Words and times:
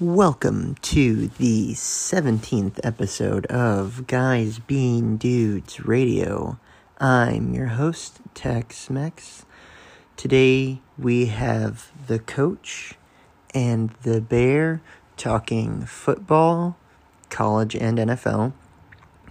Welcome 0.00 0.76
to 0.76 1.26
the 1.26 1.74
17th 1.74 2.80
episode 2.82 3.44
of 3.48 4.06
Guys 4.06 4.58
Being 4.58 5.18
Dudes 5.18 5.84
Radio. 5.84 6.58
I'm 6.98 7.52
your 7.52 7.66
host, 7.66 8.20
Tex 8.32 8.88
Mex. 8.88 9.44
Today 10.16 10.80
we 10.96 11.26
have 11.26 11.92
the 12.06 12.18
coach 12.18 12.94
and 13.52 13.90
the 14.02 14.22
bear 14.22 14.80
talking 15.18 15.84
football, 15.84 16.78
college 17.28 17.76
and 17.76 17.98
NFL, 17.98 18.54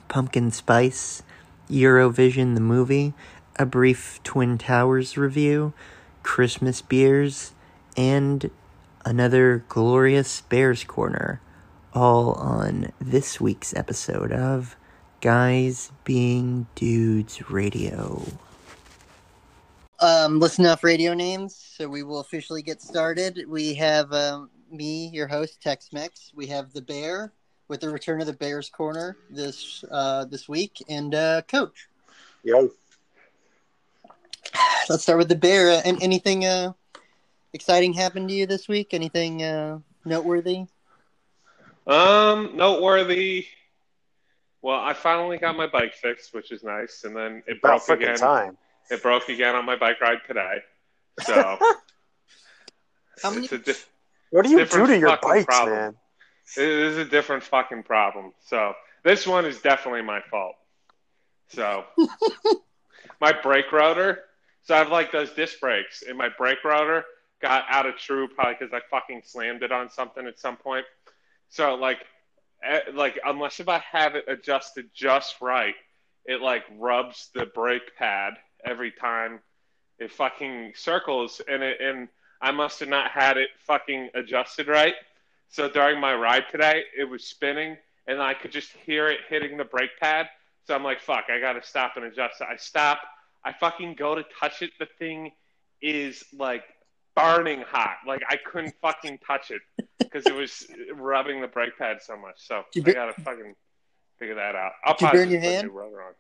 pumpkin 0.08 0.52
spice, 0.52 1.24
Eurovision 1.68 2.54
the 2.54 2.62
movie, 2.62 3.16
a 3.56 3.66
brief 3.66 4.20
Twin 4.24 4.60
Towers 4.60 5.18
review, 5.18 5.74
Christmas 6.22 6.84
beers, 6.84 7.54
and 7.98 8.52
another 9.06 9.64
glorious 9.70 10.42
Bears 10.42 10.84
Corner, 10.84 11.42
all 11.94 12.34
on 12.34 12.92
this 13.00 13.40
week's 13.40 13.76
episode 13.76 14.32
of 14.32 14.76
Guys 15.22 15.92
Being 16.04 16.68
Dudes 16.76 17.50
Radio. 17.50 18.24
Um, 20.00 20.40
listen 20.40 20.66
off 20.66 20.84
radio 20.84 21.14
names, 21.14 21.56
so 21.56 21.88
we 21.88 22.04
will 22.04 22.20
officially 22.20 22.62
get 22.62 22.82
started. 22.82 23.46
We 23.48 23.74
have 23.76 24.14
um, 24.14 24.50
me, 24.72 25.10
your 25.10 25.28
host, 25.28 25.62
Tex 25.62 25.92
Mex. 25.92 26.32
We 26.34 26.48
have 26.48 26.72
the 26.72 26.82
Bear 26.82 27.34
with 27.68 27.82
the 27.82 27.90
return 27.90 28.22
of 28.22 28.28
the 28.28 28.34
Bears 28.34 28.70
Corner 28.70 29.18
this 29.30 29.84
uh, 29.92 30.26
this 30.26 30.48
week, 30.48 30.84
and 30.88 31.14
uh, 31.14 31.42
Coach. 31.44 31.90
Yo. 32.44 32.70
Let's 34.90 35.04
start 35.04 35.20
with 35.20 35.30
the 35.30 35.36
Bear. 35.36 35.72
Uh, 35.72 35.82
and 35.86 36.02
anything 36.02 36.46
uh, 36.46 36.74
exciting 37.54 37.94
happened 37.94 38.30
to 38.30 38.36
you 38.36 38.46
this 38.46 38.68
week? 38.68 38.94
Anything 38.94 39.44
uh, 39.44 39.80
noteworthy? 40.06 40.66
Um, 41.88 42.56
noteworthy. 42.56 43.46
Well, 44.62 44.80
I 44.80 44.94
finally 44.94 45.38
got 45.38 45.56
my 45.56 45.68
bike 45.68 45.94
fixed, 45.94 46.34
which 46.34 46.52
is 46.52 46.64
nice, 46.64 47.04
and 47.06 47.16
then 47.16 47.44
it 47.48 47.62
About 47.64 47.86
broke 47.88 48.00
again. 48.02 48.20
time. 48.20 48.58
It 48.92 49.02
broke 49.02 49.30
again 49.30 49.56
on 49.56 49.66
my 49.66 49.76
bike 49.76 50.02
ride 50.02 50.20
today. 50.28 50.58
So 51.20 51.58
How 53.24 53.32
many? 53.32 53.48
it's 53.48 53.66
di- 53.66 53.74
What 54.32 54.46
do 54.46 54.52
you 54.52 54.66
do 54.66 54.88
to 54.88 54.98
your 54.98 55.12
fucking 55.12 55.30
bikes, 55.30 55.46
problem. 55.56 55.78
man? 55.78 55.96
it 56.58 56.68
is 56.68 56.98
a 56.98 57.06
different 57.06 57.44
fucking 57.44 57.84
problem. 57.84 58.34
So 58.46 58.74
this 59.04 59.28
one 59.28 59.46
is 59.46 59.62
definitely 59.62 60.02
my 60.02 60.22
fault. 60.30 60.56
So 61.50 61.84
my 63.22 63.32
brake 63.32 63.72
rotor. 63.72 64.20
So 64.64 64.76
I 64.76 64.80
have 64.80 64.90
like 64.90 65.12
those 65.12 65.32
disc 65.32 65.60
brakes, 65.60 66.04
and 66.08 66.18
my 66.18 66.30
brake 66.38 66.64
rotor 66.64 67.04
got 67.42 67.66
out 67.70 67.86
of 67.86 67.98
true 67.98 68.28
probably 68.28 68.56
because 68.60 68.74
I 68.74 68.82
fucking 68.90 69.22
slammed 69.26 69.64
it 69.64 69.72
on 69.72 69.90
something 69.90 70.26
at 70.28 70.40
some 70.40 70.58
point. 70.58 70.86
So 71.50 71.76
like, 71.76 72.00
eh, 72.64 72.82
like 72.94 73.20
unless 73.26 73.60
if 73.60 73.70
I 73.70 73.80
have 73.92 74.16
it 74.16 74.26
adjusted 74.28 74.90
just 74.94 75.42
right, 75.42 75.76
it 76.26 76.42
like 76.42 76.64
rubs 76.78 77.30
the 77.34 77.46
brake 77.46 77.96
pad 77.98 78.34
every 78.66 78.92
time 78.92 79.40
it 79.98 80.12
fucking 80.12 80.74
circles, 80.76 81.42
and 81.48 81.62
it 81.64 81.82
and 81.82 82.08
I 82.42 82.52
must 82.52 82.80
have 82.80 82.90
not 82.90 83.12
had 83.12 83.38
it 83.38 83.50
fucking 83.60 84.10
adjusted 84.14 84.68
right. 84.68 84.96
So 85.50 85.70
during 85.70 86.00
my 86.00 86.14
ride 86.16 86.46
today, 86.52 86.84
it 86.98 87.04
was 87.04 87.26
spinning, 87.26 87.78
and 88.08 88.22
I 88.22 88.34
could 88.34 88.52
just 88.52 88.72
hear 88.86 89.08
it 89.08 89.20
hitting 89.28 89.58
the 89.58 89.66
brake 89.66 89.98
pad. 90.00 90.30
So 90.66 90.76
I'm 90.76 90.84
like, 90.84 91.02
fuck, 91.02 91.26
I 91.30 91.40
gotta 91.40 91.64
stop 91.64 91.94
and 91.96 92.06
adjust. 92.06 92.42
I 92.42 92.56
stop. 92.58 93.00
I 93.44 93.54
fucking 93.54 93.96
go 93.96 94.16
to 94.16 94.24
touch 94.40 94.62
it. 94.62 94.72
The 94.80 94.88
thing 95.00 95.32
is 95.82 96.24
like 96.38 96.64
burning 97.22 97.62
hot. 97.68 97.98
Like 98.08 98.22
I 98.30 98.38
couldn't 98.38 98.76
fucking 98.82 99.20
touch 99.26 99.52
it 99.52 99.62
because 100.00 100.26
it 100.26 100.34
was 100.34 100.68
rubbing 100.94 101.42
the 101.42 101.48
brake 101.48 101.78
pad 101.78 101.98
so 102.02 102.18
much. 102.18 102.36
So 102.38 102.64
Did 102.72 102.90
I 102.90 102.94
gotta 102.94 103.22
fucking 103.22 103.56
figure 104.18 104.36
that 104.36 104.56
out. 104.56 104.74
I'll 104.84 104.96
Did 104.96 105.06
you 105.06 105.12
burn 105.12 105.30
your 105.30 105.42
just 105.42 105.50
put 105.50 105.50
a 105.50 105.56
hand? 105.56 105.72
on. 105.72 106.14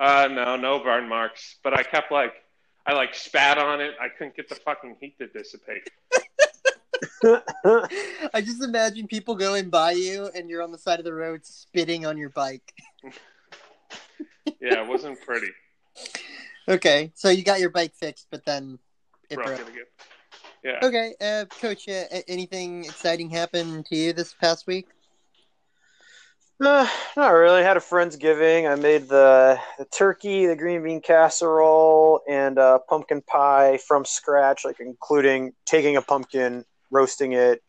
Uh, 0.00 0.28
no, 0.28 0.56
no 0.56 0.78
burn 0.78 1.08
marks. 1.08 1.56
But 1.64 1.74
I 1.74 1.82
kept 1.82 2.12
like, 2.12 2.34
I 2.86 2.92
like 2.94 3.14
spat 3.14 3.58
on 3.58 3.80
it. 3.80 3.94
I 4.00 4.08
couldn't 4.08 4.36
get 4.36 4.48
the 4.48 4.54
fucking 4.54 4.96
heat 5.00 5.18
to 5.18 5.26
dissipate. 5.26 5.88
I 8.34 8.40
just 8.40 8.62
imagine 8.62 9.06
people 9.08 9.34
going 9.34 9.70
by 9.70 9.92
you, 9.92 10.30
and 10.34 10.48
you're 10.48 10.62
on 10.62 10.72
the 10.72 10.78
side 10.78 10.98
of 10.98 11.04
the 11.04 11.12
road 11.14 11.44
spitting 11.44 12.06
on 12.06 12.16
your 12.16 12.30
bike. 12.30 12.72
Yeah, 14.60 14.82
it 14.82 14.88
wasn't 14.88 15.20
pretty. 15.20 15.50
Okay, 16.68 17.12
so 17.14 17.30
you 17.30 17.44
got 17.44 17.60
your 17.60 17.70
bike 17.70 17.94
fixed, 17.94 18.26
but 18.30 18.44
then 18.44 18.78
it 19.30 19.36
Broke 19.36 19.56
broke. 19.56 19.70
It 20.62 20.68
again. 20.68 20.78
Yeah. 20.80 20.88
Okay, 20.88 21.14
uh, 21.20 21.44
Coach, 21.60 21.88
uh, 21.88 22.04
anything 22.26 22.84
exciting 22.84 23.30
happen 23.30 23.84
to 23.84 23.96
you 23.96 24.12
this 24.12 24.34
past 24.34 24.66
week? 24.66 24.88
Uh, 26.60 26.88
not 27.16 27.28
really. 27.28 27.62
Had 27.62 27.76
a 27.76 27.80
friendsgiving. 27.80 28.68
I 28.68 28.74
made 28.74 29.08
the, 29.08 29.60
the 29.78 29.84
turkey, 29.84 30.46
the 30.46 30.56
green 30.56 30.82
bean 30.82 31.00
casserole, 31.00 32.20
and 32.28 32.58
uh, 32.58 32.80
pumpkin 32.88 33.22
pie 33.22 33.78
from 33.86 34.04
scratch, 34.04 34.64
like 34.64 34.80
including 34.80 35.52
taking 35.66 35.96
a 35.96 36.02
pumpkin, 36.02 36.64
roasting 36.90 37.32
it, 37.32 37.62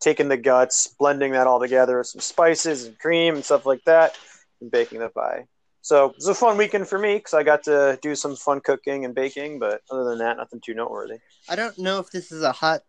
taking 0.00 0.28
the 0.28 0.36
guts, 0.36 0.94
blending 0.98 1.32
that 1.32 1.48
all 1.48 1.58
together 1.58 1.98
with 1.98 2.06
some 2.06 2.20
spices 2.20 2.84
and 2.84 2.98
cream 2.98 3.34
and 3.34 3.44
stuff 3.44 3.66
like 3.66 3.82
that, 3.86 4.16
and 4.60 4.70
baking 4.70 5.00
the 5.00 5.08
pie. 5.08 5.46
So 5.86 6.06
it 6.06 6.16
was 6.16 6.26
a 6.26 6.34
fun 6.34 6.56
weekend 6.56 6.88
for 6.88 6.98
me 6.98 7.14
because 7.14 7.32
I 7.32 7.44
got 7.44 7.62
to 7.62 7.96
do 8.02 8.16
some 8.16 8.34
fun 8.34 8.58
cooking 8.58 9.04
and 9.04 9.14
baking. 9.14 9.60
But 9.60 9.82
other 9.88 10.02
than 10.02 10.18
that, 10.18 10.36
nothing 10.36 10.60
too 10.60 10.74
noteworthy. 10.74 11.18
I 11.48 11.54
don't 11.54 11.78
know 11.78 12.00
if 12.00 12.10
this 12.10 12.32
is 12.32 12.42
a 12.42 12.50
hot 12.50 12.80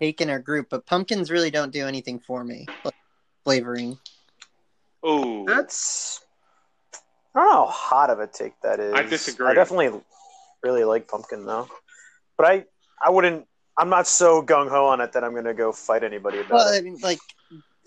take 0.00 0.22
in 0.22 0.30
our 0.30 0.38
group, 0.38 0.68
but 0.70 0.86
pumpkins 0.86 1.30
really 1.30 1.50
don't 1.50 1.70
do 1.70 1.86
anything 1.86 2.18
for 2.18 2.42
me. 2.44 2.66
Like 2.82 2.94
flavoring. 3.44 3.98
Oh, 5.02 5.44
That's 5.44 6.24
I 7.34 7.40
don't 7.40 7.50
know 7.50 7.66
how 7.66 7.70
hot 7.70 8.08
of 8.08 8.20
a 8.20 8.26
take 8.26 8.58
that 8.62 8.80
is. 8.80 8.94
I 8.94 9.02
disagree. 9.02 9.48
I 9.48 9.52
definitely 9.52 10.00
really 10.62 10.84
like 10.84 11.08
pumpkin 11.08 11.44
though, 11.44 11.68
but 12.38 12.46
I 12.46 12.64
I 13.04 13.10
wouldn't. 13.10 13.46
I'm 13.76 13.90
not 13.90 14.06
so 14.06 14.40
gung 14.40 14.70
ho 14.70 14.86
on 14.86 15.02
it 15.02 15.12
that 15.12 15.22
I'm 15.22 15.34
gonna 15.34 15.52
go 15.52 15.72
fight 15.72 16.04
anybody 16.04 16.38
about 16.38 16.52
Well, 16.52 16.72
it. 16.72 16.78
I 16.78 16.80
mean, 16.80 16.96
like, 17.02 17.18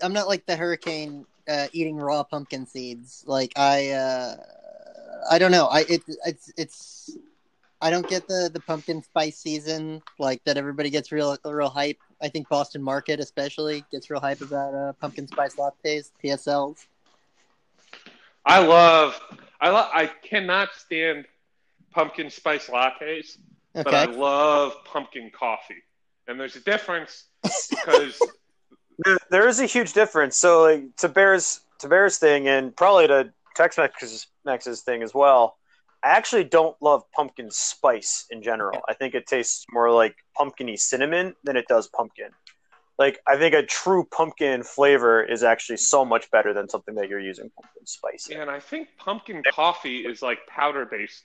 I'm 0.00 0.12
not 0.12 0.28
like 0.28 0.46
the 0.46 0.54
hurricane 0.54 1.26
uh, 1.48 1.66
eating 1.72 1.96
raw 1.96 2.22
pumpkin 2.22 2.66
seeds. 2.66 3.24
Like, 3.26 3.52
I, 3.56 3.90
uh, 3.90 4.36
I 5.30 5.38
don't 5.38 5.50
know. 5.50 5.66
I 5.66 5.80
it 5.88 6.02
it's 6.26 6.52
it's. 6.56 7.16
I 7.82 7.90
don't 7.90 8.06
get 8.08 8.28
the 8.28 8.50
the 8.52 8.60
pumpkin 8.60 9.02
spice 9.02 9.38
season 9.38 10.02
like 10.18 10.44
that. 10.44 10.56
Everybody 10.56 10.90
gets 10.90 11.12
real 11.12 11.36
real 11.44 11.68
hype. 11.68 11.98
I 12.20 12.28
think 12.28 12.48
Boston 12.48 12.82
Market 12.82 13.20
especially 13.20 13.84
gets 13.90 14.10
real 14.10 14.20
hype 14.20 14.40
about 14.40 14.74
uh, 14.74 14.92
pumpkin 14.94 15.26
spice 15.26 15.56
lattes, 15.56 16.10
PSLs. 16.22 16.86
I 18.44 18.60
love. 18.64 19.18
I 19.60 19.70
love. 19.70 19.90
I 19.92 20.06
cannot 20.06 20.70
stand 20.74 21.26
pumpkin 21.90 22.30
spice 22.30 22.68
lattes, 22.68 23.38
but 23.74 23.94
I 23.94 24.04
love 24.04 24.74
pumpkin 24.84 25.30
coffee. 25.30 25.82
And 26.28 26.38
there's 26.38 26.56
a 26.56 26.60
difference 26.60 27.24
because 27.70 28.20
There, 29.04 29.18
there 29.30 29.48
is 29.48 29.60
a 29.60 29.66
huge 29.66 29.92
difference. 29.92 30.36
So 30.36 30.62
like, 30.62 30.96
to 30.96 31.08
Bears 31.08 31.60
to 31.78 31.88
Bears 31.88 32.18
thing, 32.18 32.48
and 32.48 32.76
probably 32.76 33.06
to 33.08 33.32
Tex 33.54 33.78
Mex's 34.44 34.80
thing 34.82 35.02
as 35.02 35.14
well. 35.14 35.56
I 36.02 36.08
actually 36.08 36.44
don't 36.44 36.76
love 36.80 37.02
pumpkin 37.14 37.50
spice 37.50 38.26
in 38.30 38.42
general. 38.42 38.80
I 38.88 38.94
think 38.94 39.14
it 39.14 39.26
tastes 39.26 39.66
more 39.70 39.90
like 39.90 40.16
pumpkiny 40.38 40.78
cinnamon 40.78 41.34
than 41.44 41.56
it 41.56 41.66
does 41.68 41.88
pumpkin. 41.88 42.30
Like 42.98 43.20
I 43.26 43.36
think 43.36 43.54
a 43.54 43.62
true 43.62 44.06
pumpkin 44.10 44.62
flavor 44.62 45.22
is 45.22 45.42
actually 45.42 45.78
so 45.78 46.04
much 46.04 46.30
better 46.30 46.52
than 46.52 46.68
something 46.68 46.94
that 46.96 47.08
you're 47.08 47.20
using 47.20 47.50
pumpkin 47.50 47.86
spice. 47.86 48.28
in. 48.28 48.40
and 48.40 48.50
I 48.50 48.60
think 48.60 48.88
pumpkin 48.98 49.42
coffee 49.52 50.00
is 50.00 50.22
like 50.22 50.38
powder 50.46 50.86
based 50.86 51.24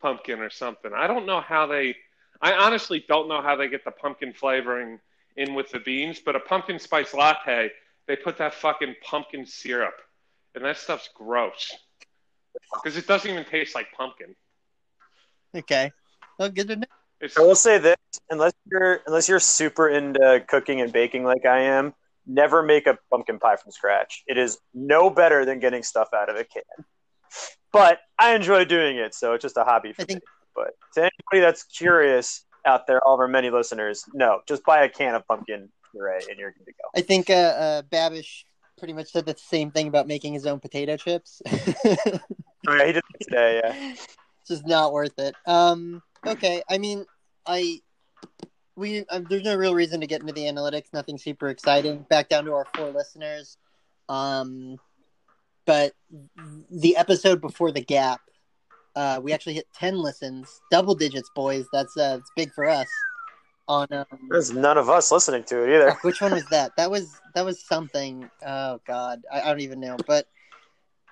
pumpkin 0.00 0.40
or 0.40 0.50
something. 0.50 0.92
I 0.94 1.06
don't 1.06 1.26
know 1.26 1.40
how 1.40 1.66
they. 1.66 1.96
I 2.42 2.52
honestly 2.52 3.04
don't 3.08 3.28
know 3.28 3.40
how 3.40 3.56
they 3.56 3.68
get 3.68 3.84
the 3.84 3.90
pumpkin 3.90 4.32
flavoring 4.32 4.98
in 5.36 5.54
with 5.54 5.70
the 5.70 5.80
beans, 5.80 6.20
but 6.24 6.36
a 6.36 6.40
pumpkin 6.40 6.78
spice 6.78 7.14
latte, 7.14 7.70
they 8.06 8.16
put 8.16 8.38
that 8.38 8.54
fucking 8.54 8.94
pumpkin 9.02 9.46
syrup, 9.46 9.94
and 10.56 10.64
that 10.64 10.78
stuff's 10.78 11.08
gross 11.14 11.72
because 12.72 12.96
it 12.96 13.06
doesn't 13.06 13.30
even 13.30 13.44
taste 13.44 13.74
like 13.74 13.86
pumpkin. 13.96 14.34
okay. 15.54 15.92
Well, 16.38 16.48
good 16.48 16.68
to 16.68 16.76
know. 16.76 16.86
It's 17.20 17.38
I 17.38 17.42
will 17.42 17.54
say 17.54 17.78
this: 17.78 17.96
unless 18.30 18.52
you're 18.70 19.00
unless 19.06 19.28
you're 19.28 19.40
super 19.40 19.88
into 19.88 20.44
cooking 20.48 20.80
and 20.80 20.92
baking 20.92 21.24
like 21.24 21.46
I 21.46 21.60
am, 21.60 21.94
never 22.26 22.62
make 22.62 22.86
a 22.86 22.98
pumpkin 23.10 23.38
pie 23.38 23.56
from 23.56 23.70
scratch. 23.70 24.22
It 24.26 24.36
is 24.36 24.58
no 24.74 25.08
better 25.08 25.44
than 25.44 25.60
getting 25.60 25.82
stuff 25.82 26.08
out 26.14 26.28
of 26.28 26.36
a 26.36 26.44
can. 26.44 26.62
But 27.72 28.00
I 28.18 28.34
enjoy 28.34 28.64
doing 28.64 28.96
it, 28.96 29.14
so 29.14 29.34
it's 29.34 29.42
just 29.42 29.56
a 29.56 29.64
hobby 29.64 29.92
for 29.92 30.02
I 30.02 30.04
think 30.06 30.20
me. 30.20 30.26
But 30.54 30.70
to 30.94 31.00
anybody 31.00 31.46
that's 31.46 31.64
curious 31.64 32.44
out 32.64 32.86
there, 32.86 33.02
all 33.06 33.14
of 33.14 33.20
our 33.20 33.28
many 33.28 33.50
listeners, 33.50 34.04
no, 34.14 34.40
just 34.48 34.64
buy 34.64 34.84
a 34.84 34.88
can 34.88 35.14
of 35.14 35.26
pumpkin 35.26 35.70
puree 35.92 36.24
and 36.28 36.38
you're 36.38 36.52
good 36.52 36.64
to 36.64 36.72
go. 36.72 36.88
I 36.94 37.02
think 37.02 37.30
uh, 37.30 37.32
uh, 37.32 37.82
Babish 37.82 38.44
pretty 38.78 38.92
much 38.92 39.10
said 39.10 39.26
the 39.26 39.36
same 39.36 39.70
thing 39.70 39.88
about 39.88 40.06
making 40.06 40.34
his 40.34 40.46
own 40.46 40.60
potato 40.60 40.96
chips. 40.96 41.42
Oh 42.68 42.74
yeah, 42.74 42.86
he 42.86 42.92
did 42.94 43.02
today. 43.20 43.60
Yeah, 43.62 43.92
it's 43.92 44.48
just 44.48 44.66
not 44.66 44.92
worth 44.92 45.16
it. 45.18 45.36
Um, 45.46 46.02
okay, 46.26 46.62
I 46.68 46.78
mean, 46.78 47.06
I 47.46 47.80
we 48.74 49.04
um, 49.06 49.26
there's 49.30 49.44
no 49.44 49.56
real 49.56 49.74
reason 49.74 50.00
to 50.00 50.06
get 50.06 50.20
into 50.20 50.32
the 50.32 50.42
analytics. 50.42 50.92
Nothing 50.92 51.18
super 51.18 51.48
exciting. 51.48 52.04
Back 52.10 52.28
down 52.28 52.44
to 52.46 52.54
our 52.54 52.66
four 52.74 52.90
listeners. 52.90 53.56
Um, 54.08 54.78
but 55.64 55.92
the 56.70 56.96
episode 56.96 57.40
before 57.40 57.70
the 57.70 57.80
gap, 57.80 58.20
uh, 58.96 59.20
we 59.22 59.32
actually 59.32 59.54
hit 59.54 59.68
ten 59.72 59.96
listens, 59.96 60.60
double 60.70 60.96
digits, 60.96 61.30
boys. 61.34 61.66
That's 61.72 61.96
uh, 61.96 62.18
it's 62.20 62.30
big 62.34 62.52
for 62.52 62.66
us. 62.66 62.88
On 63.68 63.86
um, 63.90 64.04
There's 64.30 64.52
none 64.52 64.78
of 64.78 64.88
us 64.88 65.10
listening 65.10 65.42
to 65.44 65.64
it 65.64 65.74
either. 65.74 65.96
which 66.02 66.20
one 66.20 66.32
was 66.32 66.46
that? 66.46 66.76
That 66.76 66.90
was 66.90 67.20
that 67.34 67.44
was 67.44 67.62
something. 67.64 68.30
Oh 68.46 68.80
God, 68.86 69.22
I, 69.32 69.40
I 69.40 69.44
don't 69.48 69.60
even 69.60 69.80
know. 69.80 69.96
But 70.06 70.28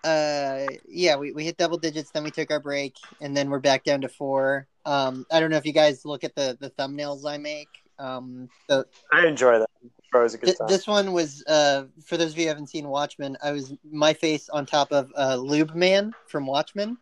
uh, 0.05 0.67
yeah, 0.87 1.17
we, 1.17 1.33
we 1.33 1.45
hit 1.45 1.57
double 1.57 1.79
digits. 1.79 2.11
Then 2.11 2.23
we 2.23 2.31
took 2.31 2.51
our 2.51 2.61
break, 2.61 2.97
and 3.21 3.37
then 3.37 3.51
we're 3.51 3.59
back 3.59 3.85
down 3.85 4.03
to 4.03 4.09
four. 4.09 4.69
Um, 4.85 5.27
I 5.33 5.41
don't 5.41 5.51
know 5.51 5.57
if 5.57 5.67
you 5.67 5.73
guys 5.73 6.05
look 6.05 6.23
at 6.23 6.35
the 6.37 6.57
the 6.61 6.71
thumbnails 6.71 7.29
I 7.29 7.39
make. 7.39 7.69
Um, 7.99 8.49
the, 8.69 8.87
I 9.13 9.27
enjoy 9.27 9.59
that. 9.59 9.71
A 10.15 10.29
good 10.39 10.43
th- 10.43 10.59
this 10.69 10.87
one 10.87 11.13
was 11.13 11.43
uh 11.49 11.85
for 12.05 12.17
those 12.17 12.33
of 12.33 12.39
you 12.39 12.45
who 12.45 12.49
haven't 12.49 12.69
seen 12.69 12.87
Watchmen. 12.89 13.37
I 13.43 13.51
was 13.51 13.75
my 13.91 14.15
face 14.15 14.49
on 14.49 14.65
top 14.65 14.93
of 14.93 15.11
uh, 15.17 15.35
Lube 15.35 15.75
Man 15.75 16.13
from 16.29 16.47
Watchmen. 16.47 16.99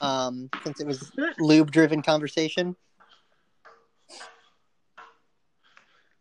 Um, 0.00 0.48
since 0.64 0.80
it 0.80 0.86
was 0.86 1.12
lube 1.38 1.70
driven 1.70 2.00
conversation. 2.00 2.74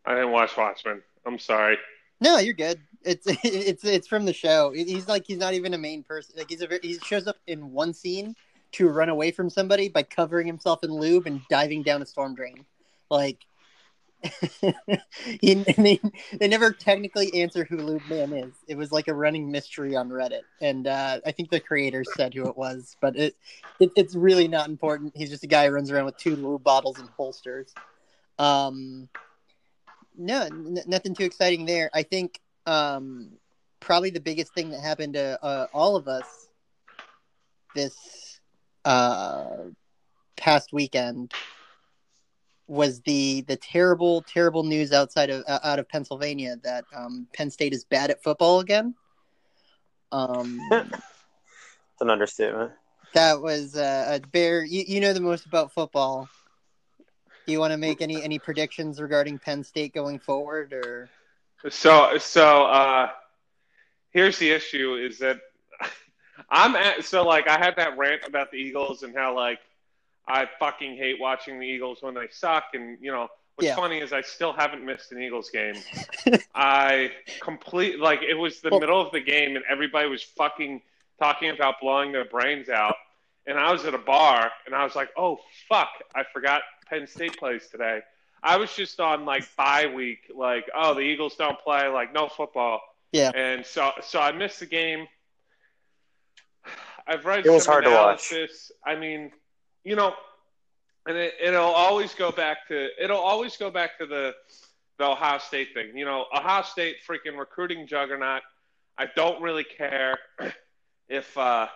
I 0.06 0.14
didn't 0.14 0.32
watch 0.32 0.56
Watchmen. 0.58 1.02
I'm 1.26 1.40
sorry. 1.40 1.78
No, 2.22 2.38
you're 2.38 2.54
good. 2.54 2.80
It's 3.04 3.26
it's 3.44 3.84
it's 3.84 4.08
from 4.08 4.26
the 4.26 4.34
show. 4.34 4.72
He's 4.72 5.08
like 5.08 5.26
he's 5.26 5.38
not 5.38 5.54
even 5.54 5.74
a 5.74 5.78
main 5.78 6.04
person. 6.04 6.36
Like 6.38 6.50
he's 6.50 6.62
a 6.62 6.68
he 6.82 6.98
shows 7.00 7.28
up 7.28 7.38
in 7.48 7.72
one 7.72 7.94
scene 7.94 8.36
to 8.74 8.90
run 8.90 9.10
away 9.10 9.32
from 9.32 9.50
somebody 9.50 9.90
by 9.90 10.04
covering 10.04 10.48
himself 10.48 10.84
in 10.84 10.92
lube 10.92 11.28
and 11.28 11.42
diving 11.50 11.84
down 11.84 12.02
a 12.02 12.06
storm 12.06 12.36
drain. 12.36 12.66
Like 13.10 13.46
he, 15.42 15.54
they, 15.54 16.00
they 16.40 16.48
never 16.48 16.72
technically 16.72 17.42
answer 17.42 17.64
who 17.64 17.78
Lube 17.78 18.08
Man 18.10 18.34
is. 18.34 18.54
It 18.68 18.76
was 18.78 18.92
like 18.92 19.08
a 19.08 19.14
running 19.14 19.52
mystery 19.52 19.96
on 19.96 20.10
Reddit, 20.10 20.42
and 20.62 20.88
uh, 20.88 21.20
I 21.26 21.32
think 21.32 21.50
the 21.50 21.60
creators 21.60 22.08
said 22.16 22.34
who 22.34 22.48
it 22.48 22.58
was, 22.58 22.96
but 23.02 23.16
it, 23.16 23.36
it 23.80 23.92
it's 23.96 24.16
really 24.16 24.48
not 24.48 24.68
important. 24.68 25.16
He's 25.16 25.30
just 25.30 25.44
a 25.44 25.48
guy 25.48 25.68
who 25.68 25.74
runs 25.74 25.92
around 25.92 26.06
with 26.06 26.18
two 26.18 26.36
lube 26.36 26.64
bottles 26.64 27.00
and 27.00 27.10
holsters. 27.10 27.74
Um, 28.40 29.10
no, 30.18 30.42
n- 30.44 30.80
nothing 30.88 31.14
too 31.14 31.24
exciting 31.24 31.66
there. 31.66 31.90
I 31.94 32.04
think 32.04 32.40
um, 32.66 33.32
probably 33.80 34.10
the 34.10 34.20
biggest 34.20 34.54
thing 34.54 34.70
that 34.72 34.82
happened 34.82 35.14
to 35.14 35.40
uh, 35.44 35.68
all 35.74 35.96
of 35.96 36.08
us 36.08 36.48
this 37.76 38.40
uh, 38.86 39.50
past 40.38 40.72
weekend 40.74 41.34
was 42.68 43.02
the 43.02 43.42
the 43.42 43.56
terrible 43.58 44.24
terrible 44.24 44.64
news 44.64 44.92
outside 44.92 45.30
of 45.30 45.44
uh, 45.48 45.60
out 45.64 45.78
of 45.80 45.88
Pennsylvania 45.88 46.58
that 46.64 46.86
um, 46.96 47.28
Penn 47.34 47.52
State 47.52 47.74
is 47.74 47.84
bad 47.86 48.10
at 48.10 48.24
football 48.24 48.60
again. 48.60 48.96
Um, 50.12 50.58
It's 51.96 52.02
an 52.02 52.10
understatement. 52.10 52.72
that 53.14 53.40
was 53.42 53.78
uh, 53.78 54.20
a 54.22 54.28
bear. 54.28 54.66
You, 54.66 54.84
you 54.86 55.00
know 55.00 55.14
the 55.14 55.22
most 55.22 55.46
about 55.46 55.72
football. 55.72 56.28
Do 57.46 57.52
you 57.52 57.60
want 57.60 57.72
to 57.72 57.78
make 57.78 58.02
any 58.02 58.22
any 58.24 58.40
predictions 58.40 59.00
regarding 59.00 59.38
Penn 59.40 59.64
State 59.64 59.94
going 59.94 60.20
forward, 60.20 60.74
or 60.74 61.10
So 61.70 62.18
so 62.18 62.64
uh 62.66 63.10
here's 64.12 64.38
the 64.40 64.50
issue 64.50 64.96
is 64.96 65.20
that 65.20 65.40
I'm 66.50 66.76
at 66.76 67.04
so 67.06 67.24
like 67.24 67.48
I 67.48 67.58
had 67.58 67.76
that 67.78 67.98
rant 67.98 68.22
about 68.28 68.52
the 68.52 68.58
Eagles 68.58 69.04
and 69.04 69.16
how 69.16 69.36
like 69.36 69.60
I 70.28 70.48
fucking 70.60 70.98
hate 70.98 71.20
watching 71.20 71.60
the 71.60 71.68
Eagles 71.68 72.02
when 72.02 72.14
they 72.16 72.28
suck 72.32 72.66
and 72.74 72.98
you 73.02 73.12
know 73.12 73.28
what's 73.56 73.68
Yeah. 73.68 73.76
funny 73.76 74.00
is 74.00 74.12
I 74.12 74.22
still 74.22 74.52
haven't 74.54 74.84
missed 74.84 75.12
an 75.12 75.22
Eagles 75.22 75.50
game. 75.52 75.76
I 76.56 77.12
complete 77.42 78.00
like 78.00 78.24
it 78.24 78.34
was 78.34 78.62
the 78.62 78.70
Well- 78.72 78.80
middle 78.80 79.02
of 79.02 79.12
the 79.12 79.22
game 79.22 79.56
and 79.56 79.64
everybody 79.70 80.10
was 80.10 80.24
fucking 80.24 80.82
talking 81.20 81.50
about 81.52 81.76
blowing 81.80 82.12
their 82.12 82.26
brains 82.26 82.70
out 82.70 82.96
and 83.46 83.60
I 83.60 83.72
was 83.72 83.86
at 83.86 83.94
a 83.94 84.00
bar 84.00 84.52
and 84.66 84.74
I 84.74 84.84
was 84.84 84.96
like, 84.96 85.10
"Oh 85.16 85.40
fuck, 85.70 85.90
I 86.16 86.24
forgot 86.34 86.64
Penn 86.90 87.08
State 87.08 87.38
plays 87.38 87.68
today." 87.68 88.02
I 88.44 88.58
was 88.58 88.74
just 88.76 89.00
on 89.00 89.26
like 89.26 89.44
bye 89.56 89.88
week, 89.88 90.32
like, 90.34 90.70
"Oh, 90.76 90.94
the 90.94 91.02
Eagles 91.02 91.36
don't 91.36 91.60
play, 91.60 91.88
like 91.88 92.14
no 92.14 92.28
football." 92.28 92.82
Yeah. 93.12 93.32
And 93.34 93.66
so 93.66 93.92
so 94.02 94.20
I 94.20 94.32
missed 94.32 94.60
the 94.60 94.66
game. 94.66 95.08
I've 97.08 97.26
read 97.26 97.46
It 97.46 97.50
was 97.50 97.66
some 97.66 97.74
hard 97.74 97.86
to 97.86 97.92
watch. 97.92 98.34
I 98.86 98.96
mean, 98.96 99.32
you 99.84 99.96
know, 99.96 100.14
and 101.08 101.18
it, 101.18 101.34
it'll 101.42 101.64
always 101.64 102.14
go 102.14 102.32
back 102.32 102.68
to 102.68 102.90
it'll 103.04 103.20
always 103.20 103.58
go 103.58 103.70
back 103.70 103.98
to 104.00 104.06
the 104.06 104.36
the 104.98 105.06
Ohio 105.06 105.38
State 105.38 105.74
thing. 105.74 105.98
You 105.98 106.06
know, 106.06 106.26
Ohio 106.34 106.64
State 106.64 106.98
freaking 107.08 107.38
recruiting 107.38 107.88
juggernaut. 107.88 108.42
I 108.98 109.08
don't 109.16 109.42
really 109.42 109.64
care 109.64 110.18
if 111.10 111.38
uh 111.38 111.68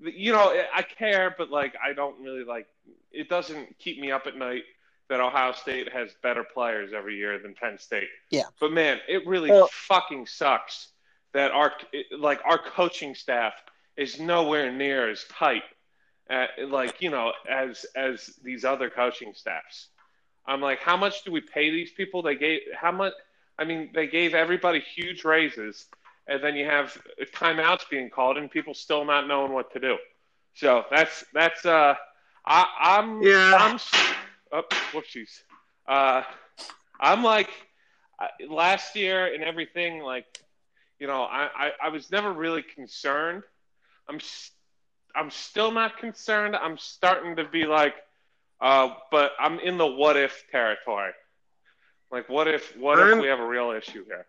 you 0.00 0.32
know, 0.32 0.62
I 0.74 0.82
care, 0.82 1.34
but 1.36 1.50
like 1.50 1.74
I 1.84 1.92
don't 1.92 2.20
really 2.20 2.44
like 2.44 2.66
it 3.12 3.28
doesn't 3.28 3.78
keep 3.78 4.00
me 4.00 4.10
up 4.10 4.26
at 4.26 4.36
night 4.36 4.62
that 5.08 5.20
Ohio 5.20 5.52
State 5.52 5.92
has 5.92 6.14
better 6.22 6.44
players 6.44 6.92
every 6.92 7.16
year 7.16 7.38
than 7.38 7.54
Penn 7.54 7.78
State. 7.78 8.08
Yeah. 8.30 8.44
But 8.60 8.72
man, 8.72 9.00
it 9.08 9.26
really 9.26 9.50
Well- 9.50 9.68
fucking 9.72 10.26
sucks 10.26 10.88
that 11.32 11.50
our 11.52 11.72
like 12.16 12.40
our 12.44 12.58
coaching 12.58 13.14
staff 13.14 13.54
is 13.96 14.18
nowhere 14.20 14.72
near 14.72 15.10
as 15.10 15.24
tight 15.24 15.62
uh, 16.30 16.46
like 16.68 17.00
you 17.02 17.10
know 17.10 17.32
as 17.48 17.84
as 17.96 18.26
these 18.42 18.64
other 18.64 18.88
coaching 18.88 19.34
staffs. 19.34 19.88
I'm 20.46 20.60
like, 20.60 20.80
how 20.80 20.96
much 20.96 21.24
do 21.24 21.32
we 21.32 21.40
pay 21.40 21.70
these 21.70 21.90
people? 21.92 22.22
They 22.22 22.34
gave 22.36 22.60
how 22.74 22.92
much? 22.92 23.12
I 23.58 23.64
mean, 23.64 23.90
they 23.94 24.06
gave 24.06 24.34
everybody 24.34 24.80
huge 24.80 25.24
raises, 25.24 25.86
and 26.26 26.42
then 26.42 26.54
you 26.56 26.64
have 26.66 26.96
timeouts 27.34 27.88
being 27.90 28.10
called, 28.10 28.36
and 28.36 28.50
people 28.50 28.74
still 28.74 29.04
not 29.04 29.26
knowing 29.26 29.52
what 29.52 29.72
to 29.72 29.80
do. 29.80 29.96
So 30.54 30.84
that's 30.90 31.24
that's 31.32 31.64
uh, 31.64 31.94
I, 32.46 32.66
I'm 32.80 33.22
Yeah. 33.22 33.56
I'm 33.58 33.78
oh, 34.52 34.62
whoopsies. 34.92 35.42
Uh, 35.86 36.22
I'm 37.00 37.22
like 37.22 37.50
last 38.48 38.94
year 38.96 39.32
and 39.32 39.42
everything. 39.42 40.00
Like, 40.02 40.26
you 40.98 41.06
know, 41.06 41.22
I, 41.22 41.48
I, 41.54 41.70
I 41.84 41.88
was 41.88 42.10
never 42.10 42.32
really 42.32 42.62
concerned. 42.62 43.42
I'm 44.08 44.18
I'm 45.14 45.30
still 45.30 45.70
not 45.72 45.98
concerned. 45.98 46.54
I'm 46.56 46.78
starting 46.78 47.36
to 47.36 47.44
be 47.44 47.64
like, 47.64 47.94
uh, 48.60 48.94
but 49.10 49.32
I'm 49.40 49.58
in 49.60 49.78
the 49.78 49.86
what 49.86 50.16
if 50.16 50.44
territory. 50.50 51.12
Like, 52.12 52.28
what 52.28 52.48
if 52.48 52.76
what 52.76 52.98
if 52.98 53.06
I'm- 53.06 53.20
we 53.20 53.28
have 53.28 53.40
a 53.40 53.46
real 53.46 53.70
issue 53.70 54.04
here? 54.04 54.26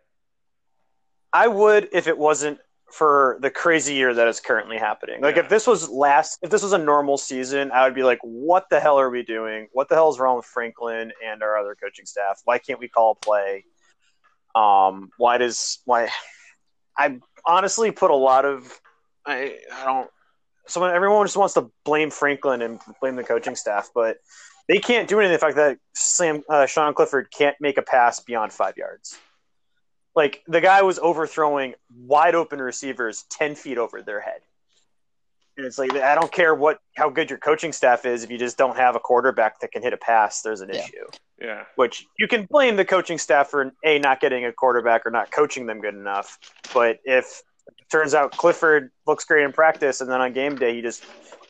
I 1.33 1.47
would 1.47 1.89
if 1.91 2.07
it 2.07 2.17
wasn't 2.17 2.59
for 2.91 3.37
the 3.41 3.49
crazy 3.49 3.93
year 3.93 4.13
that 4.13 4.27
is 4.27 4.41
currently 4.41 4.77
happening. 4.77 5.21
Like 5.21 5.37
Yeah. 5.37 5.43
if 5.43 5.49
this 5.49 5.65
was 5.65 5.89
last, 5.89 6.39
if 6.41 6.49
this 6.49 6.61
was 6.61 6.73
a 6.73 6.77
normal 6.77 7.17
season, 7.17 7.71
I 7.71 7.85
would 7.85 7.95
be 7.95 8.03
like, 8.03 8.19
"What 8.21 8.65
the 8.69 8.79
hell 8.81 8.99
are 8.99 9.09
we 9.09 9.23
doing? 9.23 9.69
What 9.71 9.87
the 9.87 9.95
hell 9.95 10.09
is 10.09 10.19
wrong 10.19 10.35
with 10.35 10.45
Franklin 10.45 11.13
and 11.23 11.41
our 11.41 11.57
other 11.57 11.75
coaching 11.75 12.05
staff? 12.05 12.41
Why 12.43 12.57
can't 12.57 12.79
we 12.79 12.89
call 12.89 13.11
a 13.11 13.15
play? 13.15 13.65
Um, 14.55 15.09
why 15.17 15.37
does 15.37 15.79
why?" 15.85 16.09
I 16.97 17.19
honestly 17.45 17.91
put 17.91 18.11
a 18.11 18.15
lot 18.15 18.43
of 18.45 18.79
I 19.25 19.57
I 19.73 19.85
don't. 19.85 20.09
Someone 20.67 20.91
everyone 20.93 21.25
just 21.25 21.37
wants 21.37 21.53
to 21.55 21.71
blame 21.85 22.11
Franklin 22.11 22.61
and 22.61 22.79
blame 22.99 23.15
the 23.15 23.23
coaching 23.23 23.55
staff, 23.55 23.89
but 23.95 24.17
they 24.67 24.79
can't 24.79 25.07
do 25.07 25.19
anything. 25.19 25.33
The 25.33 25.39
fact 25.39 25.55
that 25.55 25.77
Sam 25.93 26.43
uh, 26.49 26.65
Sean 26.65 26.93
Clifford 26.93 27.31
can't 27.31 27.55
make 27.61 27.77
a 27.77 27.81
pass 27.81 28.19
beyond 28.19 28.51
five 28.51 28.75
yards. 28.77 29.17
Like 30.15 30.43
the 30.47 30.61
guy 30.61 30.81
was 30.81 30.99
overthrowing 30.99 31.75
wide 31.95 32.35
open 32.35 32.61
receivers 32.61 33.23
ten 33.29 33.55
feet 33.55 33.77
over 33.77 34.01
their 34.01 34.19
head. 34.19 34.41
And 35.57 35.65
it's 35.65 35.77
like 35.77 35.93
I 35.93 36.15
don't 36.15 36.31
care 36.31 36.53
what 36.55 36.79
how 36.95 37.09
good 37.09 37.29
your 37.29 37.39
coaching 37.39 37.71
staff 37.73 38.05
is 38.05 38.23
if 38.23 38.31
you 38.31 38.37
just 38.37 38.57
don't 38.57 38.77
have 38.77 38.95
a 38.95 38.99
quarterback 38.99 39.59
that 39.61 39.71
can 39.71 39.81
hit 39.81 39.93
a 39.93 39.97
pass. 39.97 40.41
There's 40.41 40.61
an 40.61 40.69
Yeah. 40.69 40.79
issue. 40.83 41.07
Yeah, 41.41 41.63
Which 41.75 42.05
you 42.19 42.27
can 42.27 42.45
blame 42.45 42.75
the 42.75 42.85
coaching 42.85 43.17
staff 43.17 43.49
for 43.49 43.71
a 43.83 43.97
not 43.97 44.19
getting 44.19 44.45
a 44.45 44.53
quarterback 44.53 45.07
or 45.07 45.09
not 45.11 45.31
coaching 45.31 45.65
them 45.65 45.81
good 45.81 45.95
enough. 45.95 46.37
But 46.71 46.99
if 47.03 47.41
it 47.67 47.89
turns 47.91 48.13
out 48.13 48.31
Clifford 48.37 48.91
looks 49.07 49.25
great 49.25 49.43
in 49.43 49.51
practice 49.51 50.01
and 50.01 50.09
then 50.11 50.21
on 50.21 50.33
game 50.33 50.55
day 50.55 50.75
he 50.75 50.81
just 50.83 51.03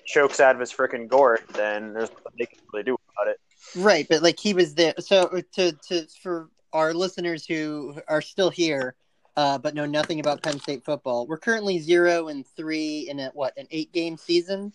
chokes 0.06 0.40
out 0.40 0.56
of 0.56 0.62
his 0.62 0.72
freaking 0.72 1.10
gourd, 1.10 1.42
then 1.56 1.94
there's 1.94 2.10
nothing 2.10 2.32
they 2.40 2.46
can 2.46 2.60
really 2.72 2.84
do 2.86 2.96
about 3.18 3.32
it. 3.34 3.38
right? 3.76 4.08
But 4.10 4.24
like 4.24 4.40
he 4.40 4.54
was 4.54 4.76
there. 4.76 4.94
So 5.00 5.24
uh, 5.24 5.42
to 5.56 5.74
to 5.90 6.08
for 6.24 6.50
our 6.74 6.94
listeners 6.94 7.46
who 7.46 7.96
are 8.08 8.22
still 8.22 8.50
here, 8.50 8.96
uh, 9.38 9.58
but 9.58 9.76
know 9.76 9.86
nothing 9.86 10.20
about 10.20 10.42
Penn 10.42 10.60
State 10.60 10.84
football, 10.84 11.28
we're 11.28 11.38
currently 11.38 11.80
zero 11.80 12.28
and 12.28 12.46
three 12.46 13.08
in 13.10 13.20
a 13.20 13.30
what 13.30 13.58
an 13.58 13.68
eight 13.72 13.92
game 13.92 14.18
season. 14.18 14.74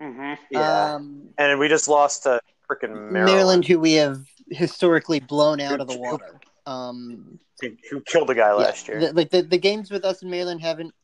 hmm 0.00 0.34
Yeah. 0.50 0.94
Um, 0.94 1.28
and 1.38 1.58
we 1.58 1.68
just 1.68 1.88
lost 1.88 2.24
to 2.24 2.40
freaking 2.70 3.10
Maryland. 3.10 3.12
Maryland, 3.12 3.64
who 3.64 3.78
we 3.78 3.92
have 3.94 4.24
historically 4.50 5.20
blown 5.20 5.60
out 5.60 5.80
of 5.80 5.88
the 5.88 5.98
water. 5.98 6.40
Um, 6.66 7.38
who, 7.60 7.70
who 7.90 8.00
killed 8.00 8.28
a 8.30 8.34
guy 8.34 8.52
last 8.52 8.88
yeah, 8.88 8.94
year. 8.94 9.08
the- 9.08 9.12
like 9.14 9.30
the, 9.30 9.42
the 9.42 9.58
games 9.58 9.90
with 9.90 10.04
us 10.04 10.22
in 10.22 10.30
Maryland 10.30 10.60
haven't 10.60 10.94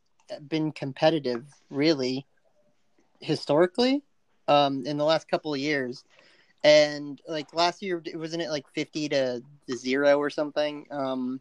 been 0.48 0.72
competitive, 0.72 1.44
really, 1.70 2.26
historically, 3.20 4.02
um, 4.48 4.84
in 4.86 4.96
the 4.96 5.04
last 5.04 5.28
couple 5.28 5.54
of 5.54 5.60
years. 5.60 6.04
And 6.64 7.20
like 7.26 7.52
last 7.54 7.82
year, 7.82 8.02
wasn't 8.14 8.42
it 8.42 8.50
like 8.50 8.66
fifty 8.74 9.08
to, 9.08 9.42
to 9.68 9.76
zero 9.76 10.18
or 10.18 10.30
something? 10.30 10.86
Um, 10.90 11.40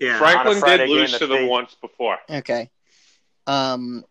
Yeah, 0.00 0.18
Franklin 0.18 0.48
on 0.48 0.56
a 0.56 0.60
Friday 0.60 0.86
did 0.86 0.90
lose 0.90 1.10
game 1.10 1.20
to 1.20 1.26
that 1.26 1.40
them 1.40 1.48
once 1.48 1.74
before. 1.74 2.18
okay. 2.30 2.70
Um, 3.46 4.04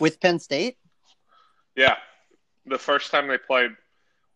with 0.00 0.20
Penn 0.20 0.38
State. 0.38 0.76
Yeah, 1.76 1.96
the 2.66 2.78
first 2.78 3.10
time 3.10 3.28
they 3.28 3.38
played 3.38 3.70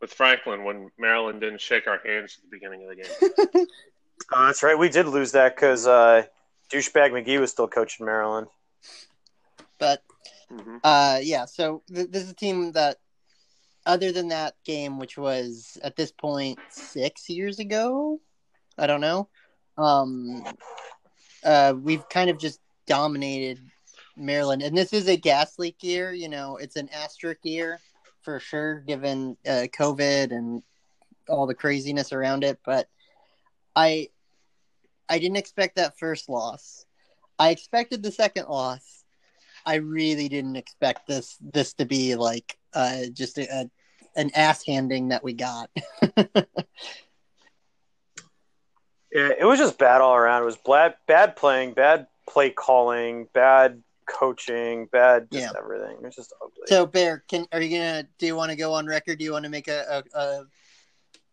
with 0.00 0.12
Franklin 0.12 0.64
when 0.64 0.90
Maryland 0.99 1.40
didn't 1.40 1.61
shake 1.61 1.87
our 1.87 1.99
hands 2.04 2.38
at 2.38 2.50
the 2.50 2.56
beginning 2.56 2.82
of 2.82 2.88
the 2.88 2.96
game. 2.96 3.66
Oh, 4.34 4.46
that's 4.46 4.62
right. 4.62 4.78
We 4.78 4.88
did 4.88 5.06
lose 5.06 5.32
that 5.32 5.54
because 5.54 5.87
uh, 5.87 6.22
douchebag 6.72 7.11
McGee 7.11 7.38
was 7.40 7.50
still 7.50 7.68
coaching 7.68 8.06
Maryland. 8.06 8.46
But 9.78 10.02
hmm 10.49 10.76
uh, 10.82 11.18
yeah, 11.22 11.44
so 11.44 11.82
th- 11.92 12.11
this 12.11 12.25
is 12.25 12.30
a 12.30 12.34
team 12.34 12.72
that, 12.72 12.99
other 13.87 14.12
than 14.12 14.29
that 14.29 14.55
game, 14.65 14.99
which 14.99 15.19
was 15.19 15.79
at 15.83 15.97
this 15.97 16.12
point 16.12 16.59
six 16.71 17.29
years 17.29 17.59
ago, 17.59 18.21
I 18.79 18.87
don't 18.87 19.01
know. 19.01 19.29
Um, 19.77 20.45
uh, 21.45 21.75
we've 21.81 22.09
kind 22.09 22.31
of 22.31 22.39
just 22.39 22.61
dominated 22.87 23.59
Maryland, 24.17 24.62
and 24.62 24.77
this 24.77 24.93
is 24.93 25.09
a 25.09 25.17
gas 25.17 25.59
leak 25.59 25.83
year. 25.83 26.12
You 26.12 26.29
know, 26.29 26.57
it's 26.57 26.77
an 26.77 26.89
asterisk 26.93 27.41
year 27.45 27.81
for 28.23 28.39
sure, 28.39 28.81
given 28.81 29.37
uh, 29.47 29.67
COVID 29.77 30.31
and 30.31 30.62
all 31.29 31.47
the 31.47 31.55
craziness 31.55 32.12
around 32.12 32.45
it. 32.45 32.61
But 32.65 32.89
I, 33.75 34.09
I 35.09 35.19
didn't 35.19 35.39
expect 35.39 35.77
that 35.77 35.99
first 35.99 36.29
loss. 36.29 36.85
I 37.39 37.51
expected 37.51 38.03
the 38.03 38.12
second 38.12 38.49
loss. 38.49 39.05
I 39.65 39.77
really 39.77 40.29
didn't 40.29 40.57
expect 40.57 41.07
this 41.07 41.37
this 41.41 41.75
to 41.75 41.85
be 41.85 42.17
like 42.17 42.59
uh, 42.75 43.02
just 43.12 43.38
a, 43.38 43.43
a 43.52 43.71
an 44.14 44.31
ass 44.35 44.64
handing 44.67 45.09
that 45.09 45.25
we 45.25 45.33
got. 45.33 45.71
Yeah, 49.14 49.29
it 49.38 49.45
was 49.45 49.59
just 49.59 49.79
bad 49.79 50.00
all 50.00 50.14
around. 50.17 50.43
It 50.43 50.47
was 50.47 50.57
bad, 50.57 50.95
bad 51.07 51.37
playing, 51.37 51.75
bad 51.75 52.07
play 52.26 52.49
calling, 52.49 53.29
bad 53.35 53.83
coaching, 54.07 54.87
bad 54.87 55.31
just 55.31 55.52
Yeah. 55.52 55.59
everything. 55.59 55.97
It 55.97 56.02
was 56.02 56.17
just 56.17 56.33
ugly. 56.43 56.62
so 56.67 56.87
Bear, 56.87 57.23
can 57.29 57.47
are 57.52 57.61
you 57.61 57.76
gonna 57.76 58.09
do 58.19 58.25
you 58.26 58.35
want 58.35 58.50
to 58.50 58.57
go 58.57 58.73
on 58.73 58.87
record? 58.87 59.19
Do 59.19 59.25
you 59.25 59.33
want 59.33 59.45
to 59.45 59.50
make 59.50 59.69
a, 59.69 60.02
a 60.14 60.19
a 60.19 60.45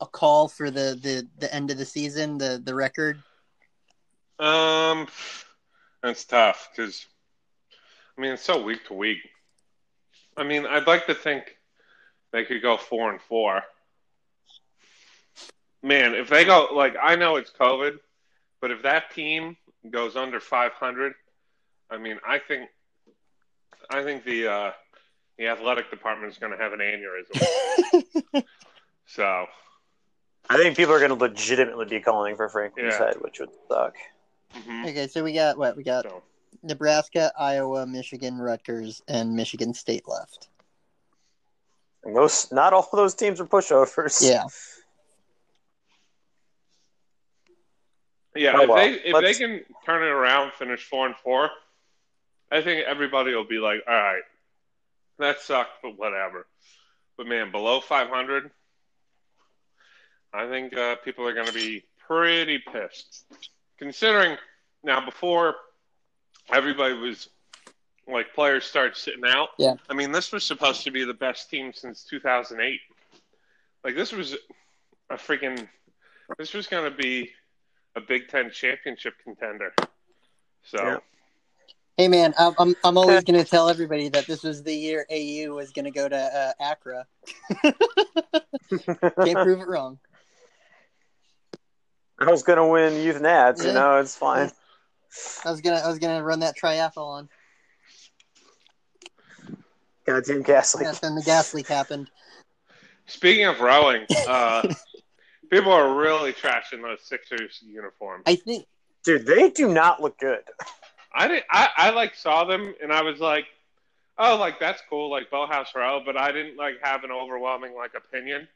a 0.01 0.05
call 0.07 0.49
for 0.49 0.69
the 0.69 0.99
the 1.01 1.25
the 1.37 1.53
end 1.53 1.71
of 1.71 1.77
the 1.77 1.85
season, 1.85 2.37
the 2.37 2.61
the 2.61 2.75
record? 2.75 3.23
Um, 4.39 5.07
that's 6.03 6.25
tough 6.25 6.69
because, 6.71 7.05
I 8.17 8.21
mean, 8.21 8.31
it's 8.33 8.43
so 8.43 8.61
week 8.61 8.85
to 8.87 8.93
week. 8.93 9.19
I 10.39 10.43
mean, 10.43 10.65
I'd 10.65 10.87
like 10.87 11.05
to 11.07 11.13
think 11.13 11.57
they 12.31 12.45
could 12.45 12.61
go 12.61 12.77
four 12.77 13.11
and 13.11 13.21
four. 13.21 13.61
Man, 15.83 16.13
if 16.15 16.29
they 16.29 16.45
go 16.45 16.69
like 16.73 16.95
I 17.01 17.15
know 17.15 17.35
it's 17.35 17.51
COVID, 17.51 17.99
but 18.61 18.71
if 18.71 18.81
that 18.83 19.11
team 19.11 19.57
goes 19.89 20.15
under 20.15 20.39
500, 20.39 21.13
I 21.89 21.97
mean, 21.97 22.19
I 22.27 22.39
think, 22.39 22.69
I 23.89 24.03
think 24.03 24.23
the 24.23 24.47
uh, 24.47 24.71
the 25.37 25.47
athletic 25.47 25.89
department 25.89 26.31
is 26.31 26.37
going 26.37 26.51
to 26.51 26.57
have 26.57 26.73
an 26.73 26.79
aneurysm. 26.79 28.43
so 29.07 29.45
I 30.49 30.57
think 30.57 30.77
people 30.77 30.93
are 30.93 30.99
going 30.99 31.09
to 31.09 31.15
legitimately 31.15 31.85
be 31.85 31.99
calling 31.99 32.35
for 32.35 32.47
Franklin's 32.49 32.93
Yeah. 32.93 33.07
head, 33.07 33.15
which 33.21 33.39
would 33.39 33.49
suck. 33.67 33.95
mhm. 34.55 34.83
okay, 34.89 35.07
so 35.07 35.23
we 35.23 35.33
got 35.33 35.57
what 35.57 35.75
we 35.77 35.83
got: 35.83 36.03
so 36.03 36.23
Nebraska, 36.63 37.31
Iowa, 37.37 37.85
Michigan, 37.85 38.37
Rutgers, 38.37 39.01
and 39.07 39.33
Michigan 39.35 39.73
State 39.73 40.07
left. 40.07 40.49
And 42.03 42.15
those, 42.15 42.51
not 42.51 42.73
all 42.73 42.83
of 42.83 42.91
those 42.91 43.15
teams 43.15 43.39
are 43.41 43.45
pushovers. 43.45 44.21
Yeah, 44.27 44.43
Yeah, 48.35 48.53
Oh, 48.57 48.61
if 48.61 48.69
well. 48.69 48.77
they 48.77 48.91
if 48.93 49.13
Let's- 49.13 49.37
they 49.39 49.45
can 49.45 49.65
turn 49.85 50.03
it 50.03 50.07
around, 50.11 50.53
finish 50.53 50.85
four 50.85 51.07
and 51.07 51.15
four, 51.17 51.49
I 52.51 52.61
think 52.61 52.85
everybody 52.85 53.33
will 53.33 53.43
be 53.43 53.57
like, 53.59 53.81
all 53.87 53.93
right, 53.93 54.21
that 55.17 55.39
sucked, 55.41 55.81
but 55.81 55.97
whatever. 55.97 56.47
But 57.17 57.27
man, 57.27 57.51
below 57.51 57.81
five 57.81 58.07
hundred, 58.09 58.51
I 60.33 60.47
think 60.47 60.75
uh, 60.77 60.95
people 60.97 61.27
are 61.27 61.33
going 61.33 61.47
to 61.47 61.53
be 61.53 61.83
pretty 62.07 62.59
pissed. 62.59 63.25
Considering 63.77 64.37
now, 64.83 65.03
before 65.03 65.55
everybody 66.51 66.93
was 66.93 67.29
like 68.07 68.33
players 68.33 68.65
started 68.65 68.95
sitting 68.95 69.25
out. 69.25 69.49
Yeah. 69.57 69.75
I 69.89 69.93
mean, 69.93 70.11
this 70.11 70.31
was 70.31 70.43
supposed 70.43 70.83
to 70.83 70.91
be 70.91 71.03
the 71.03 71.13
best 71.13 71.49
team 71.49 71.73
since 71.73 72.03
two 72.03 72.19
thousand 72.19 72.61
eight. 72.61 72.81
Like 73.83 73.95
this 73.95 74.11
was 74.11 74.35
a 75.09 75.15
freaking. 75.15 75.67
This 76.37 76.53
was 76.53 76.67
going 76.67 76.89
to 76.89 76.95
be 76.95 77.31
a 77.95 78.01
Big 78.01 78.27
Ten 78.27 78.51
championship 78.51 79.13
contender. 79.23 79.73
So 80.63 80.77
Yeah. 80.83 80.97
Hey 81.97 82.07
man, 82.07 82.33
I'm 82.39 82.53
I'm, 82.57 82.75
I'm 82.83 82.97
always 82.97 83.23
gonna 83.25 83.43
tell 83.43 83.67
everybody 83.67 84.07
that 84.09 84.25
this 84.25 84.43
was 84.43 84.63
the 84.63 84.73
year 84.73 85.05
AU 85.11 85.53
was 85.53 85.71
gonna 85.71 85.91
go 85.91 86.07
to 86.07 86.15
uh, 86.15 86.53
Accra. 86.71 87.05
Can't 88.69 89.39
prove 89.39 89.59
it 89.59 89.67
wrong. 89.67 89.99
I 92.19 92.29
was 92.29 92.43
going 92.43 92.57
to 92.57 92.65
win 92.65 93.01
youth 93.01 93.21
nats, 93.21 93.63
you 93.63 93.71
know, 93.71 93.97
it's 93.97 94.15
fine. 94.15 94.51
I 95.45 95.51
was 95.51 95.61
gonna 95.61 95.81
I 95.83 95.87
was 95.87 95.99
gonna 95.99 96.23
run 96.23 96.41
that 96.41 96.55
triathlon. 96.57 97.27
Goddamn 100.05 100.43
Gasly. 100.43 100.81
Yes, 100.81 100.99
then 100.99 101.15
the 101.15 101.21
gas 101.21 101.53
leak 101.53 101.67
happened. 101.67 102.09
speaking 103.05 103.45
of 103.45 103.59
rowing, 103.59 104.05
uh, 104.27 104.67
people 105.51 105.71
are 105.71 105.95
really 105.95 106.33
trashing 106.33 106.81
those 106.81 107.01
Sixers 107.03 107.59
uniforms. 107.63 108.23
I 108.25 108.35
think 108.35 108.65
Dude, 109.03 109.25
they 109.25 109.49
do 109.49 109.71
not 109.71 110.01
look 110.01 110.17
good. 110.19 110.43
I 111.13 111.27
didn't. 111.27 111.45
I, 111.49 111.69
I 111.75 111.89
like 111.91 112.15
saw 112.15 112.43
them 112.43 112.75
and 112.81 112.91
I 112.91 113.01
was 113.01 113.19
like, 113.19 113.45
oh, 114.17 114.37
like 114.37 114.59
that's 114.59 114.81
cool, 114.89 115.09
like 115.09 115.31
Boathouse 115.31 115.73
Row, 115.75 116.01
but 116.05 116.17
I 116.17 116.31
didn't 116.31 116.57
like 116.57 116.75
have 116.81 117.03
an 117.03 117.11
overwhelming 117.11 117.75
like 117.75 117.91
opinion. 117.95 118.47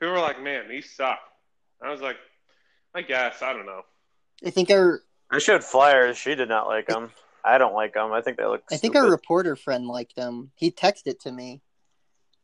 People 0.00 0.14
were 0.14 0.20
like, 0.20 0.42
man, 0.42 0.68
these 0.68 0.90
suck. 0.90 1.20
I 1.82 1.90
was 1.90 2.00
like, 2.00 2.16
I 2.94 3.02
guess 3.02 3.42
I 3.42 3.52
don't 3.52 3.66
know. 3.66 3.82
I 4.44 4.50
think 4.50 4.70
our 4.70 5.02
I 5.30 5.38
showed 5.38 5.62
flyers. 5.62 6.16
She 6.16 6.34
did 6.34 6.48
not 6.48 6.66
like 6.66 6.88
them. 6.88 7.10
I 7.44 7.58
don't 7.58 7.74
like 7.74 7.94
them. 7.94 8.12
I 8.12 8.20
think 8.20 8.36
they 8.36 8.44
look 8.44 8.62
I 8.70 8.76
think 8.76 8.94
stupid. 8.94 9.06
our 9.06 9.10
reporter 9.10 9.56
friend 9.56 9.86
liked 9.86 10.16
them. 10.16 10.50
He 10.56 10.70
texted 10.70 11.06
it 11.06 11.20
to 11.22 11.32
me. 11.32 11.60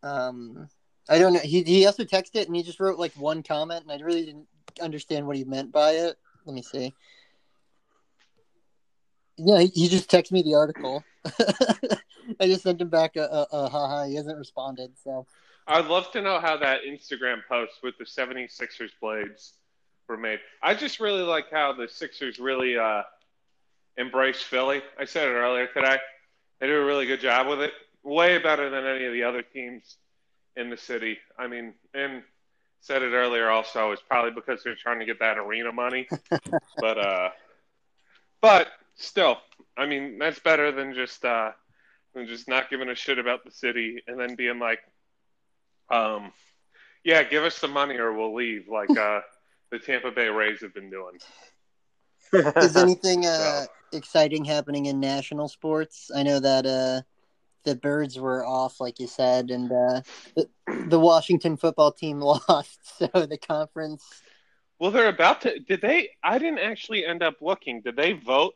Um, 0.02 0.68
I 1.08 1.18
don't 1.18 1.32
know. 1.32 1.40
He 1.40 1.62
he 1.62 1.86
also 1.86 2.04
texted 2.04 2.36
it 2.36 2.46
and 2.46 2.56
he 2.56 2.62
just 2.62 2.80
wrote 2.80 2.98
like 2.98 3.12
one 3.14 3.42
comment, 3.42 3.82
and 3.82 3.92
I 3.92 4.04
really 4.04 4.24
didn't 4.24 4.46
understand 4.80 5.26
what 5.26 5.36
he 5.36 5.44
meant 5.44 5.72
by 5.72 5.92
it. 5.92 6.16
Let 6.44 6.54
me 6.54 6.62
see. 6.62 6.94
Yeah, 9.36 9.60
he, 9.60 9.66
he 9.66 9.88
just 9.88 10.10
texted 10.10 10.32
me 10.32 10.42
the 10.42 10.54
article. 10.54 11.04
I 12.40 12.46
just 12.46 12.62
sent 12.62 12.80
him 12.80 12.88
back 12.88 13.16
a, 13.16 13.24
a, 13.24 13.46
a 13.52 13.68
haha. 13.68 14.06
He 14.06 14.14
hasn't 14.14 14.38
responded, 14.38 14.92
so 15.02 15.26
I'd 15.66 15.86
love 15.86 16.10
to 16.12 16.22
know 16.22 16.38
how 16.40 16.56
that 16.58 16.80
Instagram 16.88 17.38
post 17.48 17.74
with 17.82 17.98
the 17.98 18.04
76ers 18.04 18.90
blades 19.00 19.54
were 20.08 20.16
made. 20.16 20.40
I 20.62 20.74
just 20.74 21.00
really 21.00 21.22
like 21.22 21.50
how 21.50 21.72
the 21.72 21.88
Sixers 21.88 22.38
really 22.38 22.78
uh, 22.78 23.02
embrace 23.96 24.42
Philly. 24.42 24.82
I 24.98 25.04
said 25.04 25.28
it 25.28 25.32
earlier 25.32 25.66
today. 25.66 25.98
They 26.60 26.66
do 26.66 26.80
a 26.80 26.84
really 26.84 27.06
good 27.06 27.20
job 27.20 27.48
with 27.48 27.60
it. 27.60 27.72
Way 28.02 28.38
better 28.38 28.70
than 28.70 28.84
any 28.86 29.04
of 29.04 29.12
the 29.12 29.24
other 29.24 29.42
teams 29.42 29.96
in 30.56 30.70
the 30.70 30.76
city. 30.76 31.18
I 31.38 31.48
mean, 31.48 31.74
and 31.92 32.22
said 32.80 33.02
it 33.02 33.12
earlier 33.12 33.50
also, 33.50 33.90
it's 33.92 34.02
probably 34.02 34.30
because 34.30 34.62
they're 34.62 34.76
trying 34.76 35.00
to 35.00 35.04
get 35.04 35.18
that 35.18 35.38
arena 35.38 35.72
money. 35.72 36.08
but 36.78 36.98
uh 36.98 37.30
but 38.40 38.68
still, 38.94 39.38
I 39.76 39.86
mean, 39.86 40.18
that's 40.18 40.38
better 40.38 40.70
than 40.70 40.94
just 40.94 41.24
uh 41.24 41.50
than 42.14 42.26
just 42.26 42.48
not 42.48 42.70
giving 42.70 42.88
a 42.88 42.94
shit 42.94 43.18
about 43.18 43.44
the 43.44 43.50
city 43.50 44.02
and 44.06 44.18
then 44.18 44.36
being 44.36 44.58
like 44.58 44.80
um, 45.90 46.32
yeah, 47.04 47.22
give 47.22 47.44
us 47.44 47.60
the 47.60 47.68
money 47.68 47.96
or 47.96 48.12
we'll 48.12 48.34
leave, 48.34 48.68
like 48.68 48.90
uh, 48.96 49.20
the 49.70 49.78
Tampa 49.78 50.10
Bay 50.10 50.28
Rays 50.28 50.60
have 50.60 50.74
been 50.74 50.90
doing. 50.90 51.18
is 52.56 52.76
anything 52.76 53.26
uh, 53.26 53.66
exciting 53.92 54.44
happening 54.44 54.86
in 54.86 55.00
national 55.00 55.48
sports? 55.48 56.10
I 56.14 56.22
know 56.22 56.40
that 56.40 56.66
uh, 56.66 57.02
the 57.64 57.76
birds 57.76 58.18
were 58.18 58.44
off, 58.44 58.80
like 58.80 58.98
you 58.98 59.06
said, 59.06 59.50
and 59.50 59.70
uh, 59.70 60.00
the, 60.34 60.48
the 60.88 61.00
Washington 61.00 61.56
football 61.56 61.92
team 61.92 62.20
lost, 62.48 62.98
so 62.98 63.08
the 63.26 63.38
conference. 63.38 64.04
Well, 64.78 64.90
they're 64.90 65.08
about 65.08 65.40
to. 65.42 65.58
Did 65.60 65.80
they? 65.80 66.10
I 66.22 66.38
didn't 66.38 66.58
actually 66.58 67.04
end 67.04 67.22
up 67.22 67.36
looking. 67.40 67.80
Did 67.80 67.96
they 67.96 68.12
vote 68.12 68.54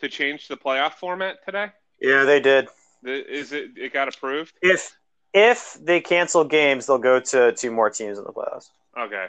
to 0.00 0.08
change 0.08 0.48
the 0.48 0.56
playoff 0.56 0.94
format 0.94 1.38
today? 1.44 1.68
yeah, 2.00 2.24
they 2.24 2.40
did. 2.40 2.68
Is 3.04 3.52
it? 3.52 3.70
It 3.76 3.92
got 3.92 4.14
approved. 4.14 4.54
If 4.60 4.94
if 5.32 5.78
they 5.80 6.00
cancel 6.00 6.44
games, 6.44 6.86
they'll 6.86 6.98
go 6.98 7.20
to 7.20 7.52
two 7.52 7.70
more 7.70 7.88
teams 7.90 8.18
in 8.18 8.24
the 8.24 8.32
playoffs. 8.32 8.68
Okay. 8.98 9.26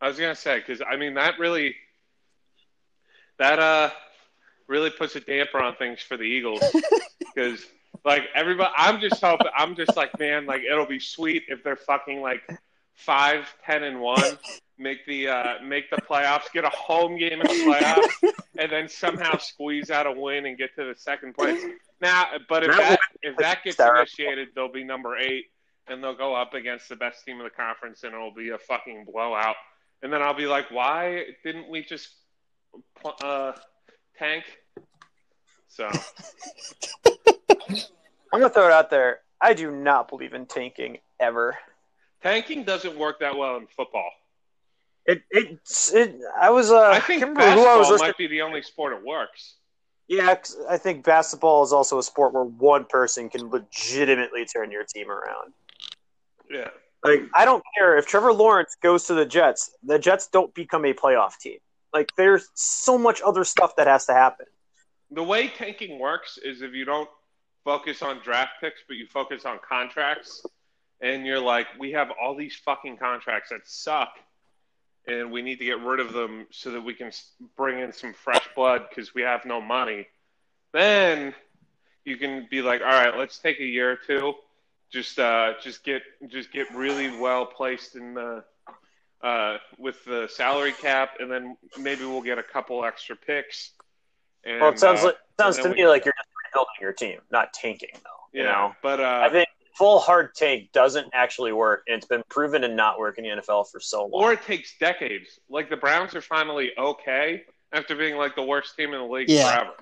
I 0.00 0.08
was 0.08 0.18
gonna 0.18 0.34
say 0.34 0.58
because 0.58 0.82
I 0.88 0.96
mean 0.96 1.14
that 1.14 1.38
really 1.38 1.74
that 3.38 3.58
uh 3.58 3.90
really 4.68 4.90
puts 4.90 5.16
a 5.16 5.20
damper 5.20 5.58
on 5.60 5.76
things 5.76 6.00
for 6.00 6.16
the 6.16 6.24
Eagles 6.24 6.62
because 7.18 7.64
like 8.04 8.24
everybody 8.34 8.72
I'm 8.76 9.00
just 9.00 9.20
hoping 9.22 9.48
I'm 9.56 9.76
just 9.76 9.96
like 9.96 10.18
man 10.18 10.46
like 10.46 10.62
it'll 10.62 10.86
be 10.86 11.00
sweet 11.00 11.44
if 11.48 11.62
they're 11.64 11.76
fucking 11.76 12.20
like 12.20 12.42
five, 12.96 13.46
ten, 13.64 13.82
and 13.84 14.00
one, 14.00 14.38
make 14.78 15.04
the 15.06 15.28
uh, 15.28 15.54
make 15.62 15.90
the 15.90 15.96
playoffs, 15.98 16.50
get 16.52 16.64
a 16.64 16.70
home 16.70 17.16
game 17.18 17.40
in 17.40 17.46
the 17.46 17.52
playoffs, 17.64 18.32
and 18.58 18.72
then 18.72 18.88
somehow 18.88 19.36
squeeze 19.38 19.90
out 19.90 20.06
a 20.06 20.12
win 20.12 20.46
and 20.46 20.58
get 20.58 20.74
to 20.76 20.84
the 20.84 20.94
second 20.98 21.34
place. 21.34 21.62
Now, 22.00 22.26
but 22.48 22.64
if 22.64 22.70
That 22.70 22.90
that 22.90 23.00
if 23.22 23.36
that 23.36 23.62
gets 23.64 23.76
terrible. 23.76 24.00
initiated, 24.00 24.48
they'll 24.54 24.72
be 24.72 24.84
number 24.84 25.16
eight, 25.16 25.46
and 25.86 26.02
they'll 26.02 26.16
go 26.16 26.34
up 26.34 26.54
against 26.54 26.88
the 26.88 26.96
best 26.96 27.24
team 27.24 27.38
in 27.38 27.44
the 27.44 27.50
conference, 27.50 28.02
and 28.02 28.14
it'll 28.14 28.34
be 28.34 28.50
a 28.50 28.58
fucking 28.58 29.04
blowout. 29.10 29.56
And 30.02 30.12
then 30.12 30.22
I'll 30.22 30.34
be 30.34 30.46
like, 30.46 30.70
why 30.70 31.24
didn't 31.42 31.68
we 31.68 31.82
just 31.82 32.10
pl- 33.00 33.16
uh, 33.22 33.52
tank? 34.18 34.44
So 35.68 35.86
I'm 37.06 38.40
gonna 38.40 38.50
throw 38.50 38.66
it 38.66 38.72
out 38.72 38.90
there. 38.90 39.20
I 39.40 39.52
do 39.54 39.70
not 39.70 40.08
believe 40.08 40.32
in 40.32 40.46
tanking 40.46 40.98
ever. 41.20 41.56
tanking 42.22 42.64
doesn't 42.64 42.96
work 42.96 43.20
that 43.20 43.36
well 43.36 43.56
in 43.56 43.66
football. 43.66 44.10
It 45.06 45.22
it, 45.30 45.58
it 45.92 46.20
I 46.40 46.50
was 46.50 46.70
uh 46.70 46.88
I 46.90 47.00
think 47.00 47.22
can't 47.22 47.36
who 47.36 47.42
I 47.42 47.54
was 47.54 47.56
basketball 47.56 47.80
listening. 47.92 48.08
might 48.08 48.16
be 48.18 48.26
the 48.26 48.42
only 48.42 48.62
sport 48.62 48.92
it 48.92 49.04
works. 49.04 49.54
Yeah, 50.08 50.36
I 50.68 50.78
think 50.78 51.04
basketball 51.04 51.64
is 51.64 51.72
also 51.72 51.98
a 51.98 52.02
sport 52.02 52.32
where 52.32 52.44
one 52.44 52.84
person 52.84 53.28
can 53.28 53.50
legitimately 53.50 54.44
turn 54.44 54.70
your 54.70 54.84
team 54.84 55.10
around. 55.10 55.52
Yeah. 56.50 56.68
Like 57.06 57.22
I 57.34 57.44
don't 57.44 57.62
care 57.76 57.96
if 57.96 58.06
Trevor 58.06 58.32
Lawrence 58.32 58.76
goes 58.82 59.04
to 59.04 59.14
the 59.14 59.24
Jets. 59.24 59.70
The 59.84 59.98
Jets 59.98 60.28
don't 60.28 60.52
become 60.54 60.84
a 60.84 60.92
playoff 60.92 61.38
team. 61.38 61.58
Like 61.92 62.10
there's 62.16 62.48
so 62.54 62.98
much 62.98 63.22
other 63.24 63.44
stuff 63.44 63.76
that 63.76 63.86
has 63.86 64.06
to 64.06 64.12
happen. 64.12 64.46
The 65.12 65.22
way 65.22 65.48
tanking 65.48 66.00
works 66.00 66.38
is 66.42 66.62
if 66.62 66.72
you 66.72 66.84
don't 66.84 67.08
focus 67.64 68.02
on 68.02 68.20
draft 68.22 68.52
picks, 68.60 68.80
but 68.88 68.96
you 68.96 69.06
focus 69.06 69.44
on 69.44 69.58
contracts, 69.66 70.44
and 71.00 71.24
you're 71.24 71.40
like, 71.40 71.66
we 71.78 71.92
have 71.92 72.10
all 72.20 72.34
these 72.34 72.56
fucking 72.64 72.96
contracts 72.96 73.50
that 73.50 73.60
suck, 73.64 74.18
and 75.06 75.30
we 75.30 75.42
need 75.42 75.58
to 75.60 75.64
get 75.64 75.80
rid 75.80 76.00
of 76.00 76.12
them 76.12 76.46
so 76.50 76.72
that 76.72 76.80
we 76.80 76.92
can 76.92 77.12
bring 77.56 77.78
in 77.78 77.92
some 77.92 78.14
fresh 78.14 78.48
blood 78.56 78.86
because 78.88 79.14
we 79.14 79.22
have 79.22 79.44
no 79.44 79.60
money. 79.60 80.06
Then 80.72 81.34
you 82.04 82.16
can 82.16 82.48
be 82.50 82.62
like, 82.62 82.80
all 82.80 82.86
right, 82.86 83.16
let's 83.16 83.38
take 83.38 83.60
a 83.60 83.64
year 83.64 83.92
or 83.92 83.96
two, 83.96 84.34
just 84.92 85.18
uh, 85.18 85.54
just 85.62 85.84
get 85.84 86.02
just 86.28 86.52
get 86.52 86.72
really 86.74 87.16
well 87.18 87.46
placed 87.46 87.96
in 87.96 88.14
the 88.14 88.44
uh, 89.22 89.56
with 89.78 90.04
the 90.04 90.28
salary 90.30 90.72
cap, 90.72 91.14
and 91.20 91.30
then 91.30 91.56
maybe 91.78 92.04
we'll 92.04 92.22
get 92.22 92.38
a 92.38 92.42
couple 92.42 92.84
extra 92.84 93.16
picks. 93.16 93.72
And, 94.44 94.60
Well, 94.60 94.70
it 94.72 94.78
sounds 94.78 95.00
uh, 95.00 95.06
like 95.06 95.16
sounds 95.40 95.56
to 95.58 95.68
me 95.68 95.74
we- 95.82 95.86
like 95.88 96.04
you're 96.04 96.14
just 96.16 96.28
rebuilding 96.46 96.74
your 96.80 96.92
team, 96.92 97.18
not 97.30 97.52
tanking 97.52 97.88
though. 97.94 98.10
yeah, 98.32 98.40
You 98.40 98.46
know, 98.46 98.72
but 98.82 99.00
uh, 99.00 99.22
I 99.26 99.30
think 99.30 99.48
full 99.74 99.98
hard 99.98 100.34
tank 100.34 100.70
doesn't 100.72 101.08
actually 101.12 101.52
work, 101.52 101.82
and 101.88 101.96
it's 101.96 102.06
been 102.06 102.22
proven 102.28 102.62
to 102.62 102.68
not 102.68 102.98
work 102.98 103.18
in 103.18 103.24
the 103.24 103.30
NFL 103.30 103.68
for 103.70 103.80
so 103.80 104.02
long. 104.06 104.10
or 104.24 104.32
it 104.32 104.42
takes 104.42 104.76
decades. 104.78 105.40
Like 105.50 105.68
the 105.70 105.76
Browns 105.76 106.14
are 106.14 106.20
finally 106.22 106.70
okay 106.78 107.42
after 107.72 107.96
being 107.96 108.16
like 108.16 108.36
the 108.36 108.44
worst 108.44 108.76
team 108.76 108.92
in 108.94 109.00
the 109.00 109.06
league 109.06 109.28
Yeah. 109.28 109.50
forever. 109.50 109.72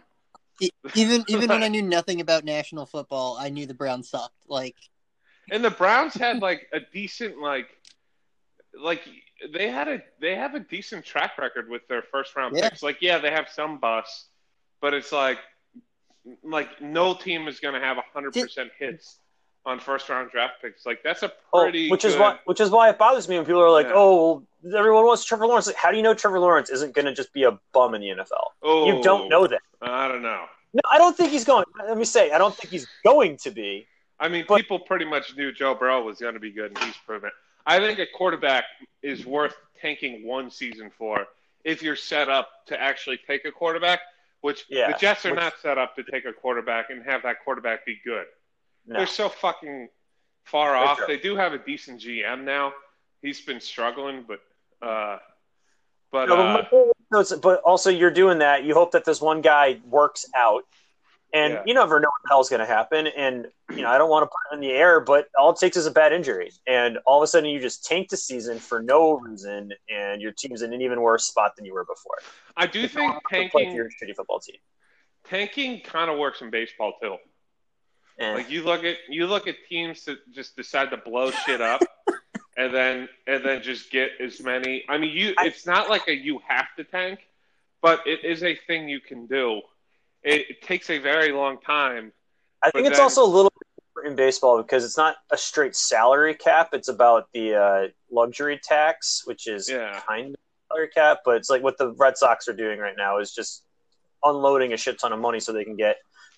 Even 0.94 1.24
even 1.28 1.48
when 1.48 1.62
I 1.64 1.68
knew 1.68 1.82
nothing 1.82 2.20
about 2.20 2.44
national 2.44 2.86
football, 2.86 3.36
I 3.38 3.50
knew 3.50 3.66
the 3.66 3.74
Browns 3.74 4.08
sucked. 4.08 4.48
Like 4.48 4.76
And 5.50 5.64
the 5.64 5.70
Browns 5.70 6.14
had 6.14 6.40
like 6.40 6.66
a 6.72 6.80
decent 6.92 7.38
like 7.38 7.68
like 8.80 9.02
they 9.52 9.70
had 9.70 9.88
a 9.88 10.02
they 10.20 10.34
have 10.34 10.54
a 10.54 10.60
decent 10.60 11.04
track 11.04 11.38
record 11.38 11.68
with 11.68 11.86
their 11.88 12.02
first 12.02 12.34
round 12.36 12.56
Yeah. 12.56 12.68
picks. 12.70 12.82
Like 12.82 12.98
yeah, 13.00 13.18
they 13.18 13.30
have 13.30 13.48
some 13.48 13.78
busts, 13.78 14.26
but 14.80 14.94
it's 14.94 15.12
like 15.12 15.38
like 16.42 16.80
no 16.80 17.14
team 17.14 17.48
is 17.48 17.60
going 17.60 17.74
to 17.74 17.80
have 17.80 17.98
100% 18.16 18.70
hits 18.78 19.18
on 19.66 19.78
first 19.78 20.08
round 20.08 20.30
draft 20.30 20.54
picks. 20.62 20.86
Like 20.86 21.02
that's 21.02 21.22
a 21.22 21.32
Oh, 21.52 21.62
pretty 21.62 21.90
which 21.90 22.04
is 22.04 22.14
good- 22.14 22.20
why 22.20 22.38
which 22.46 22.60
is 22.60 22.70
why 22.70 22.88
it 22.90 22.98
bothers 22.98 23.28
me 23.28 23.36
when 23.36 23.44
people 23.44 23.60
are 23.62 23.70
like, 23.70 23.86
Yeah. 23.86 23.92
"Oh, 23.96 24.42
everyone 24.76 25.04
wants 25.04 25.24
Trevor 25.24 25.46
Lawrence." 25.46 25.66
Like, 25.66 25.76
how 25.76 25.90
do 25.90 25.96
you 25.98 26.02
know 26.02 26.14
Trevor 26.14 26.38
Lawrence 26.40 26.70
isn't 26.70 26.94
going 26.94 27.06
to 27.06 27.12
just 27.14 27.32
be 27.32 27.44
a 27.44 27.58
bum 27.72 27.94
in 27.94 28.00
the 28.00 28.08
NFL? 28.08 28.52
Oh, 28.62 28.86
You 28.86 29.02
don't 29.02 29.22
oh, 29.26 29.28
know 29.28 29.46
that. 29.46 29.60
I 29.82 30.08
don't 30.08 30.22
know. 30.22 30.46
No, 30.72 30.80
I 30.90 30.98
don't 30.98 31.16
think 31.16 31.30
he's 31.30 31.44
going. 31.44 31.64
Let 31.86 31.96
me 31.96 32.04
say, 32.04 32.32
I 32.32 32.38
don't 32.38 32.54
think 32.54 32.70
he's 32.72 32.86
going 33.04 33.36
to 33.38 33.50
be. 33.50 33.86
I 34.18 34.28
mean, 34.28 34.44
But- 34.48 34.56
people 34.58 34.78
pretty 34.78 35.04
much 35.04 35.36
knew 35.36 35.52
Joe 35.52 35.74
Burrow 35.74 36.02
was 36.02 36.18
going 36.20 36.34
to 36.34 36.40
be 36.40 36.50
good, 36.52 36.70
and 36.70 36.78
he's 36.78 36.96
proven 36.98 37.28
it. 37.28 37.34
I 37.66 37.78
think 37.78 37.98
a 37.98 38.06
quarterback 38.06 38.64
is 39.02 39.24
worth 39.26 39.56
tanking 39.80 40.26
one 40.26 40.50
season 40.50 40.90
for 40.90 41.26
if 41.64 41.82
you're 41.82 41.96
set 41.96 42.28
up 42.28 42.48
to 42.66 42.78
actually 42.80 43.16
take 43.26 43.44
a 43.46 43.50
quarterback, 43.52 44.00
which 44.42 44.66
Yeah, 44.68 44.92
the 44.92 44.98
Jets 44.98 45.24
are 45.24 45.30
which- 45.30 45.40
not 45.40 45.58
set 45.60 45.78
up 45.78 45.96
to 45.96 46.04
take 46.04 46.26
a 46.26 46.32
quarterback 46.32 46.90
and 46.90 47.02
have 47.04 47.22
that 47.22 47.42
quarterback 47.42 47.84
be 47.86 48.00
good. 48.04 48.26
No. 48.86 48.98
They're 48.98 49.06
so 49.06 49.30
fucking 49.30 49.88
far 50.44 50.76
off. 50.76 50.98
true. 50.98 51.06
They 51.06 51.16
do 51.16 51.36
have 51.36 51.54
a 51.54 51.58
decent 51.58 52.02
GM 52.02 52.44
now. 52.44 52.74
He's 53.22 53.40
been 53.40 53.60
struggling, 53.60 54.22
but 54.28 54.40
uh, 54.82 55.18
but 56.10 56.28
No, 56.28 56.36
but, 56.36 56.46
uh, 56.46 56.52
my 56.52 56.62
point 56.62 56.86
is, 56.88 56.92
no, 57.10 57.20
it's- 57.20 57.40
but 57.40 57.62
also 57.62 57.88
you're 57.88 58.10
doing 58.10 58.38
that. 58.40 58.62
You 58.64 58.74
hope 58.74 58.90
that 58.92 59.06
this 59.06 59.22
one 59.22 59.40
guy 59.40 59.80
works 59.86 60.26
out, 60.36 60.66
and 61.34 61.52
Yeah. 61.54 61.62
you 61.66 61.74
never 61.74 62.00
know 62.00 62.08
what 62.08 62.22
the 62.22 62.28
hell's 62.28 62.48
going 62.48 62.60
to 62.60 62.66
happen. 62.66 63.06
And 63.08 63.48
you 63.70 63.82
know, 63.82 63.88
I 63.90 63.98
don't 63.98 64.08
want 64.08 64.22
to 64.22 64.26
put 64.28 64.52
it 64.52 64.54
in 64.54 64.60
the 64.60 64.70
air, 64.72 65.00
but 65.00 65.28
all 65.38 65.50
it 65.50 65.58
takes 65.58 65.76
is 65.76 65.84
a 65.86 65.90
bad 65.90 66.12
injury, 66.12 66.50
and 66.66 66.98
all 67.06 67.18
of 67.20 67.24
a 67.24 67.26
sudden 67.26 67.50
you 67.50 67.60
just 67.60 67.84
tank 67.84 68.08
the 68.08 68.16
season 68.16 68.58
for 68.58 68.80
no 68.82 69.18
reason, 69.18 69.72
and 69.90 70.22
your 70.22 70.32
team's 70.32 70.62
in 70.62 70.72
an 70.72 70.80
even 70.80 71.00
worse 71.02 71.24
spot 71.26 71.56
than 71.56 71.64
you 71.66 71.74
were 71.74 71.84
before. 71.84 72.18
I 72.56 72.66
do 72.66 72.80
You 72.80 72.88
think 72.88 73.12
don't 73.12 73.12
have 73.14 73.22
to 73.22 73.28
play 73.28 73.48
for 73.48 73.58
tanking 73.58 73.74
your 73.76 73.88
shitty 73.90 74.14
football 74.16 74.38
team. 74.40 74.56
tanking 75.24 75.80
kind 75.80 76.10
of 76.10 76.18
works 76.18 76.40
in 76.40 76.50
baseball 76.50 76.94
too. 77.02 77.16
Eh. 78.18 78.34
Like 78.34 78.50
you 78.50 78.62
look 78.62 78.84
at 78.84 78.96
you 79.08 79.26
look 79.26 79.48
at 79.48 79.56
teams 79.68 80.04
that 80.04 80.18
just 80.32 80.54
decide 80.56 80.90
to 80.90 80.96
blow 80.96 81.30
shit 81.32 81.60
up, 81.60 81.80
and 82.56 82.72
then 82.72 83.08
and 83.26 83.44
then 83.44 83.60
just 83.62 83.90
get 83.90 84.10
as 84.20 84.40
many. 84.40 84.84
I 84.88 84.98
mean, 84.98 85.10
you. 85.16 85.34
It's 85.40 85.66
not 85.66 85.90
like 85.90 86.06
a 86.06 86.14
you 86.14 86.40
have 86.46 86.66
to 86.76 86.84
tank, 86.84 87.20
but 87.82 88.06
it 88.06 88.24
is 88.24 88.44
a 88.44 88.54
thing 88.68 88.88
you 88.88 89.00
can 89.00 89.26
do. 89.26 89.62
It, 90.24 90.46
it 90.50 90.62
takes 90.62 90.90
a 90.90 90.98
very 90.98 91.32
long 91.32 91.58
time. 91.60 92.12
I 92.62 92.70
think 92.70 92.86
it's 92.86 92.96
then- 92.96 93.02
also 93.04 93.24
a 93.24 93.26
little 93.28 93.52
in 94.04 94.16
baseball 94.16 94.60
because 94.62 94.84
it's 94.84 94.96
not 94.96 95.16
a 95.30 95.36
straight 95.36 95.76
salary 95.76 96.34
cap. 96.34 96.70
It's 96.72 96.88
about 96.88 97.28
the 97.32 97.54
uh, 97.54 97.88
luxury 98.10 98.60
tax, 98.62 99.22
which 99.24 99.46
is 99.46 99.68
Yeah. 99.70 100.00
kind 100.06 100.28
of 100.28 100.34
a 100.34 100.74
salary 100.74 100.88
cap, 100.88 101.18
but 101.24 101.36
it's 101.36 101.48
like 101.48 101.62
what 101.62 101.78
the 101.78 101.92
Red 101.92 102.16
Sox 102.18 102.48
are 102.48 102.52
doing 102.54 102.80
right 102.80 102.96
now 102.96 103.18
is 103.18 103.32
just 103.32 103.64
unloading 104.24 104.72
a 104.72 104.76
shit 104.76 104.98
ton 104.98 105.12
of 105.12 105.20
money 105.20 105.38
so 105.40 105.52
they 105.52 105.64
can 105.64 105.76
get 105.76 105.96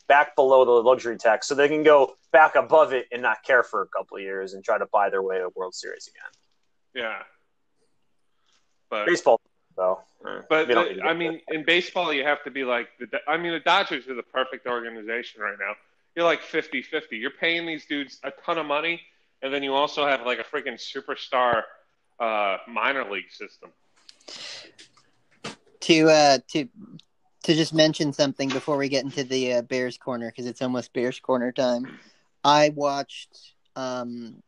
back 0.09 0.37
below 0.37 0.64
the 0.64 0.70
luxury 0.70 1.16
tax, 1.16 1.49
so 1.49 1.55
they 1.55 1.66
can 1.68 1.83
go 1.83 2.14
back 2.31 2.55
above 2.55 2.92
it 2.92 3.07
and 3.11 3.22
not 3.22 3.42
care 3.42 3.62
for 3.64 3.83
a 3.83 3.88
couple 3.88 4.16
of 4.16 4.22
years 4.22 4.53
and 4.55 4.62
try 4.62 4.79
to 4.79 4.87
buy 4.92 5.09
their 5.11 5.22
way 5.22 5.38
to 5.38 5.46
a 5.46 5.49
World 5.57 5.75
Series 5.75 6.09
again. 6.09 7.05
Yeah. 7.05 7.22
But 8.90 9.07
Baseball, 9.07 9.36
though. 9.77 10.01
eh, 10.27 10.41
but 10.49 10.69
the- 10.69 10.75
I 11.03 11.12
get 11.12 11.17
mean, 11.17 11.41
in 11.49 11.65
baseball, 11.65 12.12
you 12.12 12.25
have 12.25 12.43
to 12.45 12.51
be 12.51 12.65
like 12.65 12.89
the. 12.99 13.21
I 13.29 13.37
mean, 13.37 13.53
the 13.53 13.61
Dodgers 13.61 14.07
are 14.09 14.15
the 14.15 14.23
perfect 14.23 14.67
organization 14.67 15.41
right 15.43 15.57
now. 15.59 15.75
You're 16.15 16.25
like 16.25 16.41
50-50. 16.41 17.12
You're 17.12 17.31
paying 17.31 17.67
these 17.67 17.85
dudes 17.87 18.19
a 18.25 18.31
ton 18.45 18.59
of 18.59 18.67
money, 18.67 19.01
and 19.43 19.53
then 19.53 19.62
you 19.62 19.75
also 19.75 20.07
have 20.07 20.25
like 20.25 20.39
a 20.39 20.45
freaking 20.45 20.75
superstar 20.79 21.62
uh, 22.19 22.59
minor 22.67 23.11
league 23.11 23.31
system. 23.31 23.71
to 25.81 26.09
uh 26.09 26.39
to 26.49 26.69
to 27.45 27.55
just 27.55 27.73
mention 27.75 28.12
something 28.12 28.49
before 28.49 28.77
we 28.77 28.89
get 28.89 29.05
into 29.05 29.23
the 29.23 29.55
uh, 29.55 29.62
Bears 29.62 29.97
corner 29.99 30.29
because 30.31 30.47
it's 30.47 30.62
almost 30.62 30.93
Bears 30.93 31.21
corner 31.21 31.53
time. 31.53 31.99
I 32.43 32.71
watched 32.71 33.53
um 33.77 34.43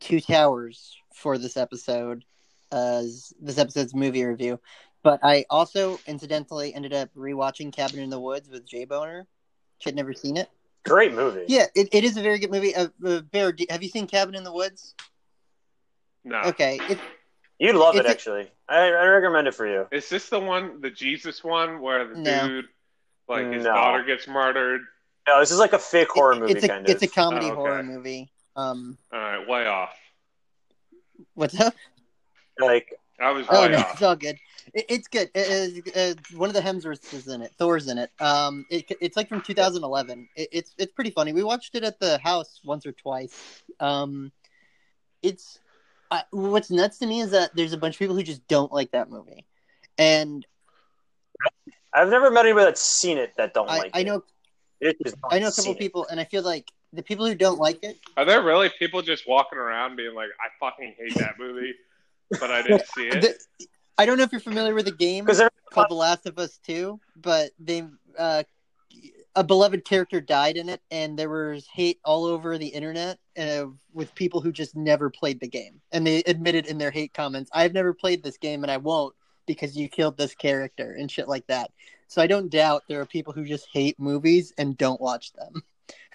Two 0.00 0.20
Towers 0.20 0.96
for 1.14 1.36
this 1.38 1.56
episode, 1.56 2.24
uh, 2.72 3.02
this 3.40 3.58
episode's 3.58 3.94
movie 3.94 4.24
review. 4.24 4.60
But 5.02 5.20
I 5.22 5.44
also 5.48 5.98
incidentally 6.06 6.74
ended 6.74 6.92
up 6.92 7.08
rewatching 7.14 7.72
Cabin 7.72 8.00
in 8.00 8.10
the 8.10 8.20
Woods 8.20 8.48
with 8.50 8.66
Jay 8.66 8.84
Boner. 8.84 9.26
Which 9.78 9.86
I'd 9.88 9.96
never 9.96 10.12
seen 10.12 10.36
it. 10.36 10.50
Great 10.84 11.14
movie. 11.14 11.44
Yeah, 11.48 11.66
it, 11.74 11.88
it 11.92 12.04
is 12.04 12.16
a 12.18 12.22
very 12.22 12.38
good 12.38 12.50
movie. 12.50 12.74
Uh, 12.74 12.88
uh, 13.04 13.20
Bear, 13.22 13.50
do, 13.52 13.64
have 13.70 13.82
you 13.82 13.88
seen 13.88 14.06
Cabin 14.06 14.34
in 14.34 14.44
the 14.44 14.52
Woods? 14.52 14.94
No. 16.24 16.40
Okay, 16.42 16.78
it, 16.88 16.98
You'd 17.58 17.76
love 17.76 17.94
it, 17.96 18.00
It's 18.00 18.08
a- 18.08 18.10
actually. 18.10 18.50
I, 18.68 18.88
I 18.88 19.06
recommend 19.06 19.48
it 19.48 19.54
for 19.54 19.66
you. 19.66 19.86
Is 19.90 20.08
this 20.10 20.28
the 20.28 20.38
one, 20.38 20.80
the 20.82 20.90
Jesus 20.90 21.42
one, 21.42 21.80
where 21.80 22.06
the 22.06 22.18
No. 22.20 22.46
dude, 22.48 22.64
like 23.28 23.46
his 23.52 23.64
No. 23.64 23.72
daughter 23.74 24.04
gets 24.04 24.28
murdered? 24.28 24.82
No, 25.26 25.40
this 25.40 25.50
is 25.50 25.58
like 25.58 25.72
a 25.72 25.78
fake 25.78 26.08
horror 26.10 26.36
movie, 26.36 26.52
it's 26.52 26.64
a 26.64 26.68
kind 26.68 26.84
of. 26.86 26.90
it's 26.90 27.02
a 27.02 27.08
comedy 27.08 27.46
Oh, 27.46 27.50
okay. 27.50 27.56
horror 27.56 27.82
movie. 27.82 28.30
Um, 28.56 28.98
All 29.12 29.18
right, 29.18 29.48
way 29.48 29.66
off. 29.66 29.94
what's 31.34 31.58
up? 31.60 31.74
Like 32.60 32.94
I 33.20 33.30
was 33.30 33.46
Oh 33.50 33.68
no, 33.68 33.78
off. 33.78 33.92
it's 33.92 34.02
all 34.02 34.16
good. 34.16 34.38
It, 34.72 34.84
it's 34.88 35.08
good. 35.08 35.30
It, 35.34 35.86
it, 35.94 36.18
one 36.34 36.48
of 36.48 36.54
the 36.54 36.60
Hemsworths 36.60 37.12
is 37.12 37.28
in 37.28 37.42
it. 37.42 37.52
Thor's 37.58 37.88
in 37.88 37.98
it. 37.98 38.10
Um, 38.20 38.64
it, 38.70 38.90
it's 39.00 39.16
like 39.16 39.28
from 39.28 39.40
2011. 39.42 40.28
It, 40.36 40.48
it's 40.52 40.74
it's 40.78 40.92
pretty 40.92 41.10
funny. 41.10 41.32
We 41.32 41.42
watched 41.42 41.74
it 41.74 41.84
at 41.84 41.98
the 42.00 42.18
house 42.18 42.60
once 42.64 42.86
or 42.86 42.92
twice. 42.92 43.62
Um, 43.78 44.32
it's 45.22 45.58
I, 46.10 46.22
what's 46.30 46.70
nuts 46.70 46.98
to 46.98 47.06
me 47.06 47.20
is 47.20 47.30
that 47.32 47.54
there's 47.54 47.72
a 47.72 47.78
bunch 47.78 47.94
of 47.96 47.98
people 47.98 48.16
who 48.16 48.22
just 48.22 48.46
don't 48.48 48.72
like 48.72 48.92
that 48.92 49.10
movie, 49.10 49.44
and 49.98 50.46
I've 51.92 52.08
never 52.08 52.30
met 52.30 52.44
anybody 52.46 52.66
that's 52.66 52.82
seen 52.82 53.18
it 53.18 53.34
that 53.36 53.54
don't 53.54 53.68
I, 53.68 53.78
like 53.78 53.90
I 53.94 54.00
it. 54.00 54.06
know 54.06 54.24
It 54.80 54.96
is 55.04 55.14
not 55.22 55.32
I 55.34 55.38
know 55.38 55.48
a 55.48 55.50
couple 55.50 55.64
seen 55.64 55.72
it. 55.74 55.78
people, 55.78 56.06
and 56.10 56.18
I 56.18 56.24
feel 56.24 56.42
like 56.42 56.70
the 56.92 57.02
people 57.02 57.26
who 57.26 57.34
don't 57.34 57.58
like 57.58 57.82
it. 57.84 57.98
Are 58.16 58.24
there 58.24 58.42
really 58.42 58.70
people 58.78 59.02
just 59.02 59.28
walking 59.28 59.58
around 59.58 59.96
being 59.96 60.14
like, 60.14 60.30
"I 60.40 60.48
fucking 60.58 60.94
hate 60.98 61.14
that 61.16 61.38
movie," 61.38 61.74
but 62.38 62.50
I 62.50 62.62
didn't 62.62 62.86
see 62.86 63.08
it? 63.08 63.20
The, 63.22 63.66
I 63.98 64.06
don't 64.06 64.16
know 64.16 64.24
if 64.24 64.32
you're 64.32 64.40
familiar 64.40 64.74
with 64.74 64.86
the 64.86 64.92
game 64.92 65.24
Because 65.24 65.42
called 65.72 65.90
The 65.90 65.94
Last 65.94 66.26
of 66.26 66.38
Us 66.38 66.58
Two, 66.64 67.00
but 67.16 67.50
they 67.58 67.86
uh, 68.18 68.44
a 69.36 69.44
beloved 69.44 69.84
character 69.84 70.20
died 70.20 70.56
in 70.56 70.68
it, 70.68 70.80
and 70.90 71.18
there 71.18 71.28
was 71.28 71.66
hate 71.66 72.00
all 72.04 72.24
over 72.24 72.58
the 72.58 72.66
internet 72.66 73.18
uh, 73.38 73.66
with 73.92 74.14
people 74.14 74.40
who 74.40 74.52
just 74.52 74.74
never 74.74 75.10
played 75.10 75.40
the 75.40 75.48
game, 75.48 75.80
and 75.92 76.06
they 76.06 76.22
admitted 76.24 76.66
in 76.66 76.78
their 76.78 76.90
hate 76.90 77.14
comments, 77.14 77.50
"I've 77.52 77.72
never 77.72 77.94
played 77.94 78.22
this 78.22 78.38
game, 78.38 78.64
and 78.64 78.70
I 78.70 78.78
won't 78.78 79.14
because 79.46 79.76
you 79.76 79.88
killed 79.88 80.16
this 80.16 80.34
character 80.34 80.96
and 80.98 81.10
shit 81.10 81.28
like 81.28 81.46
that." 81.46 81.70
So 82.08 82.20
I 82.20 82.26
don't 82.26 82.50
doubt 82.50 82.84
there 82.88 83.00
are 83.00 83.06
people 83.06 83.32
who 83.32 83.44
just 83.44 83.68
hate 83.72 84.00
movies 84.00 84.52
and 84.58 84.76
don't 84.76 85.00
watch 85.00 85.32
them. 85.32 85.62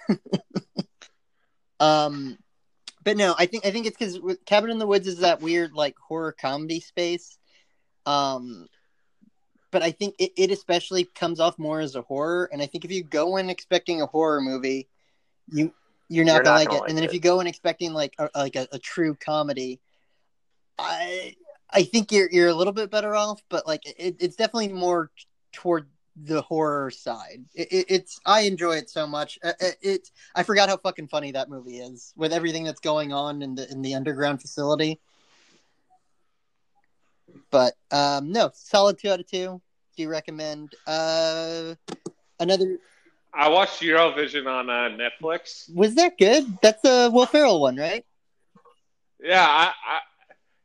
um, 1.80 2.38
but 3.06 3.16
no, 3.16 3.36
I 3.38 3.46
think 3.46 3.66
I 3.66 3.72
think 3.72 3.86
it's 3.86 3.96
because 3.98 4.20
Cabin 4.46 4.72
in 4.72 4.80
the 4.80 4.88
Woods 4.88 5.08
is 5.08 5.20
that 5.20 5.40
weird 5.42 5.74
like 5.74 5.96
horror 5.98 6.34
comedy 6.34 6.80
space. 6.82 7.38
Um, 8.06 8.68
but 9.72 9.84
I 9.84 9.92
think 9.92 10.16
it, 10.20 10.32
it 10.36 10.52
especially 10.52 11.06
comes 11.06 11.40
off 11.40 11.60
more 11.60 11.80
as 11.80 11.96
a 11.96 12.02
horror. 12.02 12.50
And 12.52 12.62
I 12.62 12.66
think 12.66 12.84
if 12.84 12.92
you 12.92 13.04
go 13.04 13.38
in 13.38 13.50
expecting 13.50 14.02
a 14.02 14.06
horror 14.08 14.42
movie, 14.42 14.90
you 15.52 15.74
you're 16.10 16.26
not 16.26 16.36
You're 16.36 16.44
gonna 16.44 16.56
not 16.56 16.56
like 16.56 16.68
gonna 16.70 16.78
it. 16.78 16.82
like 16.82 16.90
and 16.90 16.98
then 16.98 17.04
it. 17.04 17.08
if 17.08 17.14
you 17.14 17.20
go 17.20 17.40
in 17.40 17.48
expecting 17.48 17.94
like 17.94 18.16
a, 18.18 18.30
like 18.36 18.56
a, 18.56 18.68
a 18.72 18.80
true 18.80 19.16
comedy, 19.16 19.80
I 20.80 21.36
I 21.70 21.84
think 21.84 22.12
you're 22.12 22.30
you're 22.32 22.50
a 22.50 22.54
little 22.56 22.74
bit 22.74 22.90
better 22.90 23.16
off. 23.16 23.42
But 23.50 23.68
like 23.68 23.86
it, 23.86 24.16
it's 24.20 24.36
definitely 24.36 24.70
more 24.70 25.12
toward 25.52 25.88
the 26.16 26.42
horror 26.42 26.90
side. 26.92 27.44
It, 27.54 27.68
it, 27.72 27.86
it's 27.90 28.20
I 28.26 28.42
enjoy 28.42 28.78
it 28.78 28.90
so 28.90 29.06
much. 29.06 29.38
Uh, 29.44 29.54
It, 29.60 29.78
it 29.82 30.12
I 30.36 30.44
forgot 30.44 30.70
how 30.70 30.78
fucking 30.78 31.08
funny 31.08 31.32
that 31.32 31.50
movie 31.50 31.80
is 31.80 32.14
with 32.16 32.34
everything 32.34 32.64
that's 32.64 32.80
going 32.80 33.14
on 33.14 33.42
in 33.42 33.56
the 33.56 33.70
in 33.72 33.82
the 33.82 33.96
underground 33.96 34.42
facility. 34.42 35.00
But 37.52 37.74
um, 37.92 38.32
no, 38.32 38.52
solid 38.54 38.98
two 38.98 39.10
out 39.10 39.20
of 39.20 39.28
two. 39.28 39.62
Do 39.96 40.04
you 40.04 40.10
recommend? 40.10 40.74
Uh, 40.88 41.76
another 42.40 42.78
I 43.34 43.50
watched 43.50 43.82
Eurovision 43.82 44.48
on 44.48 44.70
uh, 44.70 44.98
Netflix. 44.98 45.74
was 45.74 45.96
that 45.96 46.18
good? 46.18 46.46
That's 46.62 46.82
the 46.82 47.10
Will 47.12 47.26
Ferrell 47.26 47.60
one, 47.60 47.76
right? 47.76 48.06
Yeah, 49.22 49.46
I, 49.46 49.66
I 49.66 50.00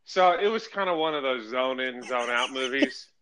so 0.05 0.33
it 0.39 0.49
was 0.49 0.69
kind 0.69 0.89
of 0.89 0.99
one 0.99 1.15
of 1.15 1.23
those 1.23 1.49
zone 1.49 1.81
in, 1.81 2.03
zone 2.03 2.31
out 2.31 2.53
movies. 2.53 3.07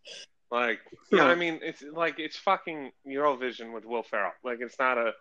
Like, 0.51 0.79
yeah, 1.11 1.25
I 1.25 1.35
mean, 1.35 1.59
it's 1.61 1.83
like 1.83 2.19
it's 2.19 2.37
fucking 2.37 2.91
Eurovision 3.07 3.73
with 3.73 3.85
Will 3.85 4.03
Ferrell. 4.03 4.31
Like, 4.43 4.59
it's 4.61 4.79
not 4.79 4.97
a 4.97 5.13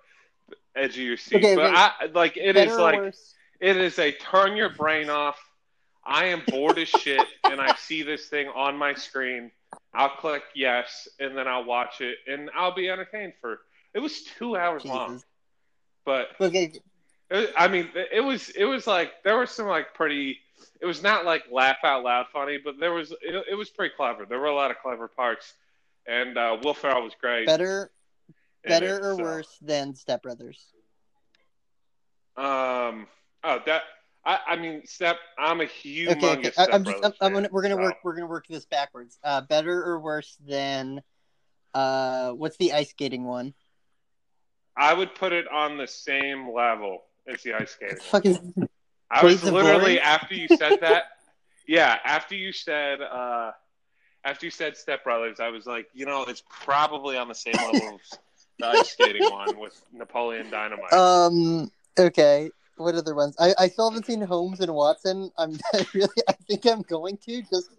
edge 0.74 0.96
of 0.96 1.02
your 1.04 1.16
seat, 1.16 1.36
Okay, 1.36 1.54
but. 1.54 1.74
I 1.74 2.06
like 2.14 2.36
it 2.36 2.56
is 2.56 2.76
like 2.76 2.96
worse? 2.96 3.34
it 3.60 3.76
is 3.76 3.98
a 3.98 4.12
turn 4.12 4.56
your 4.56 4.70
brain 4.70 5.10
off. 5.10 5.38
I 6.04 6.26
am 6.26 6.42
bored 6.48 6.78
as 6.78 6.88
shit, 6.88 7.26
and 7.44 7.60
I 7.60 7.74
see 7.74 8.02
this 8.02 8.28
thing 8.28 8.48
on 8.54 8.76
my 8.76 8.94
screen. 8.94 9.50
I'll 9.92 10.08
click 10.08 10.42
yes, 10.54 11.06
and 11.20 11.36
then 11.36 11.46
I'll 11.46 11.64
watch 11.64 12.00
it, 12.00 12.16
and 12.26 12.50
I'll 12.56 12.74
be 12.74 12.88
entertained 12.88 13.34
for. 13.40 13.60
It 13.94 13.98
was 13.98 14.22
two 14.22 14.56
hours 14.56 14.84
long, 14.84 15.22
but 16.06 16.28
Okay, 16.40 16.72
it, 17.30 17.52
I 17.56 17.68
mean, 17.68 17.90
it 17.94 18.22
was 18.22 18.48
it 18.50 18.64
was 18.64 18.86
like 18.86 19.12
there 19.24 19.36
were 19.36 19.46
some 19.46 19.66
like 19.66 19.92
pretty. 19.94 20.38
It 20.80 20.86
was 20.86 21.02
not 21.02 21.24
like 21.24 21.44
laugh 21.50 21.78
out 21.84 22.04
loud 22.04 22.26
funny, 22.32 22.58
but 22.62 22.78
there 22.78 22.92
was 22.92 23.12
it, 23.12 23.44
it 23.50 23.54
was 23.54 23.68
pretty 23.70 23.94
clever. 23.96 24.24
There 24.26 24.38
were 24.38 24.46
a 24.46 24.54
lot 24.54 24.70
of 24.70 24.78
clever 24.78 25.08
parts, 25.08 25.54
and 26.06 26.36
uh, 26.38 26.56
Will 26.62 26.74
Ferrell 26.74 27.02
was 27.02 27.14
great. 27.20 27.46
better 27.46 27.90
better 28.64 28.96
it, 28.96 29.04
or 29.04 29.16
so. 29.16 29.22
worse 29.22 29.58
than 29.60 29.94
Step 29.94 30.22
Brothers? 30.22 30.64
Um. 32.36 33.06
Oh, 33.44 33.60
that. 33.66 33.82
I, 34.24 34.38
I 34.48 34.56
mean, 34.56 34.82
Step. 34.84 35.16
I'm 35.38 35.60
a 35.60 35.64
humongous 35.64 36.10
Okay, 36.10 36.32
okay. 36.32 36.50
Step 36.50 36.68
I, 36.70 36.74
I'm 36.74 36.84
just 36.84 37.04
I'm, 37.04 37.12
I'm 37.20 37.32
gonna 37.32 37.48
we're 37.50 37.62
gonna 37.62 37.76
so. 37.76 37.82
work 37.82 37.96
we're 38.04 38.14
gonna 38.14 38.26
work 38.26 38.46
this 38.48 38.66
backwards. 38.66 39.18
Uh, 39.24 39.40
better 39.42 39.84
or 39.84 40.00
worse 40.00 40.36
than 40.46 41.02
uh, 41.74 42.32
what's 42.32 42.56
the 42.56 42.72
ice 42.72 42.90
skating 42.90 43.24
one? 43.24 43.54
I 44.76 44.94
would 44.94 45.14
put 45.14 45.32
it 45.32 45.48
on 45.48 45.76
the 45.76 45.86
same 45.86 46.52
level 46.52 47.02
as 47.26 47.42
the 47.42 47.54
ice 47.54 47.72
skating. 47.72 47.98
Fucking 48.10 48.68
I 49.10 49.24
was 49.24 49.42
literally 49.42 50.00
after 50.00 50.34
you 50.34 50.48
said 50.48 50.78
that. 50.80 51.04
yeah, 51.66 51.98
after 52.04 52.34
you 52.34 52.52
said 52.52 53.00
uh, 53.00 53.52
after 54.24 54.46
you 54.46 54.50
said 54.50 54.76
Step 54.76 55.04
Brothers, 55.04 55.40
I 55.40 55.48
was 55.48 55.66
like, 55.66 55.88
you 55.94 56.06
know, 56.06 56.24
it's 56.24 56.42
probably 56.50 57.16
on 57.16 57.28
the 57.28 57.34
same 57.34 57.54
level 57.54 58.00
as 58.02 58.18
the 58.58 58.66
ice 58.66 58.90
skating 58.90 59.24
one 59.30 59.58
with 59.58 59.80
Napoleon 59.92 60.50
Dynamite. 60.50 60.92
um. 60.92 61.70
Okay. 61.98 62.50
What 62.76 62.94
other 62.94 63.14
ones? 63.14 63.34
I, 63.40 63.54
I 63.58 63.68
still 63.68 63.90
haven't 63.90 64.06
seen 64.06 64.20
Holmes 64.20 64.60
and 64.60 64.72
Watson. 64.72 65.32
I'm 65.36 65.58
I 65.74 65.84
really 65.94 66.08
I 66.28 66.32
think 66.32 66.64
I'm 66.66 66.82
going 66.82 67.16
to 67.26 67.42
just 67.42 67.70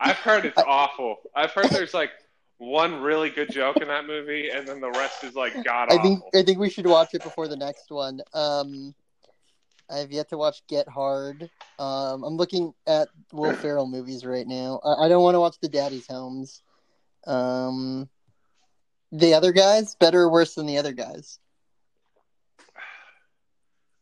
I've 0.00 0.16
heard 0.16 0.44
it's 0.46 0.58
awful. 0.58 1.18
I've 1.36 1.52
heard 1.52 1.66
there's 1.70 1.94
like 1.94 2.10
one 2.58 3.00
really 3.00 3.30
good 3.30 3.50
joke 3.50 3.76
in 3.78 3.88
that 3.88 4.06
movie, 4.06 4.50
and 4.50 4.66
then 4.66 4.80
the 4.80 4.90
rest 4.90 5.24
is 5.24 5.34
like 5.34 5.64
god 5.64 5.92
I 5.92 5.98
think. 6.02 6.22
I 6.34 6.42
think 6.42 6.58
we 6.58 6.70
should 6.70 6.86
watch 6.86 7.14
it 7.14 7.22
before 7.22 7.48
the 7.48 7.56
next 7.56 7.90
one. 7.90 8.20
Um, 8.34 8.94
I 9.90 9.98
have 9.98 10.12
yet 10.12 10.28
to 10.30 10.38
watch 10.38 10.62
Get 10.68 10.88
Hard. 10.88 11.50
Um, 11.78 12.22
I'm 12.24 12.36
looking 12.36 12.72
at 12.86 13.08
Will 13.32 13.52
Ferrell 13.54 13.86
movies 13.88 14.24
right 14.24 14.46
now. 14.46 14.80
I, 14.84 15.06
I 15.06 15.08
don't 15.08 15.22
want 15.22 15.34
to 15.34 15.40
watch 15.40 15.56
the 15.60 15.68
Daddy's 15.68 16.06
Homes. 16.06 16.62
Um, 17.26 18.08
the 19.12 19.34
other 19.34 19.52
guys 19.52 19.94
better 19.96 20.22
or 20.22 20.30
worse 20.30 20.54
than 20.54 20.66
the 20.66 20.78
other 20.78 20.92
guys? 20.92 21.38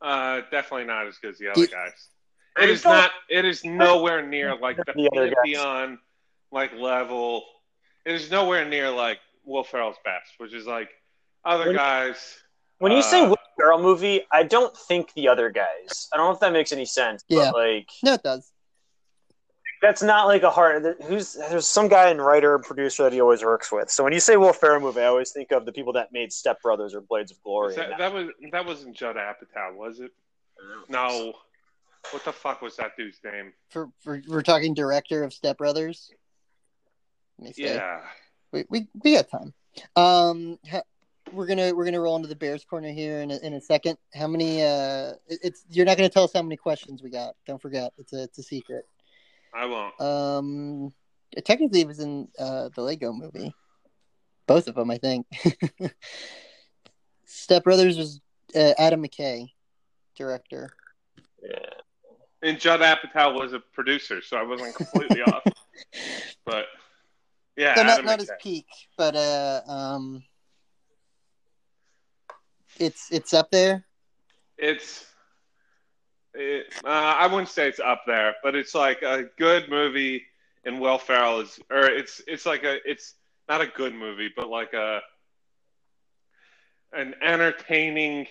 Uh, 0.01 0.43
definitely 0.51 0.85
not 0.87 1.07
as 1.07 1.17
good 1.19 1.33
as 1.33 1.39
the 1.39 1.47
Do 1.47 1.51
other 1.53 1.61
you- 1.63 1.67
guys. 1.69 2.09
It 2.61 2.71
is 2.71 2.83
not. 2.85 3.13
It 3.31 3.45
is 3.45 3.65
nowhere 3.65 4.27
near 4.27 4.57
like 4.57 4.79
the, 4.79 4.85
The 4.93 5.09
other 5.17 5.33
guys. 5.45 5.97
Like 6.51 6.73
level. 6.75 7.45
It 8.05 8.15
is 8.17 8.33
nowhere 8.33 8.65
near 8.69 8.91
like 8.91 9.21
Will 9.45 9.63
Ferrell's 9.63 9.97
best, 10.05 10.33
which 10.39 10.53
is 10.53 10.67
like 10.67 10.91
other 11.45 11.67
When- 11.67 11.77
guys. 11.77 12.37
When 12.79 12.93
you 12.93 13.03
say 13.03 13.23
Uh, 13.23 13.31
Will 13.31 13.37
Ferrell 13.59 13.81
movie, 13.83 14.23
I 14.33 14.43
don't 14.45 14.77
think 14.77 15.13
the 15.15 15.29
other 15.29 15.51
guys. 15.51 16.09
I 16.13 16.17
don't 16.17 16.27
know 16.27 16.33
if 16.33 16.41
that 16.41 16.53
makes 16.53 16.73
any 16.73 16.85
sense. 16.85 17.25
Yeah. 17.29 17.51
But 17.53 17.59
like 17.59 17.89
No, 18.05 18.15
it 18.15 18.23
does. 18.23 18.53
that's 19.83 20.03
not 20.03 20.27
like 20.27 20.43
a 20.43 20.51
hard. 20.51 20.97
Who's 21.07 21.35
there's 21.35 21.67
some 21.67 21.89
guy 21.89 22.09
and 22.11 22.21
writer 22.25 22.55
and 22.55 22.65
producer 22.65 23.03
that 23.05 23.13
he 23.13 23.21
always 23.21 23.43
works 23.43 23.71
with. 23.73 23.91
So 23.91 24.05
when 24.05 24.13
you 24.13 24.21
say 24.21 24.37
Will 24.37 24.53
Ferrell 24.53 24.81
movie, 24.81 25.01
I 25.01 25.07
always 25.07 25.31
think 25.33 25.51
of 25.53 25.65
the 25.67 25.73
people 25.73 25.93
that 25.95 26.13
made 26.13 26.33
Step 26.33 26.63
Brothers 26.63 26.95
or 26.95 27.01
Blades 27.01 27.31
of 27.33 27.43
Glory. 27.43 27.75
That, 27.77 27.99
that 27.99 28.13
was 28.13 28.29
that 28.53 28.65
wasn't 28.67 28.97
Judd 28.97 29.17
Apatow, 29.17 29.75
was 29.75 30.01
it? 30.01 30.13
No. 30.89 31.35
What 32.13 32.25
the 32.25 32.33
fuck 32.33 32.63
was 32.63 32.77
that 32.77 32.97
dude's 32.97 33.19
name? 33.25 33.53
For, 33.71 33.89
for 34.01 34.23
we're 34.29 34.43
talking 34.43 34.73
director 34.73 35.25
of 35.25 35.33
Step 35.33 35.59
Brothers. 35.59 36.11
Let 37.39 37.49
me 37.49 37.53
see. 37.53 37.65
Yeah. 37.65 38.01
we, 38.53 38.65
we 38.69 38.89
we 39.03 39.15
got 39.15 39.29
time. 39.29 39.53
Um, 39.97 40.59
ha- 40.69 40.83
we're 41.33 41.47
gonna 41.47 41.75
we're 41.75 41.85
gonna 41.85 42.01
roll 42.01 42.17
into 42.17 42.29
the 42.29 42.37
Bears 42.37 42.65
corner 42.65 42.91
here 42.91 43.21
in 43.21 43.31
a, 43.31 43.39
in 43.39 43.55
a 43.55 43.61
second. 43.61 43.99
How 44.15 44.27
many? 44.27 44.63
Uh, 44.63 45.15
it's 45.29 45.65
you're 45.71 45.87
not 45.87 45.97
gonna 45.97 46.09
tell 46.09 46.25
us 46.25 46.33
how 46.33 46.43
many 46.43 46.57
questions 46.57 47.03
we 47.03 47.11
got. 47.11 47.35
Don't 47.47 47.61
forget, 47.61 47.93
it's 47.99 48.13
a 48.13 48.25
it's 48.25 48.39
a 48.39 48.43
secret. 48.43 48.85
I 49.55 49.67
won't. 49.67 50.01
Um, 50.01 50.93
technically, 51.45 51.81
it 51.81 51.87
was 51.87 52.01
in 52.01 52.29
uh 52.39 52.71
the 52.75 52.83
Lego 52.83 53.13
Movie, 53.13 53.55
both 54.47 54.69
of 54.69 54.75
them, 54.75 54.91
I 54.91 54.99
think. 54.99 55.27
Step 57.25 57.65
Brothers 57.65 57.97
was 57.97 58.21
uh, 58.55 58.73
Adam 58.79 59.03
McKay, 59.03 59.51
director. 60.17 60.71
Yeah. 61.43 61.59
And 62.43 62.59
Judd 62.59 62.81
Apatow 62.81 63.39
was 63.39 63.53
a 63.53 63.59
producer, 63.59 64.23
so 64.23 64.37
I 64.37 64.43
wasn't 64.43 64.75
completely 64.75 65.23
off. 65.27 65.43
But 66.45 66.67
yeah, 67.57 67.75
so 67.75 67.83
not 67.83 67.93
Adam 67.93 68.07
not 68.07 68.21
his 68.21 68.31
peak, 68.41 68.67
but 68.97 69.17
uh 69.17 69.61
um, 69.67 70.23
it's 72.81 73.11
it's 73.11 73.35
up 73.35 73.51
there. 73.51 73.85
it's 74.59 75.07
it, 76.35 76.67
uh, 76.85 76.89
I 76.89 77.27
wouldn't 77.27 77.49
say 77.49 77.69
it's 77.69 77.81
up 77.81 78.03
there, 78.07 78.37
but 78.43 78.55
it's 78.55 78.75
like 78.75 79.03
a 79.03 79.25
good 79.39 79.69
movie. 79.69 80.25
And 80.65 80.81
Will 80.81 80.99
Ferrell 80.99 81.41
is, 81.41 81.59
or 81.71 81.87
it's 81.87 82.21
it's 82.27 82.45
like 82.45 82.65
a 82.65 82.79
it's 82.89 83.15
not 83.49 83.61
a 83.61 83.67
good 83.67 83.95
movie, 83.95 84.31
but 84.35 84.49
like 84.49 84.75
a 84.75 85.01
an 86.93 87.15
entertaining 87.23 88.27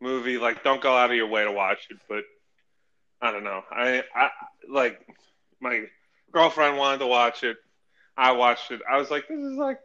movie. 0.00 0.38
Like, 0.38 0.62
don't 0.64 0.80
go 0.80 0.96
out 0.96 1.10
of 1.10 1.16
your 1.16 1.26
way 1.26 1.44
to 1.44 1.52
watch 1.52 1.88
it, 1.90 1.98
but 2.08 2.24
I 3.20 3.32
don't 3.32 3.44
know. 3.44 3.62
I 3.70 4.04
I 4.14 4.30
like 4.68 5.06
my 5.60 5.84
girlfriend 6.32 6.78
wanted 6.78 6.98
to 6.98 7.06
watch 7.06 7.42
it. 7.42 7.58
I 8.16 8.32
watched 8.32 8.70
it. 8.70 8.80
I 8.90 8.96
was 8.96 9.10
like, 9.10 9.28
this 9.28 9.38
is 9.38 9.56
like 9.56 9.80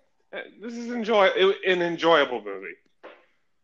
this 0.61 0.73
is 0.73 0.91
enjoy 0.91 1.27
an 1.67 1.81
enjoyable 1.81 2.41
movie. 2.41 2.75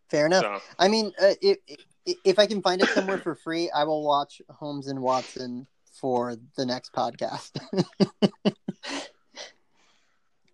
Fair 0.10 0.26
enough. 0.26 0.44
So 0.44 0.60
I 0.80 0.88
mean, 0.88 1.12
uh, 1.22 1.34
if 1.42 1.58
if 2.06 2.40
I 2.40 2.46
can 2.46 2.62
find 2.62 2.82
it 2.82 2.90
somewhere 2.90 3.18
for 3.18 3.36
free, 3.36 3.70
I 3.72 3.84
will 3.84 4.04
watch 4.04 4.42
Holmes 4.50 4.88
and 4.88 5.02
Watson 5.02 5.68
for 5.92 6.36
the 6.56 6.66
next 6.66 6.94
podcast. 6.94 7.52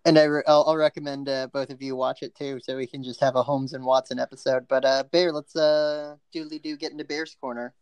and 0.04 0.18
I 0.18 0.24
re- 0.24 0.42
I'll, 0.46 0.64
I'll 0.66 0.76
recommend 0.76 1.28
uh, 1.28 1.46
both 1.52 1.70
of 1.70 1.80
you 1.80 1.94
watch 1.96 2.22
it 2.22 2.34
too, 2.34 2.58
so 2.60 2.76
we 2.76 2.86
can 2.86 3.02
just 3.02 3.20
have 3.20 3.36
a 3.36 3.42
Holmes 3.42 3.72
and 3.72 3.84
Watson 3.84 4.18
episode. 4.18 4.66
But 4.68 4.84
uh, 4.84 5.04
Bear, 5.12 5.32
let's 5.32 5.54
uh, 5.54 6.16
doodly 6.34 6.60
do 6.60 6.76
get 6.76 6.92
into 6.92 7.04
Bear's 7.04 7.36
corner. 7.40 7.72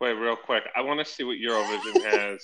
Wait, 0.00 0.12
real 0.12 0.36
quick. 0.36 0.64
I 0.76 0.82
want 0.82 1.04
to 1.04 1.04
see 1.04 1.24
what 1.24 1.38
Eurovision 1.38 2.04
has 2.04 2.40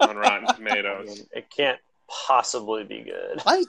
on 0.00 0.16
Rotten 0.16 0.46
I 0.48 0.52
Tomatoes. 0.52 1.06
mean, 1.08 1.26
it 1.32 1.50
can't 1.50 1.78
possibly 2.08 2.84
be 2.84 3.02
good. 3.02 3.42
I 3.46 3.64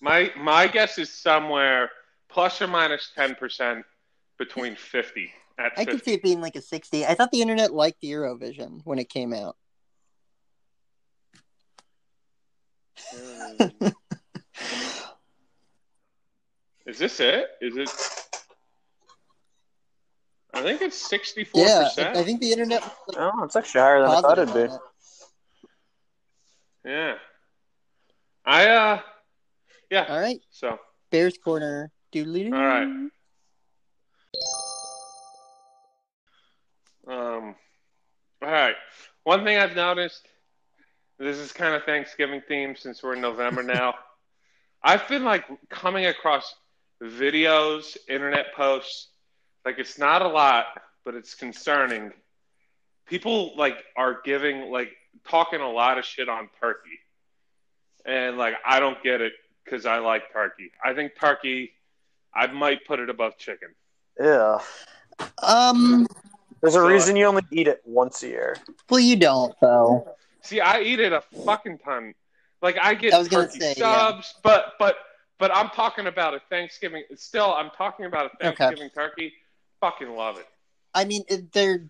My 0.00 0.32
my 0.36 0.66
guess 0.66 0.98
is 0.98 1.10
somewhere 1.10 1.90
plus 2.32 2.60
or 2.62 2.66
minus 2.66 2.88
minus 2.88 3.12
ten 3.14 3.34
percent 3.34 3.84
between 4.38 4.74
fifty 4.76 5.30
at 5.58 5.72
I 5.76 5.84
could 5.84 6.04
see 6.04 6.14
it 6.14 6.22
being 6.22 6.40
like 6.40 6.56
a 6.56 6.62
sixty. 6.62 7.04
I 7.06 7.14
thought 7.14 7.30
the 7.30 7.42
internet 7.42 7.72
liked 7.72 8.02
Eurovision 8.02 8.80
when 8.84 8.98
it 8.98 9.08
came 9.08 9.32
out. 9.32 9.56
Mm. 13.14 13.94
Is 16.86 16.98
this 16.98 17.20
it? 17.20 17.46
Is 17.60 17.76
it? 17.76 17.90
I 20.54 20.62
think 20.62 20.82
it's 20.82 20.96
sixty-four 20.96 21.64
yeah, 21.64 21.84
percent. 21.84 22.16
I, 22.16 22.20
I 22.20 22.24
think 22.24 22.40
the 22.40 22.50
internet 22.50 22.82
was 22.82 22.92
like, 23.08 23.18
Oh, 23.18 23.44
it's 23.44 23.56
actually 23.56 23.80
higher 23.80 24.02
than 24.02 24.10
I 24.10 24.20
thought 24.20 24.38
it'd 24.38 24.54
be. 24.54 24.60
it. 24.60 24.70
Yeah. 26.84 27.14
I 28.44 28.66
uh. 28.68 29.00
Yeah. 29.90 30.06
All 30.08 30.18
right, 30.18 30.40
So 30.50 30.78
Bear's 31.10 31.38
corner. 31.38 31.92
Doodly 32.12 32.50
doo. 32.50 32.54
All 32.54 32.64
right. 32.64 33.10
Um, 37.06 37.54
all 38.42 38.50
right. 38.50 38.74
One 39.24 39.44
thing 39.44 39.58
I've 39.58 39.76
noticed, 39.76 40.26
this 41.18 41.38
is 41.38 41.52
kind 41.52 41.74
of 41.74 41.84
Thanksgiving 41.84 42.42
theme 42.46 42.76
since 42.76 43.02
we're 43.02 43.14
in 43.14 43.20
November 43.20 43.62
now. 43.62 43.94
I've 44.82 45.06
been 45.08 45.24
like 45.24 45.44
coming 45.68 46.06
across 46.06 46.54
videos, 47.02 47.96
internet 48.08 48.54
posts. 48.54 49.08
Like 49.64 49.78
it's 49.78 49.98
not 49.98 50.22
a 50.22 50.28
lot, 50.28 50.66
but 51.04 51.14
it's 51.14 51.34
concerning. 51.34 52.12
People 53.06 53.56
like 53.56 53.76
are 53.96 54.20
giving 54.24 54.70
like 54.70 54.90
talking 55.28 55.60
a 55.60 55.70
lot 55.70 55.98
of 55.98 56.04
shit 56.04 56.28
on 56.28 56.48
turkey, 56.60 56.98
and 58.04 58.38
like 58.38 58.54
I 58.66 58.80
don't 58.80 59.00
get 59.02 59.20
it 59.20 59.32
because 59.64 59.86
I 59.86 59.98
like 59.98 60.32
turkey. 60.32 60.72
I 60.84 60.94
think 60.94 61.12
turkey. 61.18 61.72
I 62.34 62.46
might 62.48 62.84
put 62.86 63.00
it 63.00 63.10
above 63.10 63.36
chicken. 63.38 63.68
Yeah. 64.20 64.58
Um, 65.42 66.06
There's 66.60 66.74
a 66.74 66.78
So- 66.78 66.86
reason 66.86 67.16
you 67.16 67.26
only 67.26 67.42
eat 67.50 67.68
it 67.68 67.82
once 67.84 68.22
a 68.22 68.28
year. 68.28 68.56
well, 68.88 69.00
you 69.00 69.16
don't 69.16 69.54
though. 69.60 70.16
See, 70.42 70.60
I 70.60 70.80
eat 70.80 71.00
it 71.00 71.12
a 71.12 71.20
fucking 71.44 71.78
ton. 71.78 72.14
Like 72.62 72.78
I 72.80 72.94
get 72.94 73.12
I 73.14 73.18
was 73.18 73.28
turkey 73.28 73.58
say, 73.60 73.74
yeah. 73.76 74.10
subs, 74.12 74.34
but 74.42 74.74
but 74.78 74.96
but 75.38 75.54
I'm 75.54 75.70
talking 75.70 76.06
about 76.06 76.34
a 76.34 76.40
Thanksgiving. 76.50 77.02
Still, 77.16 77.52
I'm 77.52 77.70
talking 77.70 78.06
about 78.06 78.26
a 78.40 78.46
Okay. 78.48 78.54
Thanksgiving 78.54 78.90
turkey. 78.90 79.32
Fucking 79.80 80.10
love 80.14 80.38
it. 80.38 80.46
I 80.94 81.04
mean, 81.04 81.24
there 81.52 81.88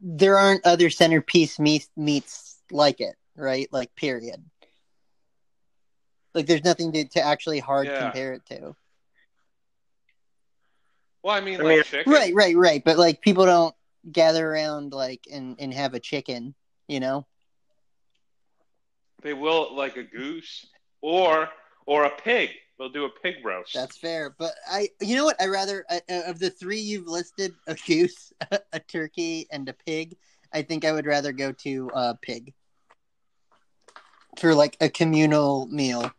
there 0.00 0.38
aren't 0.38 0.64
other 0.66 0.90
centerpiece 0.90 1.58
meat, 1.58 1.86
meats 1.96 2.56
like 2.72 3.00
it, 3.00 3.14
right? 3.36 3.68
Like, 3.70 3.94
period. 3.94 4.42
Like, 6.34 6.46
there's 6.46 6.64
nothing 6.64 6.92
to, 6.92 7.04
to 7.10 7.20
actually 7.22 7.58
hard 7.60 7.86
Yeah. 7.86 8.00
compare 8.00 8.32
it 8.32 8.46
to. 8.46 8.74
Well, 11.22 11.34
I 11.34 11.40
mean, 11.40 11.60
I 11.60 11.64
like 11.64 11.74
mean- 11.76 11.84
chicken. 11.84 12.12
Right, 12.12 12.34
right, 12.34 12.56
right. 12.56 12.82
But 12.84 12.98
like, 12.98 13.20
people 13.20 13.44
don't 13.44 13.74
gather 14.10 14.50
around 14.50 14.92
like 14.92 15.26
and 15.30 15.56
and 15.58 15.74
have 15.74 15.94
a 15.94 16.00
chicken, 16.00 16.54
you 16.88 17.00
know? 17.00 17.26
They 19.22 19.34
will 19.34 19.74
like 19.76 19.96
a 19.96 20.02
goose 20.02 20.66
or 21.02 21.50
or 21.86 22.04
a 22.04 22.10
pig. 22.10 22.50
They'll 22.78 22.88
do 22.88 23.04
a 23.04 23.10
pig 23.10 23.44
roast. 23.44 23.74
That's 23.74 23.98
fair. 23.98 24.34
But 24.38 24.54
I, 24.66 24.88
you 25.02 25.14
know 25.14 25.26
what? 25.26 25.40
I 25.40 25.48
rather 25.48 25.84
uh, 25.90 26.00
uh, 26.08 26.22
of 26.26 26.38
the 26.38 26.48
three 26.48 26.80
you've 26.80 27.06
listed, 27.06 27.54
a 27.66 27.74
goose, 27.86 28.32
a 28.72 28.80
turkey, 28.80 29.46
and 29.50 29.68
a 29.68 29.74
pig. 29.74 30.16
I 30.52 30.62
think 30.62 30.86
I 30.86 30.92
would 30.92 31.04
rather 31.04 31.32
go 31.32 31.52
to 31.52 31.90
uh, 31.90 32.14
pig 32.22 32.54
for 34.38 34.54
like 34.54 34.78
a 34.80 34.88
communal 34.88 35.66
meal. 35.66 36.10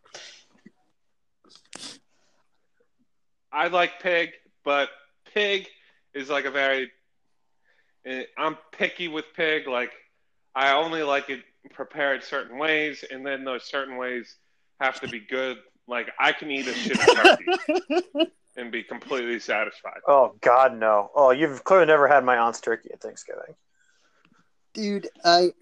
I 3.50 3.66
like 3.66 4.00
pig, 4.00 4.30
but 4.64 4.88
pig 5.34 5.68
is 6.14 6.28
like 6.28 6.44
a 6.44 6.50
very. 6.50 6.90
eh, 8.04 8.24
I'm 8.38 8.56
picky 8.72 9.08
with 9.08 9.24
pig. 9.34 9.66
Like 9.66 9.92
I 10.54 10.72
only 10.74 11.02
like 11.02 11.30
it 11.30 11.40
prepared 11.72 12.22
certain 12.22 12.58
ways, 12.58 13.04
and 13.10 13.24
then 13.24 13.44
those 13.44 13.64
certain 13.64 13.96
ways 13.96 14.36
have 14.80 15.00
to 15.00 15.08
be 15.08 15.20
good. 15.20 15.58
Like 15.88 16.10
I 16.18 16.32
can 16.32 16.50
eat 16.50 16.66
a 16.66 16.74
shit 16.74 16.98
turkey 16.98 18.30
and 18.56 18.70
be 18.70 18.82
completely 18.82 19.40
satisfied. 19.40 20.00
Oh 20.06 20.34
God, 20.40 20.78
no! 20.78 21.10
Oh, 21.14 21.30
you've 21.30 21.64
clearly 21.64 21.86
never 21.86 22.08
had 22.08 22.24
my 22.24 22.36
aunt's 22.36 22.60
turkey 22.60 22.90
at 22.92 23.00
Thanksgiving. 23.00 23.54
Dude, 24.74 25.08
I 25.24 25.52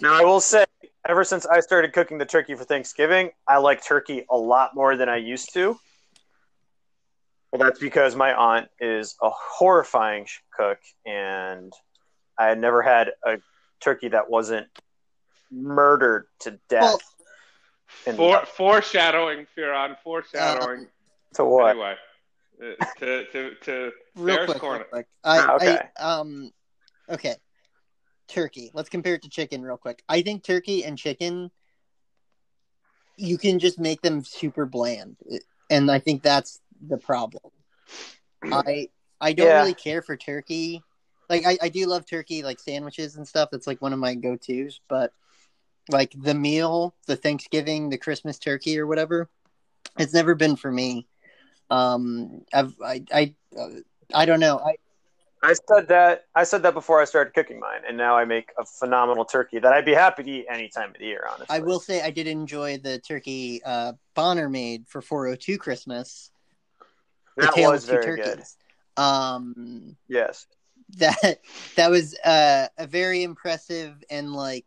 Now, 0.00 0.14
I 0.14 0.24
will 0.24 0.40
say, 0.40 0.64
ever 1.06 1.24
since 1.24 1.46
I 1.46 1.60
started 1.60 1.92
cooking 1.92 2.18
the 2.18 2.24
turkey 2.24 2.54
for 2.54 2.64
Thanksgiving, 2.64 3.30
I 3.46 3.58
like 3.58 3.84
turkey 3.84 4.24
a 4.30 4.36
lot 4.36 4.74
more 4.74 4.96
than 4.96 5.08
I 5.08 5.16
used 5.16 5.52
to. 5.54 5.78
Well, 7.56 7.68
that's 7.70 7.80
because 7.80 8.14
my 8.14 8.34
aunt 8.34 8.68
is 8.80 9.16
a 9.22 9.30
horrifying 9.30 10.26
cook, 10.54 10.78
and 11.06 11.72
I 12.38 12.48
had 12.48 12.58
never 12.60 12.82
had 12.82 13.12
a 13.24 13.38
turkey 13.80 14.08
that 14.08 14.28
wasn't 14.28 14.66
murdered 15.50 16.26
to 16.40 16.58
death. 16.68 16.82
Well, 16.82 17.00
And- 18.06 18.16
For, 18.16 18.44
foreshadowing, 18.44 19.46
Firon, 19.56 19.96
foreshadowing. 20.04 20.88
to 21.34 21.44
what? 21.46 21.70
Anyway, 21.70 21.94
uh, 22.62 22.84
to 22.98 23.24
to 23.32 23.54
to 23.62 23.92
real 24.16 24.44
quick, 24.44 24.58
corner. 24.58 24.78
real 24.80 24.88
quick. 24.88 25.06
I, 25.24 25.54
Okay. 25.54 25.78
I 25.96 26.02
um 26.02 26.52
okay. 27.08 27.36
Turkey. 28.28 28.70
Let's 28.74 28.88
compare 28.90 29.14
it 29.14 29.22
to 29.22 29.30
chicken 29.30 29.62
real 29.62 29.76
quick. 29.78 30.02
I 30.08 30.20
think 30.20 30.42
turkey 30.44 30.84
and 30.84 30.98
chicken 30.98 31.50
you 33.16 33.38
can 33.38 33.58
just 33.58 33.78
make 33.78 34.02
them 34.02 34.22
super 34.24 34.66
bland. 34.66 35.16
And 35.70 35.90
I 35.90 36.00
think 36.00 36.22
that's 36.22 36.60
the 36.80 36.98
problem. 36.98 37.52
I 38.50 38.88
I 39.20 39.32
don't 39.32 39.48
Yeah. 39.48 39.60
really 39.60 39.74
care 39.74 40.02
for 40.02 40.16
turkey. 40.16 40.82
Like 41.28 41.44
I, 41.46 41.58
I 41.62 41.68
do 41.68 41.86
love 41.86 42.06
turkey 42.06 42.42
like 42.42 42.60
sandwiches 42.60 43.16
and 43.16 43.26
stuff. 43.26 43.50
That's 43.50 43.66
like 43.66 43.82
one 43.82 43.92
of 43.92 43.98
my 43.98 44.14
go 44.14 44.36
tos, 44.36 44.80
but 44.88 45.12
like 45.90 46.12
the 46.16 46.34
meal, 46.34 46.94
the 47.06 47.16
Thanksgiving, 47.16 47.88
the 47.88 47.98
Christmas 47.98 48.38
turkey 48.38 48.78
or 48.78 48.86
whatever, 48.86 49.28
it's 49.98 50.14
never 50.14 50.34
been 50.34 50.56
for 50.56 50.70
me. 50.70 51.06
Um 51.70 52.42
I've 52.52 52.74
I 52.84 53.04
I 53.12 53.34
uh, 53.58 53.68
I 54.14 54.26
don't 54.26 54.40
know. 54.40 54.58
I 54.58 54.76
I 55.42 55.52
said 55.68 55.88
that 55.88 56.24
I 56.34 56.44
said 56.44 56.62
that 56.62 56.74
before 56.74 57.00
I 57.00 57.04
started 57.04 57.34
cooking 57.34 57.60
mine, 57.60 57.82
and 57.86 57.96
now 57.96 58.16
I 58.16 58.24
make 58.24 58.50
a 58.58 58.64
phenomenal 58.64 59.24
turkey 59.24 59.58
that 59.58 59.72
I'd 59.72 59.84
be 59.84 59.94
happy 59.94 60.22
to 60.22 60.30
eat 60.30 60.46
any 60.50 60.68
time 60.68 60.90
of 60.90 60.96
the 60.98 61.04
year. 61.06 61.24
Honestly, 61.30 61.54
I 61.54 61.60
will 61.60 61.78
say 61.78 62.02
I 62.02 62.10
did 62.10 62.26
enjoy 62.26 62.78
the 62.78 62.98
turkey 62.98 63.62
uh, 63.64 63.92
Bonner 64.14 64.48
made 64.48 64.88
for 64.88 65.02
402 65.02 65.58
Christmas. 65.58 66.30
The 67.36 67.52
was 67.56 67.84
of 67.84 67.90
Two 67.90 67.96
very 67.96 68.16
good. 68.16 68.42
Um, 68.96 69.96
Yes. 70.08 70.46
that 70.98 71.40
that 71.76 71.90
was 71.90 72.18
uh, 72.20 72.68
a 72.78 72.86
very 72.86 73.22
impressive 73.22 74.02
and 74.10 74.32
like 74.32 74.66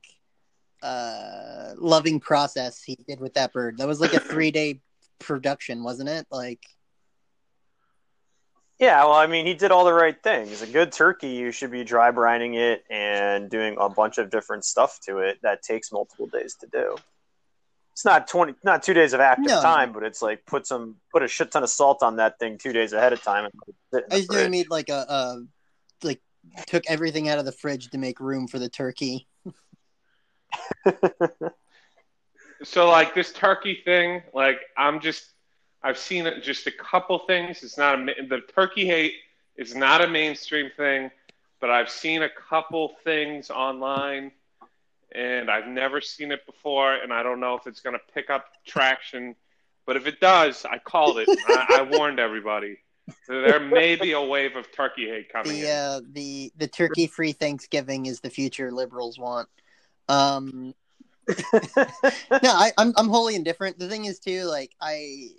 uh, 0.82 1.74
loving 1.78 2.20
process 2.20 2.82
he 2.82 2.96
did 3.08 3.20
with 3.20 3.34
that 3.34 3.54
bird. 3.54 3.78
That 3.78 3.88
was 3.88 4.00
like 4.00 4.14
a 4.14 4.20
three 4.32 4.52
day 4.52 4.82
production, 5.20 5.84
wasn't 5.84 6.10
it? 6.10 6.28
Like, 6.32 6.64
Yeah, 8.80 9.04
well, 9.04 9.14
I 9.14 9.28
mean, 9.28 9.46
he 9.46 9.54
did 9.54 9.72
all 9.72 9.86
the 9.86 9.94
right 9.94 10.22
things. 10.22 10.62
A 10.62 10.68
good 10.68 10.92
turkey, 10.92 11.30
you 11.30 11.52
should 11.52 11.72
be 11.72 11.84
dry 11.84 12.12
brining 12.12 12.56
it 12.56 12.84
and 12.90 13.50
doing 13.50 13.76
a 13.80 13.90
bunch 13.90 14.18
of 14.18 14.30
different 14.30 14.64
stuff 14.64 15.00
to 15.06 15.20
it 15.20 15.40
that 15.42 15.62
takes 15.64 15.92
multiple 15.92 16.28
days 16.28 16.56
to 16.62 16.68
do. 16.68 16.96
It's 18.00 18.06
not 18.06 18.30
twenty, 18.30 18.54
not 18.64 18.82
two 18.82 18.94
days 18.94 19.12
of 19.12 19.20
active 19.20 19.48
No. 19.48 19.62
time, 19.62 19.92
but 19.92 20.04
it's 20.04 20.22
like 20.22 20.46
put 20.46 20.66
some, 20.66 20.96
put 21.12 21.22
a 21.22 21.28
shit 21.28 21.52
ton 21.52 21.64
of 21.64 21.70
salt 21.70 22.02
on 22.02 22.16
that 22.16 22.40
thing 22.40 22.58
two 22.58 22.72
days 22.72 22.94
ahead 22.94 23.12
of 23.12 23.22
time. 23.22 23.44
And 23.44 23.54
sit 23.94 24.06
in 24.06 24.10
I 24.10 24.16
the 24.16 24.18
just 24.20 24.32
knew 24.32 24.38
he 24.54 24.64
fridge. 24.64 24.70
like 24.70 24.88
a, 24.88 25.06
a 25.10 25.42
like 26.04 26.22
took 26.66 26.86
everything 26.88 27.28
out 27.28 27.40
of 27.40 27.46
the 27.46 27.52
fridge 27.52 27.90
to 27.90 27.98
make 27.98 28.22
room 28.22 28.48
for 28.48 28.58
the 28.58 28.70
turkey. 28.70 29.28
So 32.64 32.90
like 32.90 33.14
this 33.16 33.34
turkey 33.34 33.82
thing, 33.84 34.22
like 34.34 34.62
I'm 34.78 35.02
just 35.02 35.32
I've 35.84 35.98
seen 35.98 36.26
it 36.26 36.42
just 36.42 36.68
a 36.68 36.72
couple 36.72 37.20
things. 37.20 37.64
It's 37.64 37.78
not 37.78 38.00
a 38.00 38.06
the 38.30 38.42
turkey 38.56 38.86
hate 38.86 39.14
is 39.58 39.76
not 39.76 40.02
a 40.02 40.08
mainstream 40.08 40.70
thing, 40.78 41.12
but 41.60 41.70
I've 41.70 41.90
seen 41.90 42.24
a 42.24 42.30
couple 42.30 42.96
things 43.04 43.50
online 43.50 44.32
and 45.14 45.50
I've 45.50 45.68
never 45.68 46.02
seen 46.02 46.32
it 46.32 46.46
before 46.46 46.94
and 46.94 47.12
I 47.14 47.24
don't 47.24 47.40
know 47.40 47.56
if 47.56 47.68
it's 47.68 47.82
going 47.82 47.96
to 47.96 48.14
pick 48.14 48.30
up 48.30 48.46
traction, 48.66 49.36
but 49.86 49.96
if 49.96 50.06
it 50.08 50.20
does, 50.20 50.66
I 50.66 50.78
called 50.78 51.18
it. 51.20 51.28
I, 51.48 51.80
I 51.80 51.98
warned 51.98 52.20
everybody. 52.20 52.78
There 53.28 53.60
may 53.60 53.96
be 53.96 54.12
a 54.12 54.22
wave 54.22 54.56
of 54.56 54.72
turkey 54.72 55.08
hate 55.08 55.32
coming 55.32 55.62
the 55.62 55.70
uh, 55.70 56.02
the 56.12 56.52
the 56.58 56.68
turkey 56.68 57.08
free 57.08 57.32
Thanksgiving 57.32 58.06
is 58.06 58.20
the 58.20 58.30
future 58.30 58.72
liberals 58.72 59.18
want. 59.18 59.50
Um, 60.08 60.76
no, 61.28 61.36
I, 62.44 62.72
I'm 62.78 62.94
I'm 62.98 63.08
wholly 63.08 63.36
indifferent. 63.36 63.80
The 63.80 63.88
thing 63.88 64.06
is 64.06 64.20
too, 64.20 64.44
like 64.44 64.72
I 64.80 65.30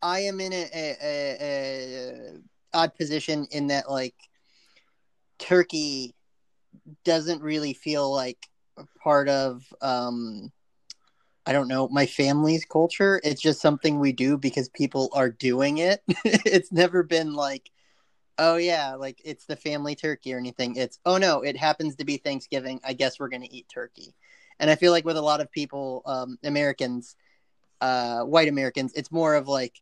I 0.00 0.20
am 0.20 0.40
in 0.40 0.52
a, 0.52 0.68
a, 0.74 0.96
a, 1.02 1.38
a 1.40 2.32
odd 2.74 2.94
position 2.96 3.46
in 3.50 3.68
that 3.68 3.90
like 3.90 4.14
Turkey 5.38 6.14
doesn't 7.04 7.42
really 7.42 7.72
feel 7.72 8.12
like 8.12 8.48
part 9.02 9.28
of 9.28 9.64
um 9.80 10.52
I 11.44 11.52
don't 11.52 11.66
know, 11.66 11.88
my 11.88 12.06
family's 12.06 12.64
culture. 12.64 13.20
It's 13.24 13.40
just 13.40 13.60
something 13.60 13.98
we 13.98 14.12
do 14.12 14.38
because 14.38 14.68
people 14.68 15.10
are 15.12 15.28
doing 15.28 15.78
it. 15.78 16.00
it's 16.24 16.70
never 16.70 17.02
been 17.02 17.34
like, 17.34 17.68
oh 18.38 18.56
yeah, 18.56 18.94
like 18.94 19.20
it's 19.24 19.46
the 19.46 19.56
family 19.56 19.96
turkey 19.96 20.34
or 20.34 20.38
anything. 20.38 20.76
It's 20.76 21.00
oh 21.04 21.16
no, 21.18 21.42
it 21.42 21.56
happens 21.56 21.96
to 21.96 22.04
be 22.04 22.16
Thanksgiving. 22.16 22.80
I 22.84 22.92
guess 22.92 23.18
we're 23.18 23.28
gonna 23.28 23.48
eat 23.50 23.68
turkey. 23.68 24.14
And 24.60 24.70
I 24.70 24.76
feel 24.76 24.92
like 24.92 25.04
with 25.04 25.16
a 25.16 25.22
lot 25.22 25.40
of 25.40 25.50
people, 25.50 26.02
um, 26.06 26.38
Americans, 26.44 27.16
uh, 27.80 28.20
white 28.20 28.48
Americans, 28.48 28.92
it's 28.94 29.10
more 29.10 29.34
of 29.34 29.48
like, 29.48 29.80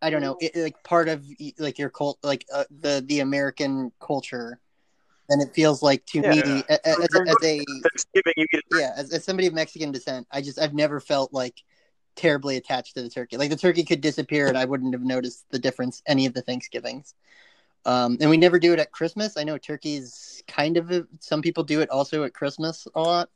I 0.00 0.10
don't 0.10 0.22
know, 0.22 0.36
it, 0.40 0.54
like 0.54 0.84
part 0.84 1.08
of 1.08 1.26
like 1.58 1.78
your 1.78 1.90
cult, 1.90 2.18
like 2.22 2.44
uh, 2.54 2.64
the 2.70 3.04
the 3.04 3.20
American 3.20 3.90
culture 4.00 4.60
than 5.28 5.40
it 5.40 5.54
feels 5.54 5.82
like 5.82 6.04
to 6.06 6.20
Yeah. 6.20 6.30
me 6.30 6.64
as, 6.68 6.78
as, 6.84 7.08
as 7.26 7.36
a 7.44 7.64
you 8.36 8.46
get 8.52 8.62
yeah 8.72 8.92
as, 8.96 9.12
as 9.12 9.24
somebody 9.24 9.46
of 9.46 9.54
mexican 9.54 9.92
descent 9.92 10.26
i 10.30 10.40
just 10.40 10.58
i've 10.58 10.74
never 10.74 11.00
felt 11.00 11.32
like 11.32 11.62
terribly 12.14 12.56
attached 12.56 12.94
to 12.94 13.02
the 13.02 13.10
turkey 13.10 13.36
like 13.36 13.50
the 13.50 13.56
turkey 13.56 13.84
could 13.84 14.00
disappear 14.00 14.48
and 14.48 14.56
i 14.56 14.64
wouldn't 14.64 14.94
have 14.94 15.02
noticed 15.02 15.44
the 15.50 15.58
difference 15.58 16.02
any 16.06 16.26
of 16.26 16.34
the 16.34 16.42
thanksgivings 16.42 17.14
um, 17.84 18.16
and 18.20 18.30
we 18.30 18.36
never 18.36 18.58
do 18.58 18.72
it 18.72 18.78
at 18.78 18.90
christmas 18.90 19.36
i 19.36 19.44
know 19.44 19.58
turkey's 19.58 20.42
kind 20.48 20.76
of 20.76 20.90
a, 20.90 21.06
some 21.20 21.42
people 21.42 21.62
do 21.62 21.80
it 21.80 21.90
also 21.90 22.24
at 22.24 22.32
christmas 22.32 22.86
a 22.94 23.00
lot 23.00 23.28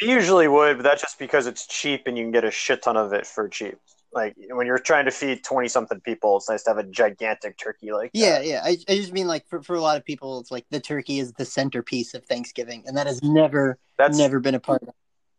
We 0.00 0.08
usually 0.08 0.48
would, 0.48 0.76
but 0.76 0.82
that's 0.82 1.00
just 1.00 1.18
because 1.18 1.46
it's 1.46 1.66
cheap 1.66 2.02
and 2.06 2.18
you 2.18 2.24
can 2.24 2.30
get 2.30 2.44
a 2.44 2.50
shit 2.50 2.82
ton 2.82 2.96
of 2.98 3.14
it 3.14 3.26
for 3.26 3.48
cheap. 3.48 3.78
Like 4.12 4.34
when 4.50 4.66
you're 4.66 4.78
trying 4.78 5.04
to 5.04 5.10
feed 5.10 5.44
twenty 5.44 5.68
something 5.68 6.00
people, 6.00 6.36
it's 6.38 6.48
nice 6.48 6.62
to 6.64 6.70
have 6.70 6.78
a 6.78 6.84
gigantic 6.84 7.58
turkey 7.58 7.92
like 7.92 8.10
yeah 8.14 8.38
that. 8.38 8.46
yeah 8.46 8.60
I, 8.64 8.76
I 8.88 8.96
just 8.96 9.12
mean 9.12 9.26
like 9.26 9.46
for, 9.48 9.62
for 9.62 9.76
a 9.76 9.80
lot 9.80 9.96
of 9.96 10.04
people 10.04 10.40
it's 10.40 10.50
like 10.50 10.66
the 10.70 10.80
turkey 10.80 11.18
is 11.18 11.32
the 11.32 11.44
centerpiece 11.44 12.14
of 12.14 12.24
thanksgiving 12.24 12.84
and 12.86 12.96
that 12.96 13.06
has 13.06 13.22
never 13.22 13.78
That's 13.98 14.18
never 14.18 14.40
been 14.40 14.54
a 14.54 14.60
part 14.60 14.82
of 14.82 14.88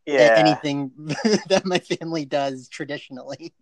yeah. 0.06 0.34
anything 0.36 0.92
that 1.48 1.64
my 1.66 1.80
family 1.80 2.26
does 2.26 2.68
traditionally 2.70 3.54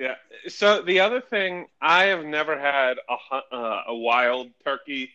Yeah. 0.00 0.14
So 0.48 0.80
the 0.80 1.00
other 1.00 1.20
thing, 1.20 1.66
I 1.82 2.04
have 2.04 2.24
never 2.24 2.58
had 2.58 2.96
a 3.06 3.54
uh, 3.54 3.82
a 3.88 3.94
wild 3.94 4.48
turkey 4.64 5.10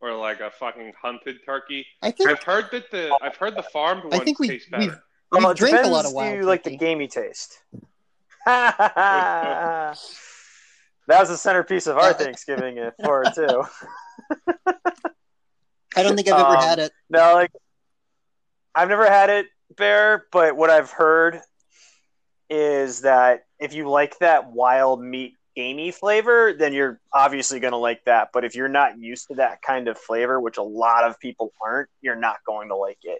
or 0.00 0.14
like 0.14 0.40
a 0.40 0.50
fucking 0.50 0.92
hunted 1.00 1.38
turkey. 1.44 1.86
i 2.02 2.10
think 2.10 2.28
I've 2.30 2.42
heard 2.42 2.66
that 2.72 2.90
the 2.90 3.16
I've 3.22 3.36
heard 3.36 3.56
the 3.56 3.62
farmed 3.62 4.02
I 4.12 4.18
think 4.20 4.38
we- 4.38 4.48
taste 4.48 4.68
we've- 4.72 4.86
better. 4.88 5.02
we 5.32 5.38
Well, 5.40 5.50
it 5.50 5.56
drink 5.58 5.76
a 5.84 5.88
lot 5.88 6.04
of 6.06 6.12
wild 6.12 6.36
you 6.36 6.42
like 6.44 6.62
the 6.62 6.76
gamey 6.76 7.08
taste. 7.08 7.60
that 8.46 9.94
was 11.08 11.28
the 11.28 11.36
centerpiece 11.36 11.86
of 11.86 11.96
our 11.98 12.12
Thanksgiving 12.12 12.78
uh, 12.78 12.90
for 13.04 13.24
too. 13.34 13.64
I 15.96 16.02
don't 16.02 16.16
think 16.16 16.28
I've 16.28 16.40
ever 16.40 16.56
Um, 16.56 16.62
had 16.62 16.78
it. 16.78 16.92
No, 17.10 17.34
like 17.34 17.50
I've 18.74 18.88
never 18.88 19.06
had 19.06 19.30
it, 19.30 19.46
Bear, 19.76 20.26
but 20.32 20.56
what 20.56 20.70
I've 20.70 20.90
heard 20.90 21.40
is 22.50 23.00
that 23.02 23.40
if 23.58 23.74
you 23.74 23.88
like 23.88 24.18
that 24.20 24.50
wild 24.52 25.02
meat 25.02 25.34
gamey 25.58 25.90
flavor, 25.90 26.52
then 26.52 26.72
you're 26.72 27.00
obviously 27.12 27.58
going 27.58 27.72
to 27.72 27.78
like 27.78 28.04
that. 28.04 28.28
But 28.32 28.44
if 28.44 28.54
you're 28.54 28.68
not 28.68 28.96
used 28.96 29.26
to 29.26 29.34
that 29.34 29.60
kind 29.60 29.88
of 29.88 29.98
flavor, 29.98 30.40
which 30.40 30.56
a 30.56 30.62
lot 30.62 31.02
of 31.02 31.18
people 31.18 31.52
aren't, 31.60 31.88
you're 32.00 32.14
not 32.14 32.36
going 32.46 32.68
to 32.68 32.76
like 32.76 33.00
it. 33.02 33.18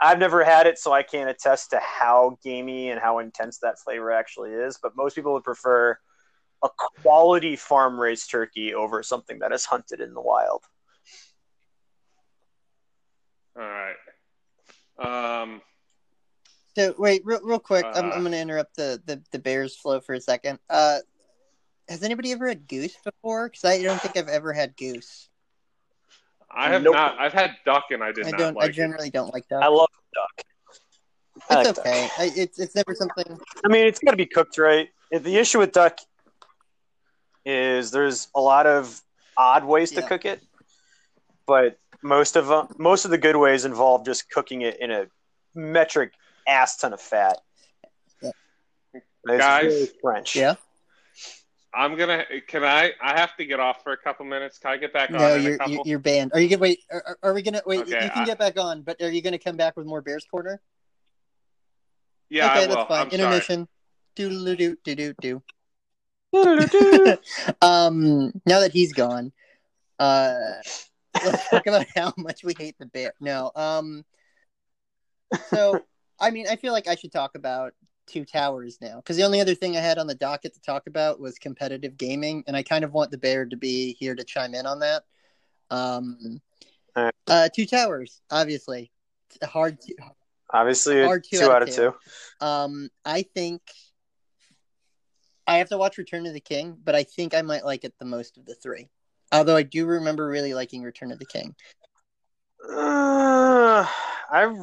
I've 0.00 0.18
never 0.18 0.42
had 0.42 0.66
it, 0.66 0.78
so 0.78 0.92
I 0.92 1.02
can't 1.02 1.28
attest 1.28 1.70
to 1.72 1.80
how 1.80 2.38
gamey 2.42 2.88
and 2.88 2.98
how 2.98 3.18
intense 3.18 3.58
that 3.58 3.78
flavor 3.80 4.10
actually 4.10 4.52
is. 4.52 4.78
But 4.82 4.96
most 4.96 5.14
people 5.14 5.34
would 5.34 5.44
prefer 5.44 5.98
a 6.64 6.70
quality 7.02 7.54
farm 7.54 8.00
raised 8.00 8.30
turkey 8.30 8.72
over 8.72 9.02
something 9.02 9.40
that 9.40 9.52
is 9.52 9.66
hunted 9.66 10.00
in 10.00 10.14
the 10.14 10.22
wild. 10.22 10.62
All 13.60 13.62
right. 13.62 15.42
Um, 15.42 15.60
So 16.76 16.94
wait, 16.96 17.20
real, 17.26 17.40
real 17.42 17.58
quick, 17.58 17.84
I'm, 17.84 18.06
Uh, 18.06 18.14
I'm 18.14 18.20
going 18.20 18.32
to 18.32 18.40
interrupt 18.40 18.74
the, 18.76 19.02
the 19.04 19.22
the 19.32 19.38
Bears 19.38 19.76
flow 19.76 20.00
for 20.00 20.14
a 20.14 20.20
second. 20.20 20.60
Uh, 20.70 21.00
has 21.88 22.02
anybody 22.02 22.32
ever 22.32 22.48
had 22.48 22.66
goose 22.68 22.96
before? 23.04 23.48
Because 23.48 23.64
I 23.64 23.82
don't 23.82 24.00
think 24.00 24.16
I've 24.16 24.28
ever 24.28 24.52
had 24.52 24.76
goose. 24.76 25.28
I 26.50 26.70
have 26.70 26.82
Nope. 26.82 26.94
not. 26.94 27.18
I've 27.18 27.32
had 27.32 27.56
duck 27.64 27.84
and 27.90 28.02
I 28.02 28.12
did 28.12 28.26
I 28.26 28.30
not 28.30 28.38
don't. 28.38 28.54
like 28.54 28.70
I 28.70 28.72
generally 28.72 29.10
don't 29.10 29.32
like 29.32 29.46
duck. 29.48 29.62
I 29.62 29.68
love 29.68 29.88
duck. 30.14 30.46
I 31.50 31.60
it's 31.60 31.66
like 31.68 31.76
duck. 31.76 31.78
okay. 31.86 32.08
I, 32.18 32.32
it's 32.36 32.58
it's 32.58 32.74
never 32.74 32.94
something. 32.94 33.38
I 33.64 33.68
mean, 33.68 33.86
it's 33.86 33.98
got 34.00 34.10
to 34.12 34.16
be 34.16 34.26
cooked 34.26 34.58
right. 34.58 34.88
The 35.12 35.36
issue 35.36 35.58
with 35.58 35.72
duck 35.72 35.98
is 37.44 37.90
there's 37.90 38.28
a 38.34 38.40
lot 38.40 38.66
of 38.66 39.00
odd 39.36 39.64
ways 39.64 39.90
to 39.92 40.00
Yeah. 40.00 40.08
cook 40.08 40.24
it, 40.24 40.42
but 41.46 41.78
most 42.02 42.36
of 42.36 42.46
them, 42.46 42.68
most 42.78 43.04
of 43.04 43.10
the 43.10 43.18
good 43.18 43.36
ways 43.36 43.64
involve 43.64 44.04
just 44.04 44.30
cooking 44.30 44.62
it 44.62 44.78
in 44.80 44.90
a 44.90 45.06
metric 45.54 46.12
ass 46.46 46.76
ton 46.76 46.92
of 46.92 47.00
fat. 47.00 47.38
Yeah. 48.22 48.30
Guys. 49.26 49.62
very 49.72 49.86
French. 50.02 50.36
Yeah. 50.36 50.54
I'm 51.74 51.96
gonna. 51.96 52.24
Can 52.46 52.64
I? 52.64 52.92
I 53.02 53.18
have 53.18 53.36
to 53.36 53.44
get 53.44 53.60
off 53.60 53.82
for 53.82 53.92
a 53.92 53.96
couple 53.96 54.24
minutes. 54.24 54.58
Can 54.58 54.70
I 54.72 54.76
get 54.78 54.92
back 54.92 55.10
on 55.10 55.16
No, 55.18 55.34
you're 55.34 55.58
couple? 55.58 55.82
you're, 55.84 55.98
banned. 55.98 56.32
Are 56.32 56.40
you 56.40 56.48
gonna 56.48 56.60
wait? 56.60 56.80
Are, 56.90 57.18
are- 57.22 57.34
we 57.34 57.42
gonna 57.42 57.62
wait? 57.66 57.80
Okay, 57.80 58.04
you 58.04 58.10
can 58.10 58.22
I- 58.22 58.24
get 58.24 58.38
back 58.38 58.58
on, 58.58 58.82
but 58.82 59.00
are 59.02 59.10
you 59.10 59.20
gonna 59.20 59.38
come 59.38 59.56
back 59.56 59.76
with 59.76 59.86
more 59.86 60.00
Bears 60.00 60.24
corner? 60.30 60.60
yeah, 62.30 62.46
okay, 62.50 62.64
I 62.64 62.66
will. 62.66 62.74
that's 62.76 62.88
fine. 62.88 63.06
I'm. 63.06 63.10
Intermission. 63.10 63.68
Do 64.16 64.56
do 64.56 64.76
do 64.82 64.94
do 64.94 65.14
do. 65.20 65.42
Doo-doo-doo. 66.32 67.16
Um, 67.62 68.32
now 68.44 68.60
that 68.60 68.72
he's 68.72 68.92
gone, 68.92 69.32
uh, 69.98 70.34
let's 71.24 71.48
talk 71.48 71.66
about 71.66 71.86
how 71.96 72.12
much 72.18 72.44
we 72.44 72.54
hate 72.58 72.76
the 72.78 72.86
bear. 72.86 73.12
No, 73.20 73.50
um, 73.54 74.04
so 75.48 75.80
I 76.20 76.30
mean, 76.30 76.46
I 76.48 76.56
feel 76.56 76.72
like 76.72 76.88
I 76.88 76.96
should 76.96 77.12
talk 77.12 77.34
about 77.34 77.72
Two 78.08 78.24
Towers 78.24 78.78
now 78.80 78.96
because 78.96 79.16
the 79.16 79.22
only 79.24 79.40
other 79.40 79.54
thing 79.54 79.76
I 79.76 79.80
had 79.80 79.98
on 79.98 80.06
the 80.06 80.14
docket 80.14 80.54
to 80.54 80.60
talk 80.60 80.86
about 80.86 81.20
was 81.20 81.38
competitive 81.38 81.96
gaming, 81.96 82.42
and 82.46 82.56
I 82.56 82.62
kind 82.62 82.84
of 82.84 82.92
want 82.92 83.10
the 83.10 83.18
bear 83.18 83.46
to 83.46 83.56
be 83.56 83.94
here 83.98 84.14
to 84.14 84.24
chime 84.24 84.54
in 84.54 84.66
on 84.66 84.80
that. 84.80 85.04
Um, 85.70 86.40
Alright. 86.96 87.14
uh, 87.26 87.48
Two 87.54 87.66
Towers, 87.66 88.20
obviously, 88.30 88.90
It's 89.34 89.50
hard. 89.50 89.80
To, 89.82 89.94
Obviously, 90.50 91.02
Or 91.02 91.20
two, 91.20 91.42
out 91.42 91.62
of 91.62 91.70
two. 91.70 91.94
um, 92.40 92.88
I 93.04 93.22
think 93.22 93.60
I 95.46 95.58
have 95.58 95.68
to 95.68 95.78
watch 95.78 95.98
Return 95.98 96.26
of 96.26 96.32
the 96.32 96.40
King, 96.40 96.76
but 96.82 96.94
I 96.94 97.04
think 97.04 97.34
I 97.34 97.42
might 97.42 97.64
like 97.64 97.84
it 97.84 97.94
the 97.98 98.06
most 98.06 98.38
of 98.38 98.46
the 98.46 98.54
three. 98.54 98.88
Although 99.30 99.56
I 99.56 99.62
do 99.62 99.84
remember 99.84 100.26
really 100.26 100.54
liking 100.54 100.82
Return 100.82 101.12
of 101.12 101.18
the 101.18 101.26
King. 101.26 101.54
Uh, 102.70 103.86
I've 104.30 104.56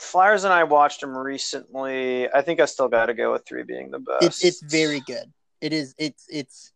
Flyers 0.00 0.44
and 0.44 0.52
I 0.52 0.64
watched 0.64 1.00
them 1.00 1.16
recently. 1.16 2.32
I 2.32 2.42
think 2.42 2.60
I 2.60 2.66
still 2.66 2.88
got 2.88 3.06
to 3.06 3.14
go 3.14 3.32
with 3.32 3.44
three 3.46 3.64
being 3.64 3.90
the 3.90 3.98
best. 3.98 4.22
It's 4.22 4.44
it's 4.44 4.62
very 4.72 5.00
good. 5.00 5.32
It 5.60 5.72
is. 5.72 5.94
It's 5.98 6.26
it's 6.30 6.72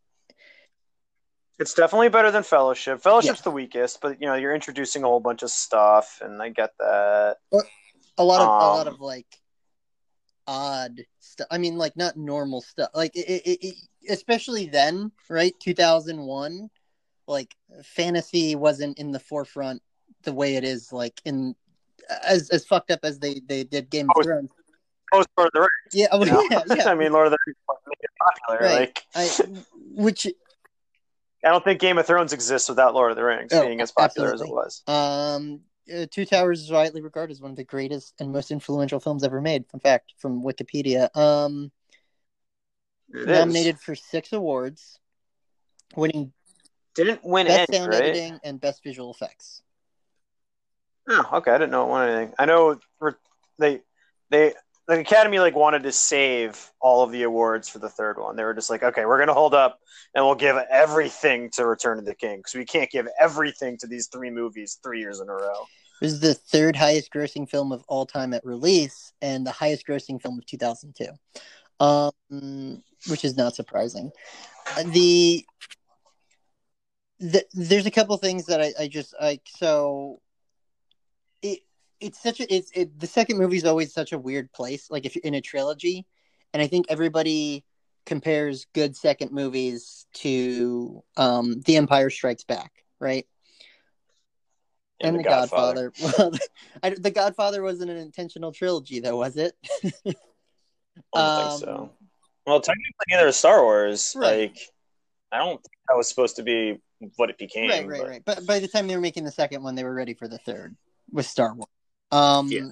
It's 1.59 1.75
definitely 1.75 2.09
better 2.09 2.31
than 2.31 2.43
Fellowship. 2.43 3.01
Fellowship's 3.01 3.41
the 3.41 3.51
weakest, 3.51 4.01
but 4.01 4.21
you 4.21 4.27
know 4.27 4.35
you're 4.35 4.55
introducing 4.55 5.05
a 5.05 5.07
whole 5.07 5.21
bunch 5.21 5.43
of 5.43 5.51
stuff, 5.51 6.21
and 6.23 6.43
I 6.43 6.51
get 6.51 6.71
that. 6.79 7.37
a 8.19 8.25
lot 8.25 8.41
of 8.41 8.49
a 8.49 8.51
Um, 8.51 8.77
lot 8.77 8.87
of 8.89 9.01
like 9.01 9.27
odd 10.47 11.01
stuff. 11.21 11.47
I 11.51 11.59
mean, 11.59 11.79
like 11.79 11.97
not 11.97 12.17
normal 12.17 12.61
stuff. 12.61 12.91
Like 12.95 13.17
it, 13.17 13.29
it, 13.47 13.59
it, 13.67 13.75
especially 14.09 14.67
then, 14.67 15.13
right? 15.29 15.55
Two 15.61 15.75
thousand 15.75 16.21
one, 16.21 16.71
like 17.27 17.55
fantasy 17.85 18.55
wasn't 18.55 18.99
in 18.99 19.13
the 19.13 19.21
forefront 19.21 19.83
the 20.23 20.33
way 20.33 20.57
it 20.57 20.65
is. 20.65 20.93
Like 20.93 21.21
in 21.25 21.55
as 22.25 22.49
as 22.51 22.65
fucked 22.65 22.91
up 22.91 23.01
as 23.03 23.19
they 23.19 23.41
they 23.47 23.65
did 23.65 23.91
Game 23.91 24.07
of 24.11 24.17
Oh, 24.19 24.23
Thrones. 24.23 24.51
Post 25.13 25.29
Lord 25.37 25.49
of 25.49 25.53
the 25.53 25.61
Rings. 25.61 25.71
Yeah, 25.93 26.07
oh, 26.11 26.25
you 26.25 26.33
know? 26.33 26.47
yeah, 26.51 26.63
yeah. 26.77 26.89
I 26.91 26.95
mean, 26.97 27.13
Lord 27.13 27.27
of 27.27 27.33
the 27.33 27.39
Rings 27.47 27.57
made 27.87 27.97
it 28.01 28.11
popular. 28.19 28.69
Right. 28.69 28.79
Like, 28.81 29.03
I, 29.15 29.63
which 29.95 30.27
I 31.45 31.49
don't 31.51 31.63
think 31.63 31.81
Game 31.81 31.97
of 31.99 32.07
Thrones 32.07 32.33
exists 32.33 32.69
without 32.69 32.93
Lord 32.95 33.13
of 33.13 33.17
the 33.17 33.23
Rings 33.25 33.53
Oh, 33.53 33.65
being 33.65 33.81
as 33.81 33.93
popular 33.93 34.33
absolutely. 34.33 34.47
as 34.47 34.51
it 34.51 34.89
was. 34.89 35.37
Um, 35.37 35.61
uh, 35.95 36.07
Two 36.11 36.25
Towers 36.27 36.61
is 36.63 36.71
widely 36.73 37.03
regarded 37.03 37.33
as 37.33 37.41
one 37.41 37.53
of 37.53 37.57
the 37.57 37.63
greatest 37.63 38.15
and 38.19 38.33
most 38.33 38.51
influential 38.51 38.99
films 38.99 39.23
ever 39.23 39.41
made. 39.41 39.65
Fun 39.69 39.79
fact 39.81 40.13
from 40.19 40.43
Wikipedia. 40.43 41.15
Um, 41.17 41.71
It 43.15 43.21
is. 43.21 43.27
nominated 43.27 43.79
for 43.79 43.95
six 43.95 44.33
awards, 44.33 44.99
winning 45.95 46.33
Didn't 46.97 47.21
win 47.23 47.47
best 47.47 47.71
any, 47.71 47.79
sound 47.79 47.93
right? 47.93 48.03
editing 48.03 48.41
and 48.43 48.61
best 48.61 48.83
visual 48.83 49.13
effects. 49.13 49.63
Oh, 51.09 51.29
okay. 51.35 51.53
I 51.53 51.59
didn't 51.59 51.71
know 51.71 51.85
it 51.85 51.89
won 51.89 52.09
anything. 52.09 52.35
I 52.39 52.47
know 52.47 52.79
they 53.59 53.81
they 54.31 54.55
the 54.89 55.01
Academy 55.01 55.39
like 55.41 55.57
wanted 55.57 55.83
to 55.83 55.93
save 55.93 56.71
all 56.81 57.03
of 57.03 57.11
the 57.11 57.23
awards 57.25 57.69
for 57.69 57.79
the 57.79 57.89
third 57.89 58.19
one. 58.19 58.37
They 58.37 58.45
were 58.45 58.55
just 58.55 58.71
like, 58.71 58.83
okay, 58.83 59.05
we're 59.05 59.19
gonna 59.19 59.35
hold 59.35 59.55
up 59.55 59.81
and 60.15 60.25
we'll 60.25 60.37
give 60.37 60.57
everything 60.71 61.51
to 61.51 61.67
Return 61.67 61.99
of 61.99 62.05
the 62.05 62.15
King 62.15 62.39
because 62.39 62.55
we 62.55 62.65
can't 62.65 62.91
give 62.91 63.09
everything 63.21 63.77
to 63.79 63.87
these 63.87 64.09
three 64.09 64.31
movies 64.31 64.79
three 64.83 65.01
years 65.01 65.21
in 65.21 65.29
a 65.29 65.33
row. 65.33 65.67
It 66.01 66.05
was 66.05 66.21
the 66.21 66.35
third 66.35 66.77
highest 66.77 67.13
grossing 67.13 67.49
film 67.49 67.73
of 67.73 67.83
all 67.89 68.07
time 68.07 68.35
at 68.35 68.45
release 68.45 69.13
and 69.23 69.47
the 69.47 69.53
highest 69.53 69.87
grossing 69.87 70.21
film 70.21 70.39
of 70.39 70.47
2002, 70.47 71.07
um, 71.81 72.83
which 73.09 73.25
is 73.25 73.37
not 73.37 73.55
surprising. 73.55 74.11
The, 74.85 75.45
the 77.19 77.45
there's 77.55 77.87
a 77.87 77.91
couple 77.91 78.17
things 78.19 78.45
that 78.47 78.61
I, 78.61 78.73
I 78.79 78.89
just 78.89 79.15
like. 79.21 79.41
So 79.47 80.21
it's 82.01 82.23
such 82.23 82.41
a 82.41 82.55
it's 82.55 82.71
it, 82.75 82.99
the 82.99 83.07
second 83.07 83.39
movie 83.39 83.57
is 83.57 83.65
always 83.65 83.93
such 83.93 84.13
a 84.13 84.19
weird 84.19 84.53
place. 84.53 84.91
Like 84.91 85.07
if 85.07 85.15
you're 85.15 85.23
in 85.25 85.35
a 85.35 85.41
trilogy, 85.41 86.07
and 86.53 86.63
I 86.63 86.67
think 86.67 86.87
everybody 86.89 87.65
compares 88.05 88.67
good 88.75 88.97
second 88.97 89.33
movies 89.33 90.07
to 90.15 91.03
um, 91.17 91.61
The 91.63 91.77
Empire 91.77 92.11
Strikes 92.11 92.45
Back, 92.45 92.73
right? 93.01 93.27
and, 95.01 95.19
the, 95.19 95.23
Godfather. 95.23 95.93
Well, 96.03 96.33
I, 96.83 96.91
the 96.91 97.11
Godfather 97.11 97.63
wasn't 97.63 97.91
an 97.91 97.97
intentional 97.99 98.53
trilogy, 98.53 99.01
though, 99.01 99.17
was 99.17 99.37
it? 99.37 99.55
I 99.85 100.15
don't 101.15 101.15
Um, 101.15 101.49
think 101.51 101.61
so. 101.61 101.91
Well, 102.47 102.61
technically, 102.61 102.93
neither 103.11 103.27
is 103.29 103.37
Star 103.37 103.63
Wars. 103.63 104.15
Right. 104.17 104.51
Like, 104.55 104.59
I 105.33 105.39
don't 105.39 105.57
think 105.57 105.73
that 105.89 105.97
was 105.97 106.09
supposed 106.09 106.37
to 106.37 106.43
be 106.43 106.81
what 107.17 107.29
it 107.29 107.37
became. 107.39 107.69
right, 107.69 107.87
right, 107.87 108.01
but- 108.01 108.09
right. 108.09 108.23
But 108.25 108.47
by 108.47 108.59
the 108.61 108.69
time 108.69 108.87
they 108.87 108.95
were 108.95 109.03
making 109.03 109.25
the 109.25 109.33
second 109.33 109.63
one, 109.63 109.75
they 109.75 109.85
were 109.85 109.93
ready 109.95 110.15
for 110.15 110.29
the 110.29 110.39
third 110.39 110.77
with 111.11 111.27
Star 111.27 111.55
Wars. 111.55 111.69
Um, 112.11 112.49
Yeah. 112.49 112.71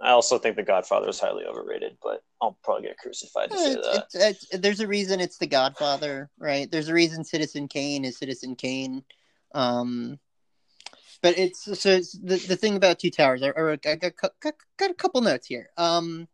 I 0.00 0.10
also 0.10 0.38
think 0.38 0.56
The 0.56 0.62
Godfather 0.62 1.08
is 1.08 1.18
highly 1.18 1.44
overrated, 1.46 1.96
but 2.02 2.22
I'll 2.42 2.58
probably 2.62 2.88
get 2.88 2.98
crucified 2.98 3.50
to 3.50 3.56
say 3.56 3.72
it's- 3.72 3.86
that. 3.86 3.94
it's- 3.94 4.14
it's- 4.50 4.60
there's 4.60 4.80
a 4.80 4.86
reason 4.86 5.18
it's 5.18 5.38
the 5.38 5.46
Godfather, 5.46 6.30
right? 6.36 6.70
There's 6.70 6.88
a 6.88 6.92
reason 6.92 7.24
Citizen 7.24 7.68
Kane 7.68 8.04
is 8.04 8.18
Citizen 8.18 8.54
Kane. 8.54 9.04
Um, 9.54 10.18
but 11.22 11.38
it's 11.38 11.62
so 11.80 11.90
it's, 11.90 12.12
the 12.12 12.36
the 12.36 12.56
thing 12.56 12.76
about 12.76 12.98
Two 12.98 13.10
Towers. 13.10 13.42
I, 13.42 13.48
I, 13.48 13.72
I 13.72 13.76
got, 13.76 14.16
got 14.40 14.54
got 14.76 14.90
a 14.90 14.94
couple 14.94 15.22
notes 15.22 15.46
here. 15.46 15.70
Um, 15.78 16.28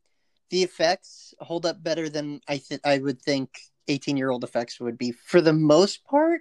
the 0.49 0.65
effects 0.65 1.33
hold 1.39 1.65
up 1.65 1.81
better 1.81 2.09
than 2.09 2.41
I 2.49 2.59
th- 2.59 2.81
I 2.85 2.99
would 2.99 3.23
think 3.23 3.57
18 3.87 4.17
year 4.17 4.31
old 4.31 4.43
effects 4.43 4.81
would 4.81 4.99
be 4.99 5.13
for 5.13 5.41
the 5.41 5.53
most 5.53 6.03
part. 6.05 6.41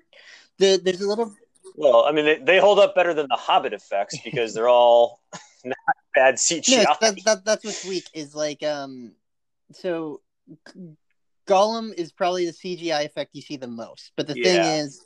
The 0.57 0.81
there's 0.83 1.01
a 1.01 1.07
little 1.07 1.35
Well, 1.79 2.03
I 2.03 2.11
mean, 2.11 2.25
they, 2.25 2.35
they 2.35 2.59
hold 2.59 2.77
up 2.77 2.93
better 2.93 3.13
than 3.13 3.27
the 3.29 3.37
Hobbit 3.37 3.71
effects 3.71 4.17
because 4.21 4.53
they're 4.53 4.67
all 4.67 5.21
not 5.63 5.77
bad 6.13 6.35
CGI. 6.35 6.83
no, 6.83 6.83
that, 6.99 7.23
that, 7.23 7.45
that's 7.45 7.63
what's 7.63 7.85
weak 7.85 8.05
is 8.13 8.35
like 8.35 8.61
um 8.63 9.13
so 9.71 10.19
Gollum 11.47 11.93
is 11.93 12.11
probably 12.11 12.45
the 12.45 12.51
CGI 12.51 13.05
effect 13.05 13.29
you 13.33 13.41
see 13.41 13.55
the 13.55 13.67
most. 13.67 14.11
But 14.17 14.27
the 14.27 14.33
thing 14.33 14.61
is 14.61 14.99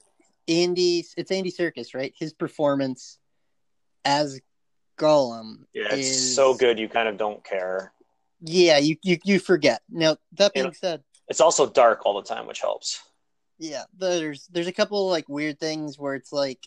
Andy 0.47 1.05
it's 1.15 1.30
Andy 1.30 1.51
Serkis, 1.51 1.93
right? 1.93 2.11
His 2.17 2.34
performance 2.34 3.19
as 4.03 4.41
Gollum 4.97 5.65
yeah, 5.76 5.93
it's 5.93 6.07
is 6.07 6.36
so 6.36 6.55
good 6.55 6.80
you 6.80 6.89
kind 6.89 7.07
of 7.07 7.17
don't 7.17 7.43
care. 7.43 7.93
Yeah, 8.41 8.80
you 8.80 8.97
you, 9.03 9.19
you 9.24 9.38
forget. 9.38 9.84
Now 9.91 10.17
that 10.39 10.55
being 10.55 10.65
Yeah. 10.65 10.71
said, 10.71 11.03
It's 11.28 11.39
also 11.39 11.69
dark 11.69 12.03
all 12.07 12.19
the 12.19 12.28
time, 12.28 12.47
which 12.47 12.61
helps. 12.61 12.99
Yeah 13.60 13.84
there's 13.97 14.47
there's 14.51 14.68
a 14.68 14.74
couple 14.74 15.10
like 15.10 15.30
weird 15.30 15.60
things 15.60 15.97
where 15.97 16.16
it's 16.16 16.34
like 16.34 16.60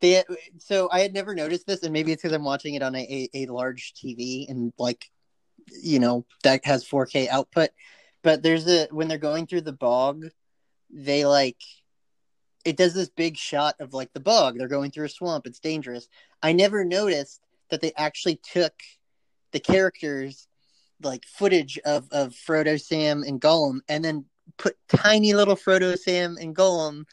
they 0.00 0.22
so 0.58 0.88
i 0.92 1.00
had 1.00 1.14
never 1.14 1.34
noticed 1.34 1.66
this 1.66 1.82
and 1.82 1.92
maybe 1.92 2.12
it's 2.12 2.22
because 2.22 2.34
i'm 2.34 2.44
watching 2.44 2.74
it 2.74 2.82
on 2.82 2.94
a, 2.94 3.28
a, 3.34 3.44
a 3.44 3.52
large 3.52 3.92
tv 3.94 4.48
and 4.48 4.72
like 4.78 5.10
you 5.82 5.98
know 5.98 6.24
that 6.42 6.64
has 6.64 6.84
4k 6.84 7.28
output. 7.28 7.70
But 8.22 8.42
there's 8.42 8.66
a 8.66 8.88
when 8.90 9.08
they're 9.08 9.18
going 9.18 9.46
through 9.46 9.62
the 9.62 9.72
bog 9.72 10.26
they 10.90 11.26
like 11.26 11.58
it 12.64 12.76
does 12.76 12.94
this 12.94 13.10
big 13.10 13.36
shot 13.36 13.74
of 13.80 13.92
like 13.92 14.12
the 14.12 14.20
bog. 14.20 14.56
They're 14.56 14.68
going 14.68 14.90
through 14.90 15.06
a 15.06 15.10
swamp. 15.10 15.46
It's 15.46 15.58
dangerous. 15.58 16.08
I 16.42 16.52
never 16.52 16.84
noticed 16.84 17.40
that 17.70 17.80
they 17.80 17.92
actually 17.96 18.40
took 18.52 18.72
the 19.52 19.60
characters 19.60 20.46
like 21.02 21.24
footage 21.26 21.78
of 21.84 22.08
of 22.12 22.32
frodo 22.32 22.80
sam 22.80 23.22
and 23.24 23.40
gollum 23.40 23.80
and 23.88 24.04
then 24.04 24.24
put 24.56 24.76
tiny 24.88 25.34
little 25.34 25.56
Frodo, 25.56 25.96
Sam, 25.96 26.36
and 26.40 26.54
Gollum 26.54 27.04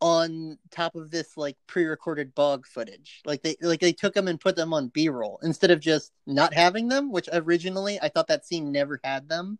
on 0.00 0.58
top 0.70 0.96
of 0.96 1.10
this 1.10 1.36
like 1.36 1.56
pre-recorded 1.66 2.34
bog 2.34 2.66
footage. 2.66 3.22
Like 3.24 3.42
they 3.42 3.56
like 3.60 3.80
they 3.80 3.92
took 3.92 4.14
them 4.14 4.28
and 4.28 4.40
put 4.40 4.56
them 4.56 4.74
on 4.74 4.88
B-roll 4.88 5.38
instead 5.42 5.70
of 5.70 5.80
just 5.80 6.12
not 6.26 6.52
having 6.52 6.88
them, 6.88 7.10
which 7.10 7.28
originally 7.32 7.98
I 8.00 8.08
thought 8.08 8.28
that 8.28 8.46
scene 8.46 8.72
never 8.72 9.00
had 9.02 9.28
them, 9.28 9.58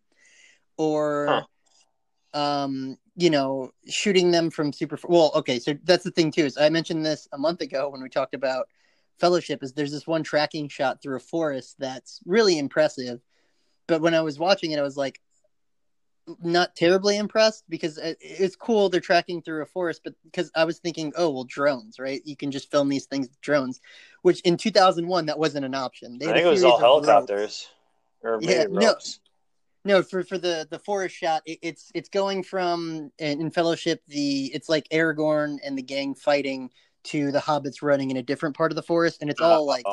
or 0.76 1.46
um 2.34 2.98
you 3.16 3.30
know 3.30 3.70
shooting 3.86 4.32
them 4.32 4.50
from 4.50 4.72
super 4.72 4.98
well 5.04 5.30
okay 5.36 5.60
so 5.60 5.72
that's 5.84 6.02
the 6.02 6.10
thing 6.10 6.32
too 6.32 6.44
is 6.44 6.58
i 6.58 6.68
mentioned 6.68 7.06
this 7.06 7.28
a 7.32 7.38
month 7.38 7.60
ago 7.60 7.88
when 7.88 8.02
we 8.02 8.08
talked 8.08 8.34
about 8.34 8.66
fellowship 9.20 9.62
is 9.62 9.72
there's 9.72 9.92
this 9.92 10.06
one 10.06 10.22
tracking 10.24 10.68
shot 10.68 11.00
through 11.00 11.16
a 11.16 11.20
forest 11.20 11.76
that's 11.78 12.20
really 12.26 12.58
impressive. 12.58 13.20
But 13.86 14.00
when 14.00 14.14
i 14.14 14.20
was 14.20 14.38
watching 14.38 14.72
it 14.72 14.78
i 14.78 14.82
was 14.82 14.96
like 14.96 15.20
not 16.43 16.75
terribly 16.75 17.18
impressed 17.18 17.64
because 17.68 17.99
uh, 17.99 18.14
it's 18.20 18.57
cool 18.57 18.89
they're 18.89 19.01
tracking 19.01 19.43
through 19.43 19.62
a 19.62 19.66
forest 19.66 20.01
but 20.05 20.14
because 20.25 20.51
i 20.57 20.64
was 20.64 20.79
thinking 20.79 21.12
oh 21.16 21.29
well 21.29 21.45
drones 21.45 21.99
right? 21.99 22.22
You 22.25 22.35
can 22.35 22.51
just 22.51 22.70
film 22.70 22.89
these 22.89 23.05
things 23.05 23.29
with 23.29 23.41
drones 23.43 23.81
which 24.22 24.41
in 24.41 24.57
2001 24.57 25.27
that 25.27 25.39
wasn't 25.39 25.66
an 25.66 25.75
option. 25.75 26.18
They 26.18 26.31
I 26.31 26.33
think 26.33 26.47
it 26.47 26.51
was 26.51 26.64
all 26.64 26.79
helicopters 26.79 27.68
or 28.22 28.41
maybe 28.41 28.53
Yeah, 28.55 28.64
no. 28.70 28.95
No, 29.87 30.03
for 30.03 30.25
for 30.25 30.39
the 30.39 30.66
the 30.70 30.79
forest 30.79 31.14
shot, 31.14 31.43
it, 31.45 31.59
it's 31.61 31.91
it's 31.95 32.09
going 32.09 32.43
from 32.43 33.12
in, 33.18 33.51
Fellowship 33.51 34.03
the 34.09 34.47
it's 34.55 34.70
like 34.70 34.89
Aragorn 34.89 35.59
and 35.62 35.77
the 35.77 35.83
gang 35.83 36.14
fighting 36.14 36.70
to 37.05 37.31
the 37.31 37.39
hobbits 37.39 37.83
running 37.83 38.11
in 38.11 38.16
a 38.16 38.22
different 38.22 38.57
part 38.57 38.72
of 38.72 38.77
the 38.77 38.83
forest, 38.83 39.18
and 39.20 39.29
it's 39.29 39.43
all 39.43 39.66
like 39.66 39.85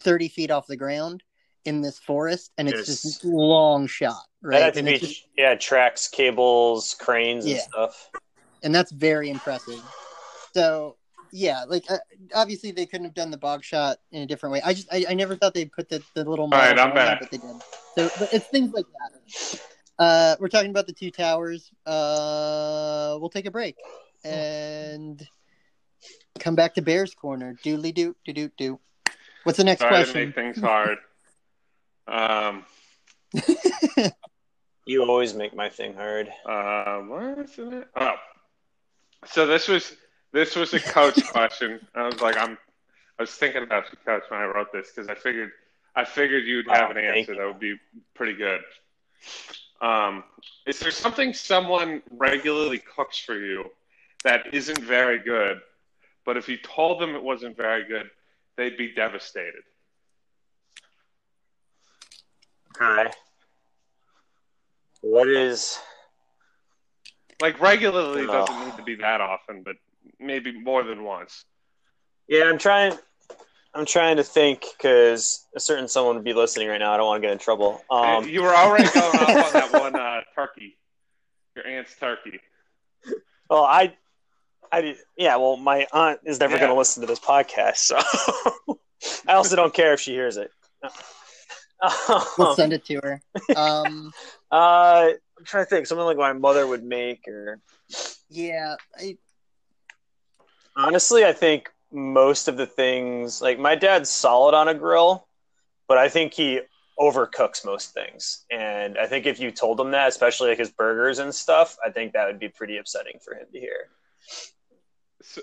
30 0.00 0.28
feet 0.28 0.50
off 0.50 0.66
the 0.66 0.76
ground 0.76 1.22
in 1.64 1.80
this 1.80 1.98
forest, 1.98 2.52
and 2.58 2.68
it's 2.68 2.86
Yes. 2.86 3.02
this 3.02 3.24
long 3.24 3.86
shot, 3.86 4.26
that 4.42 4.62
had 4.62 4.74
to 4.74 4.82
be 4.82 4.98
just- 4.98 5.26
yeah, 5.36 5.54
tracks, 5.54 6.08
cables, 6.08 6.94
cranes, 6.94 7.44
and 7.44 7.54
Yeah. 7.54 7.60
stuff. 7.62 8.10
and 8.62 8.74
that's 8.74 8.90
very 8.92 9.30
impressive. 9.30 9.80
So 10.54 10.96
yeah, 11.32 11.64
like 11.68 11.84
uh, 11.90 11.98
obviously 12.34 12.72
they 12.72 12.86
couldn't 12.86 13.04
have 13.06 13.14
done 13.14 13.30
the 13.30 13.38
bog 13.38 13.62
shot 13.64 13.98
in 14.12 14.22
a 14.22 14.26
different 14.26 14.52
way. 14.52 14.60
I 14.64 14.74
just 14.74 14.88
I, 14.92 15.04
I 15.10 15.14
never 15.14 15.36
thought 15.36 15.54
they'd 15.54 15.72
put 15.72 15.88
the 15.88 16.02
the 16.14 16.24
little. 16.24 16.48
right, 16.48 16.78
I'm 16.78 16.90
on 16.90 16.94
there, 16.94 17.06
back. 17.06 17.20
but 17.20 17.30
they 17.30 17.38
did. 17.38 17.56
So 17.96 18.10
but 18.18 18.32
it's 18.34 18.46
things 18.48 18.72
like 18.72 18.86
that. 18.86 19.60
Uh, 19.98 20.36
we're 20.40 20.48
talking 20.48 20.70
about 20.70 20.86
the 20.86 20.92
two 20.92 21.10
towers. 21.10 21.70
Uh, 21.86 23.16
we'll 23.20 23.28
take 23.30 23.46
a 23.46 23.50
break 23.50 23.76
and 24.24 25.26
come 26.38 26.54
back 26.54 26.74
to 26.74 26.82
Bears 26.82 27.14
Corner. 27.14 27.54
Doodly 27.64 27.94
doo 27.94 28.16
doo 28.24 28.32
doo 28.32 28.50
doo. 28.56 28.80
What's 29.44 29.58
the 29.58 29.64
next 29.64 29.80
Sorry 29.80 29.90
to 29.90 29.96
question? 30.04 30.26
make 30.26 30.34
things 30.34 30.60
hard. 30.60 30.98
Um, 32.08 32.64
You 34.86 35.04
always 35.04 35.34
make 35.34 35.54
my 35.54 35.68
thing 35.68 35.94
hard. 35.94 36.28
uh, 36.46 36.98
what 37.00 37.38
is 37.38 37.54
it? 37.58 37.88
Oh, 37.96 38.14
so 39.26 39.46
this 39.46 39.68
was 39.68 39.96
this 40.32 40.56
was 40.56 40.72
a 40.74 40.80
coach 40.80 41.24
question. 41.32 41.80
I 41.94 42.06
was 42.06 42.20
like, 42.20 42.36
I'm. 42.36 42.58
I 43.18 43.22
was 43.22 43.30
thinking 43.32 43.62
about 43.62 43.90
the 43.90 43.96
coach 43.96 44.22
when 44.28 44.40
I 44.40 44.44
wrote 44.46 44.72
this 44.72 44.90
because 44.90 45.08
I 45.08 45.14
figured 45.14 45.50
I 45.94 46.04
figured 46.04 46.44
you'd 46.46 46.66
have 46.68 46.88
Oh, 46.88 46.92
an 46.92 47.04
answer 47.04 47.34
that 47.36 47.46
would 47.46 47.60
be 47.60 47.76
pretty 48.14 48.32
good. 48.34 48.60
Um, 49.82 50.24
is 50.66 50.78
there 50.78 50.90
something 50.90 51.34
someone 51.34 52.02
regularly 52.10 52.78
cooks 52.78 53.18
for 53.18 53.34
you 53.38 53.70
that 54.24 54.52
isn't 54.54 54.78
very 54.78 55.18
good, 55.18 55.58
but 56.24 56.36
if 56.36 56.48
you 56.48 56.56
told 56.58 57.00
them 57.00 57.14
it 57.14 57.22
wasn't 57.22 57.56
very 57.56 57.84
good, 57.84 58.10
they'd 58.56 58.76
be 58.78 58.92
devastated? 58.94 59.62
Okay. 62.80 63.10
What 65.02 65.28
is 65.28 65.78
Like 67.40 67.60
regularly 67.60 68.22
Oh. 68.22 68.26
doesn't 68.32 68.64
need 68.66 68.76
to 68.76 68.82
be 68.82 68.96
that 68.96 69.20
often, 69.20 69.62
but 69.62 69.76
maybe 70.18 70.52
more 70.52 70.82
than 70.82 71.04
once. 71.04 71.44
Yeah, 72.28 72.44
I'm 72.44 72.58
trying. 72.58 72.92
I'm 73.72 73.86
trying 73.86 74.16
to 74.16 74.24
think 74.24 74.64
because 74.76 75.46
a 75.54 75.60
certain 75.60 75.86
someone 75.88 76.16
would 76.16 76.24
be 76.24 76.32
listening 76.34 76.68
right 76.68 76.78
now. 76.78 76.92
I 76.92 76.96
don't 76.96 77.06
want 77.06 77.22
to 77.22 77.26
get 77.26 77.32
in 77.32 77.38
trouble. 77.38 77.80
Um, 77.88 78.28
you 78.28 78.42
were 78.42 78.54
already 78.54 78.84
going 78.94 79.06
off 79.14 79.28
on 79.46 79.52
that 79.52 79.72
one 79.72 79.94
uh, 79.96 80.20
turkey, 80.34 80.76
your 81.54 81.64
aunt's 81.66 81.94
turkey. 81.96 82.40
well, 83.48 83.62
I, 83.64 83.94
I, 84.72 84.80
did- 84.80 84.96
yeah. 85.16 85.36
Well, 85.36 85.56
my 85.56 85.86
aunt 85.92 86.18
is 86.24 86.40
never 86.40 86.54
Yeah. 86.54 86.60
going 86.62 86.72
to 86.72 86.78
listen 86.78 87.00
to 87.02 87.06
this 87.06 87.20
podcast, 87.20 87.76
so 87.76 87.96
I 89.28 89.34
also 89.34 89.54
don't 89.54 89.72
care 89.72 89.92
if 89.94 90.00
she 90.00 90.12
hears 90.12 90.36
it. 90.36 90.50
We'll 92.38 92.48
Um, 92.48 92.56
send 92.56 92.72
it 92.72 92.84
to 92.86 92.96
her. 93.02 93.22
Um, 93.56 94.12
uh, 94.52 95.10
I'm 95.38 95.44
trying 95.44 95.64
to 95.64 95.70
think 95.70 95.86
something 95.86 96.04
like 96.04 96.16
my 96.16 96.32
mother 96.32 96.66
would 96.66 96.84
make, 96.84 97.26
or 97.28 97.60
yeah, 98.28 98.76
I, 98.96 99.16
honestly, 100.76 101.24
I 101.24 101.32
think 101.32 101.70
most 101.92 102.48
of 102.48 102.56
the 102.56 102.66
things 102.66 103.40
like 103.42 103.58
my 103.58 103.74
dad's 103.74 104.10
solid 104.10 104.54
on 104.54 104.68
a 104.68 104.74
grill, 104.74 105.26
but 105.88 105.98
I 105.98 106.08
think 106.08 106.34
he 106.34 106.60
overcooks 106.98 107.64
most 107.64 107.94
things. 107.94 108.44
And 108.50 108.98
I 108.98 109.06
think 109.06 109.26
if 109.26 109.40
you 109.40 109.50
told 109.50 109.80
him 109.80 109.90
that, 109.92 110.08
especially 110.08 110.50
like 110.50 110.58
his 110.58 110.70
burgers 110.70 111.18
and 111.18 111.34
stuff, 111.34 111.76
I 111.84 111.90
think 111.90 112.12
that 112.12 112.26
would 112.26 112.38
be 112.38 112.48
pretty 112.48 112.76
upsetting 112.76 113.18
for 113.24 113.34
him 113.34 113.46
to 113.52 113.58
hear. 113.58 113.88
So, 115.22 115.40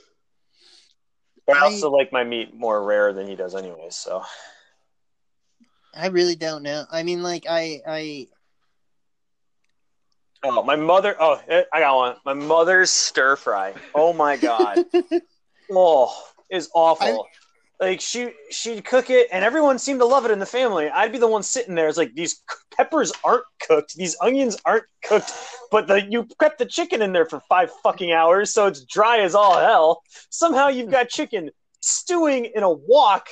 But 1.47 1.57
I 1.57 1.59
I- 1.61 1.63
also 1.63 1.89
like 1.89 2.11
my 2.11 2.23
meat 2.23 2.53
more 2.53 2.83
rare 2.83 3.11
than 3.13 3.27
he 3.27 3.35
does, 3.35 3.55
anyways. 3.55 3.95
So 3.95 4.23
I 5.95 6.07
really 6.07 6.35
don't 6.35 6.63
know. 6.63 6.85
I 6.91 7.03
mean, 7.03 7.23
like 7.23 7.45
I 7.49 7.81
I 7.87 8.27
Oh, 10.43 10.63
my 10.63 10.75
mother. 10.75 11.15
Oh, 11.19 11.41
eh, 11.47 11.63
I 11.73 11.79
got 11.79 11.95
one. 11.95 12.15
My 12.25 12.33
mother's 12.33 12.91
stir 12.91 13.35
fry. 13.35 13.73
Oh 13.95 14.13
my 14.13 14.37
god. 14.37 14.85
oh, 15.71 16.23
is 16.49 16.69
awful. 16.73 17.27
like 17.79 18.01
she 18.01 18.31
she'd 18.51 18.85
cook 18.85 19.09
it, 19.09 19.27
and 19.31 19.43
everyone 19.43 19.79
seemed 19.79 19.99
to 19.99 20.05
love 20.05 20.25
it 20.25 20.31
in 20.31 20.39
the 20.39 20.45
family. 20.45 20.89
I'd 20.89 21.11
be 21.11 21.17
the 21.17 21.27
one 21.27 21.43
sitting 21.43 21.75
there. 21.75 21.87
It's 21.87 21.97
like 21.97 22.13
these 22.13 22.41
peppers 22.75 23.11
aren't 23.23 23.45
cooked, 23.59 23.95
these 23.95 24.15
onions 24.21 24.57
aren't 24.65 24.85
cooked, 25.03 25.31
but 25.71 25.87
the 25.87 26.05
you 26.09 26.27
kept 26.39 26.59
the 26.59 26.65
chicken 26.65 27.01
in 27.01 27.13
there 27.13 27.25
for 27.25 27.41
five 27.49 27.71
fucking 27.83 28.11
hours, 28.11 28.53
so 28.53 28.67
it's 28.67 28.85
dry 28.85 29.19
as 29.19 29.35
all 29.35 29.57
hell. 29.59 30.01
Somehow 30.29 30.67
you've 30.67 30.91
got 30.91 31.09
chicken 31.09 31.49
stewing 31.81 32.45
in 32.55 32.63
a 32.63 32.71
wok. 32.71 33.27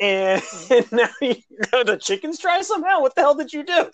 And, 0.00 0.42
and 0.70 0.92
now 0.92 1.08
you, 1.20 1.36
the 1.72 1.98
chicken's 2.00 2.38
dry 2.38 2.62
somehow. 2.62 3.00
What 3.00 3.14
the 3.14 3.22
hell 3.22 3.34
did 3.34 3.52
you 3.52 3.64
do? 3.64 3.90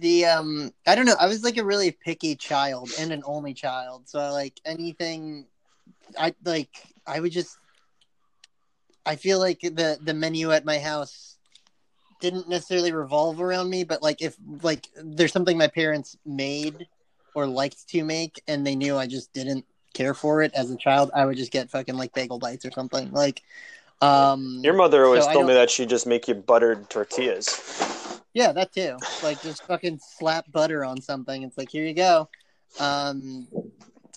the 0.00 0.24
um 0.26 0.72
I 0.86 0.94
don't 0.94 1.06
know. 1.06 1.16
I 1.18 1.26
was 1.26 1.44
like 1.44 1.56
a 1.56 1.64
really 1.64 1.92
picky 1.92 2.36
child 2.36 2.90
and 2.98 3.12
an 3.12 3.22
only 3.24 3.54
child, 3.54 4.08
so 4.08 4.32
like 4.32 4.54
anything, 4.64 5.46
I 6.18 6.34
like 6.44 6.70
I 7.06 7.20
would 7.20 7.32
just. 7.32 7.56
I 9.06 9.16
feel 9.16 9.38
like 9.38 9.60
the 9.60 9.98
the 10.02 10.14
menu 10.14 10.52
at 10.52 10.64
my 10.64 10.78
house 10.78 11.38
didn't 12.20 12.48
necessarily 12.48 12.92
revolve 12.92 13.40
around 13.40 13.70
me, 13.70 13.84
but 13.84 14.02
like 14.02 14.20
if 14.20 14.36
like 14.62 14.88
there's 14.96 15.32
something 15.32 15.56
my 15.56 15.68
parents 15.68 16.16
made 16.26 16.86
or 17.34 17.46
liked 17.46 17.88
to 17.88 18.02
make, 18.02 18.42
and 18.48 18.66
they 18.66 18.74
knew 18.74 18.96
I 18.96 19.06
just 19.06 19.32
didn't 19.32 19.64
care 19.94 20.14
for 20.14 20.42
it 20.42 20.52
as 20.54 20.70
a 20.70 20.76
child, 20.76 21.10
I 21.14 21.24
would 21.24 21.36
just 21.36 21.52
get 21.52 21.70
fucking 21.70 21.96
like 21.96 22.12
bagel 22.12 22.38
bites 22.38 22.64
or 22.64 22.70
something 22.70 23.12
like. 23.12 23.42
Um, 24.00 24.60
Your 24.62 24.74
mother 24.74 25.04
always 25.04 25.24
So 25.24 25.32
told 25.32 25.46
me 25.46 25.54
that 25.54 25.70
she'd 25.70 25.88
just 25.88 26.06
make 26.06 26.28
you 26.28 26.34
buttered 26.34 26.88
tortillas. 26.88 28.20
Yeah, 28.34 28.52
that 28.52 28.72
too. 28.72 28.96
Like 29.22 29.42
just 29.42 29.64
fucking 29.66 29.98
slap 29.98 30.44
butter 30.52 30.84
on 30.84 31.00
something. 31.00 31.42
It's 31.42 31.58
like 31.58 31.70
here 31.70 31.84
you 31.84 31.94
go. 31.94 32.28
Um, 32.78 33.48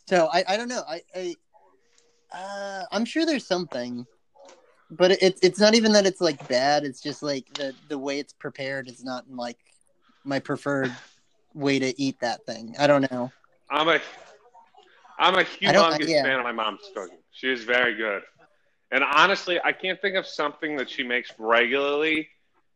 so 0.07 0.29
I, 0.31 0.43
I 0.47 0.57
don't 0.57 0.67
know. 0.67 0.83
I, 0.87 1.01
I 1.15 1.35
uh, 2.33 2.83
I'm 2.91 3.05
sure 3.05 3.25
there's 3.25 3.47
something, 3.47 4.05
but 4.91 5.11
it's 5.11 5.39
it's 5.41 5.59
not 5.59 5.73
even 5.73 5.93
that 5.93 6.05
it's 6.05 6.21
like 6.21 6.47
bad. 6.47 6.83
It's 6.83 7.01
just 7.01 7.23
like 7.23 7.51
the 7.55 7.73
the 7.89 7.97
way 7.97 8.19
it's 8.19 8.33
prepared 8.33 8.87
is 8.87 9.03
not 9.03 9.25
like 9.29 9.57
my 10.23 10.39
preferred 10.39 10.91
way 11.53 11.79
to 11.79 11.99
eat 11.99 12.19
that 12.21 12.45
thing. 12.45 12.75
I 12.77 12.87
don't 12.87 13.09
know. 13.11 13.31
I'm 13.69 13.87
a 13.87 13.99
I'm 15.17 15.33
a 15.35 15.43
don't- 15.43 15.93
humongous 15.93 16.07
yeah. 16.07 16.23
fan 16.23 16.37
of 16.39 16.43
my 16.43 16.51
mom's 16.51 16.81
cooking. 16.93 17.17
She 17.31 17.51
is 17.51 17.63
very 17.63 17.95
good. 17.95 18.21
And 18.91 19.03
honestly, 19.03 19.59
I 19.63 19.71
can't 19.71 20.01
think 20.01 20.15
of 20.15 20.25
something 20.27 20.75
that 20.77 20.89
she 20.89 21.03
makes 21.03 21.31
regularly 21.37 22.29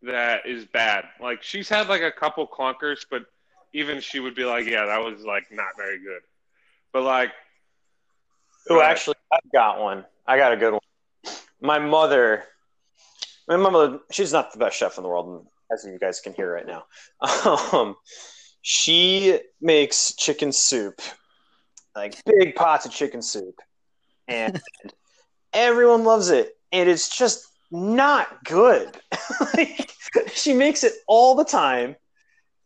that 0.03 0.45
is 0.45 0.65
bad. 0.65 1.05
Like 1.21 1.43
she's 1.43 1.67
had 1.67 1.89
like 1.89 2.01
a 2.01 2.11
couple 2.11 2.47
clunkers, 2.47 3.05
but 3.09 3.23
even 3.73 3.99
she 3.99 4.19
would 4.19 4.35
be 4.35 4.45
like, 4.45 4.65
"Yeah, 4.65 4.85
that 4.85 5.03
was 5.03 5.23
like 5.23 5.51
not 5.51 5.75
very 5.77 5.99
good." 5.99 6.21
But 6.93 7.03
like, 7.03 7.31
Oh, 8.69 8.81
actually, 8.81 9.15
I've 9.31 9.51
got 9.51 9.79
one. 9.79 10.05
I 10.25 10.37
got 10.37 10.53
a 10.53 10.57
good 10.57 10.73
one. 10.73 10.81
My 11.61 11.79
mother, 11.79 12.43
my 13.47 13.57
mother, 13.57 13.99
she's 14.11 14.33
not 14.33 14.51
the 14.51 14.59
best 14.59 14.77
chef 14.77 14.97
in 14.97 15.03
the 15.03 15.09
world, 15.09 15.45
as 15.71 15.85
you 15.85 15.99
guys 15.99 16.19
can 16.19 16.33
hear 16.33 16.51
right 16.51 16.65
now. 16.65 16.85
Um, 17.73 17.95
she 18.61 19.39
makes 19.61 20.15
chicken 20.15 20.51
soup, 20.51 20.99
like 21.95 22.15
big 22.25 22.55
pots 22.55 22.85
of 22.87 22.91
chicken 22.91 23.21
soup, 23.21 23.59
and 24.27 24.59
everyone 25.55 26.03
loves 26.03 26.29
it. 26.29 26.51
And 26.71 26.89
it's 26.89 27.17
just 27.17 27.47
not 27.71 28.43
good. 28.43 28.95
like, 29.55 29.91
she 30.33 30.53
makes 30.53 30.83
it 30.83 30.93
all 31.07 31.35
the 31.35 31.45
time 31.45 31.95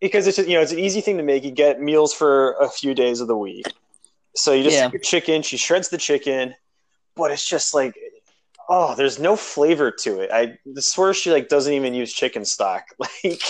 because 0.02 0.28
it's 0.28 0.38
you 0.40 0.56
know 0.56 0.62
it's 0.62 0.72
an 0.72 0.80
easy 0.80 1.02
thing 1.02 1.18
to 1.18 1.24
make. 1.24 1.44
You 1.44 1.52
get 1.52 1.82
meals 1.82 2.14
for 2.14 2.54
a 2.62 2.70
few 2.70 2.94
days 2.94 3.22
of 3.22 3.28
the 3.28 3.38
week. 3.38 3.66
So 4.36 4.54
you 4.54 4.64
just 4.64 4.78
Yeah. 4.78 4.92
chicken, 5.04 5.42
she 5.42 5.58
shreds 5.58 5.90
the 5.90 5.98
chicken, 5.98 6.56
but 7.16 7.32
it's 7.32 7.48
just 7.48 7.74
like 7.74 7.96
oh, 8.70 8.94
there's 8.96 9.20
no 9.20 9.36
flavor 9.36 9.92
to 9.92 10.20
it. 10.20 10.30
I 10.32 10.58
swear 10.78 11.14
she 11.14 11.32
like 11.32 11.50
doesn't 11.50 11.74
even 11.74 11.94
use 11.94 12.14
chicken 12.14 12.46
stock. 12.46 12.86
Like 13.00 13.42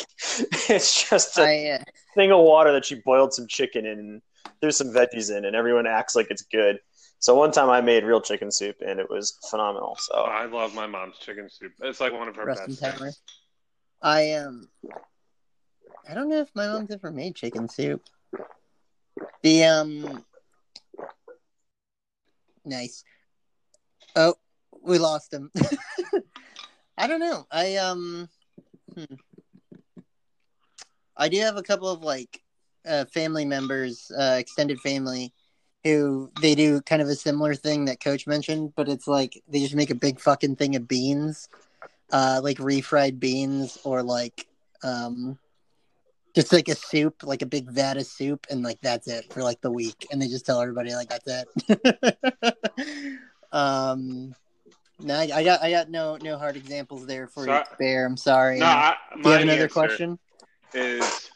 it's 0.69 1.09
just 1.09 1.37
a 1.37 1.43
I 1.43 1.69
uh, 1.71 1.83
thing 2.15 2.31
of 2.31 2.39
water 2.39 2.71
that 2.71 2.85
she 2.85 2.95
boiled 2.95 3.33
some 3.33 3.47
chicken 3.47 3.85
in 3.85 3.99
and 3.99 4.21
threw 4.61 4.71
some 4.71 4.87
veggies 4.87 5.35
in 5.35 5.45
and 5.45 5.55
everyone 5.55 5.87
acts 5.87 6.15
like 6.15 6.27
it's 6.31 6.43
good. 6.43 6.79
So 7.19 7.35
one 7.35 7.51
time 7.51 7.69
I 7.69 7.81
made 7.81 8.05
real 8.05 8.21
chicken 8.21 8.49
soup 8.49 8.77
and 8.85 8.99
it 8.99 9.09
was 9.09 9.37
phenomenal. 9.49 9.97
So 9.99 10.15
I 10.15 10.45
love 10.45 10.73
my 10.73 10.87
mom's 10.87 11.17
chicken 11.17 11.49
soup. 11.49 11.73
It's 11.81 11.99
like 11.99 12.13
one 12.13 12.29
of 12.29 12.35
her 12.37 12.45
rest 12.45 12.61
in 12.67 12.75
best. 12.75 12.81
power. 12.97 13.11
I 14.01 14.31
um, 14.33 14.69
I 16.09 16.13
don't 16.13 16.29
know 16.29 16.39
if 16.39 16.49
my 16.55 16.67
mom's 16.67 16.91
ever 16.91 17.11
made 17.11 17.35
chicken 17.35 17.67
soup. 17.67 18.01
The 19.43 19.65
um, 19.65 20.25
nice. 22.63 23.03
Oh, 24.15 24.35
we 24.81 24.97
lost 24.97 25.33
him. 25.33 25.51
I 26.97 27.07
don't 27.07 27.19
know. 27.19 27.45
I 27.51 27.75
um, 27.75 28.29
hmm. 28.95 29.15
I 31.17 31.27
do 31.27 31.39
have 31.41 31.57
a 31.57 31.63
couple 31.63 31.89
of 31.89 32.01
like 32.01 32.41
uh, 32.87 33.03
family 33.05 33.43
members, 33.43 34.09
uh, 34.17 34.37
extended 34.39 34.79
family, 34.79 35.33
who 35.83 36.31
they 36.41 36.55
do 36.55 36.81
kind 36.81 37.01
of 37.01 37.07
a 37.07 37.15
similar 37.15 37.55
thing 37.55 37.85
that 37.85 38.03
Coach 38.03 38.27
mentioned, 38.27 38.73
but 38.75 38.89
it's 38.89 39.07
like 39.07 39.41
they 39.47 39.59
just 39.59 39.75
make 39.75 39.89
a 39.89 39.95
big 39.95 40.19
fucking 40.19 40.55
thing 40.57 40.75
of 40.75 40.87
beans, 40.87 41.47
uh, 42.11 42.41
like 42.43 42.57
refried 42.57 43.19
beans 43.19 43.77
or 43.83 44.03
like 44.03 44.47
um, 44.83 45.37
just 46.35 46.51
like 46.51 46.67
a 46.67 46.75
soup, 46.75 47.23
like 47.23 47.41
a 47.41 47.45
big 47.45 47.69
vat 47.69 47.97
of 47.97 48.05
soup, 48.05 48.45
and 48.49 48.61
like 48.61 48.79
that's 48.81 49.07
it 49.07 49.31
for 49.31 49.41
like 49.41 49.61
the 49.61 49.71
week, 49.71 50.07
and 50.11 50.21
they 50.21 50.27
just 50.27 50.45
tell 50.45 50.61
everybody 50.61 50.93
like 50.93 51.09
that's 51.09 51.47
it. 51.69 53.17
um, 53.51 54.35
no, 55.01 55.15
I, 55.15 55.29
I 55.33 55.43
got 55.43 55.63
I 55.63 55.71
got 55.71 55.89
no 55.89 56.17
no 56.21 56.37
hard 56.37 56.57
examples 56.57 57.05
there 57.05 57.27
for 57.27 57.47
you, 57.47 57.53
So- 57.53 57.75
Bear. 57.77 58.05
I'm 58.05 58.17
sorry. 58.17 58.59
No, 58.59 58.65
I, 58.65 58.95
do 59.13 59.17
you 59.19 59.23
my 59.23 59.31
have 59.31 59.41
another 59.43 59.69
question? 59.69 60.19
Is 60.73 61.29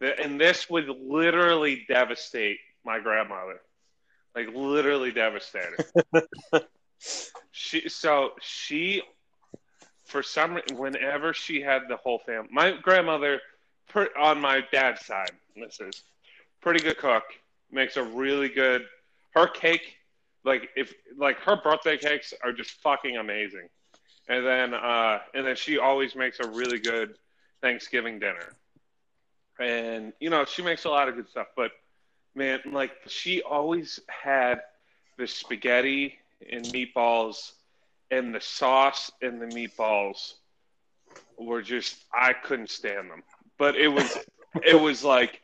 that, 0.00 0.18
and 0.18 0.40
this 0.40 0.68
would 0.70 0.88
literally 0.88 1.84
devastate 1.86 2.58
my 2.84 3.00
grandmother, 3.00 3.60
like 4.34 4.48
literally 4.54 5.12
devastated. 5.12 5.84
she 7.50 7.88
so 7.88 8.32
she 8.40 9.02
for 10.04 10.22
some 10.22 10.60
whenever 10.74 11.32
she 11.32 11.60
had 11.60 11.82
the 11.88 11.96
whole 11.96 12.18
family, 12.18 12.48
my 12.50 12.72
grandmother 12.82 13.40
per, 13.88 14.08
on 14.18 14.40
my 14.40 14.62
dad's 14.72 15.04
side, 15.06 15.30
this 15.56 15.80
is 15.80 16.02
pretty 16.60 16.80
good 16.80 16.98
cook, 16.98 17.24
makes 17.70 17.96
a 17.96 18.02
really 18.02 18.48
good 18.48 18.84
her 19.34 19.46
cake. 19.46 19.96
Like 20.44 20.70
if 20.76 20.92
like 21.16 21.38
her 21.40 21.56
birthday 21.62 21.96
cakes 21.96 22.32
are 22.42 22.52
just 22.52 22.72
fucking 22.82 23.16
amazing, 23.16 23.68
and 24.28 24.44
then 24.44 24.74
uh, 24.74 25.18
and 25.34 25.46
then 25.46 25.56
she 25.56 25.78
always 25.78 26.14
makes 26.16 26.40
a 26.40 26.48
really 26.48 26.78
good 26.78 27.14
Thanksgiving 27.60 28.18
dinner. 28.18 28.56
And 29.58 30.12
you 30.18 30.30
know, 30.30 30.44
she 30.44 30.62
makes 30.62 30.84
a 30.84 30.88
lot 30.88 31.08
of 31.08 31.16
good 31.16 31.28
stuff, 31.28 31.48
but 31.56 31.72
man, 32.34 32.60
like 32.72 32.92
she 33.06 33.42
always 33.42 34.00
had 34.08 34.60
the 35.18 35.26
spaghetti 35.26 36.18
and 36.50 36.64
meatballs 36.66 37.52
and 38.10 38.34
the 38.34 38.40
sauce 38.40 39.10
and 39.22 39.40
the 39.40 39.46
meatballs 39.46 40.34
were 41.38 41.62
just 41.62 41.96
I 42.12 42.32
couldn't 42.32 42.70
stand 42.70 43.10
them. 43.10 43.22
But 43.58 43.76
it 43.76 43.88
was 43.88 44.16
it 44.64 44.80
was 44.80 45.04
like 45.04 45.42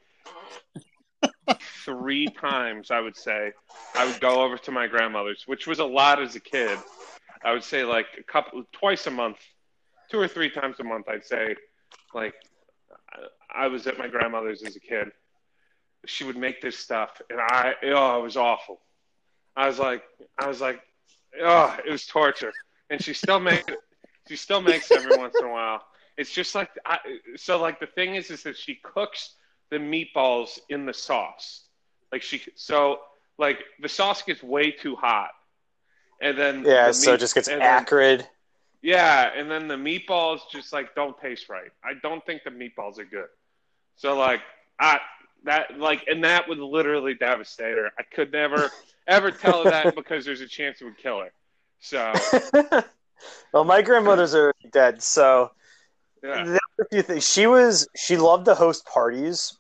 three 1.85 2.27
times 2.27 2.91
I 2.91 3.01
would 3.01 3.17
say 3.17 3.53
I 3.95 4.07
would 4.07 4.21
go 4.21 4.43
over 4.43 4.59
to 4.59 4.71
my 4.73 4.87
grandmother's, 4.87 5.45
which 5.47 5.67
was 5.67 5.79
a 5.79 5.85
lot 5.85 6.21
as 6.21 6.35
a 6.35 6.41
kid. 6.41 6.79
I 7.45 7.53
would 7.53 7.65
say 7.65 7.85
like 7.85 8.07
a 8.19 8.23
couple 8.23 8.65
twice 8.73 9.07
a 9.07 9.11
month, 9.11 9.39
two 10.11 10.19
or 10.19 10.29
three 10.29 10.51
times 10.51 10.77
a 10.81 10.85
month 10.85 11.09
I'd 11.09 11.25
say 11.25 11.57
like 12.15 12.35
I- 13.13 13.65
I 13.65 13.69
was 13.69 13.87
at 13.87 13.97
my 13.99 14.09
grandmother's 14.09 14.63
as 14.63 14.77
a 14.77 14.81
kid. 14.81 15.13
She 16.07 16.25
would 16.25 16.37
make 16.37 16.61
this 16.61 16.79
stuff, 16.79 17.21
and 17.31 17.41
I 17.41 17.75
oh, 17.85 18.21
it 18.21 18.23
was 18.23 18.37
awful. 18.37 18.81
I 19.57 19.67
was 19.67 19.79
like, 19.79 20.03
I 20.39 20.47
was 20.47 20.61
like, 20.61 20.81
oh, 21.43 21.77
it 21.87 21.91
was 21.91 22.07
torture. 22.07 22.53
And 22.91 23.03
she 23.03 23.15
still 23.15 23.41
makes 23.41 23.69
it. 23.69 23.79
She 24.29 24.37
still 24.37 24.61
makes 24.61 24.91
every 24.91 25.17
once 25.19 25.35
in 25.39 25.47
a 25.47 25.51
while. 25.51 25.83
It's 26.17 26.33
just 26.33 26.55
like 26.55 26.71
I, 26.85 26.99
so. 27.37 27.61
Like 27.61 27.81
the 27.81 27.87
thing 27.87 28.15
is, 28.15 28.31
is 28.31 28.43
that 28.45 28.57
she 28.57 28.77
cooks 28.83 29.35
the 29.71 29.79
meatballs 29.79 30.59
in 30.69 30.87
the 30.87 30.95
sauce. 30.95 31.65
Like 32.13 32.23
she 32.23 32.43
so 32.55 33.01
like 33.39 33.59
the 33.81 33.89
sauce 33.89 34.23
gets 34.23 34.43
way 34.43 34.71
too 34.71 34.97
hot, 34.97 35.31
and 36.21 36.39
then 36.39 36.65
yeah, 36.65 36.89
the 36.89 36.95
so 36.95 37.11
meat- 37.11 37.15
it 37.15 37.21
just 37.21 37.35
gets 37.35 37.49
and 37.49 37.61
then- 37.61 37.83
acrid. 37.83 38.27
Yeah, 38.83 39.33
and 39.35 39.51
then 39.51 39.67
the 39.67 39.75
meatballs 39.75 40.41
just 40.51 40.73
like 40.73 40.95
don't 40.95 41.19
taste 41.19 41.49
right. 41.49 41.71
I 41.83 41.95
don't 42.03 42.25
think 42.25 42.45
the 42.45 42.51
meatballs 42.51 42.99
are 43.01 43.05
good. 43.05 43.27
So 43.97 44.17
like 44.17 44.43
I 44.79 45.01
that 45.47 45.79
like 45.79 46.05
and 46.09 46.23
that 46.25 46.49
would 46.49 46.59
literally 46.59 47.15
devastate 47.15 47.77
her. 47.77 47.91
I 47.99 48.03
could 48.03 48.33
never 48.33 48.71
ever 49.07 49.31
tell 49.31 49.65
her 49.65 49.71
that 49.71 49.95
because 49.97 50.25
there's 50.25 50.41
a 50.41 50.49
chance 50.49 50.81
it 50.81 50.85
would 50.85 50.99
kill 50.99 51.21
her. 51.21 51.33
So 51.81 52.13
well, 53.53 53.65
my 53.65 53.83
grandmother's 53.83 54.35
are 54.35 54.53
dead, 54.73 55.03
so 55.03 55.51
yeah. 56.23 56.45
there 56.45 56.59
were 56.79 56.85
a 56.85 56.89
few 56.91 57.03
things. 57.03 57.29
She 57.29 57.47
was 57.47 57.89
she 57.97 58.17
loved 58.17 58.47
to 58.47 58.55
host 58.55 58.87
parties, 58.87 59.57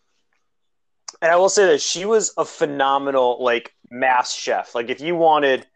and 1.22 1.30
I 1.30 1.36
will 1.36 1.48
say 1.48 1.66
that 1.66 1.80
she 1.80 2.04
was 2.04 2.32
a 2.36 2.44
phenomenal 2.44 3.42
like 3.42 3.74
mass 3.90 4.34
chef. 4.34 4.74
Like 4.74 4.90
if 4.90 5.00
you 5.00 5.16
wanted 5.16 5.66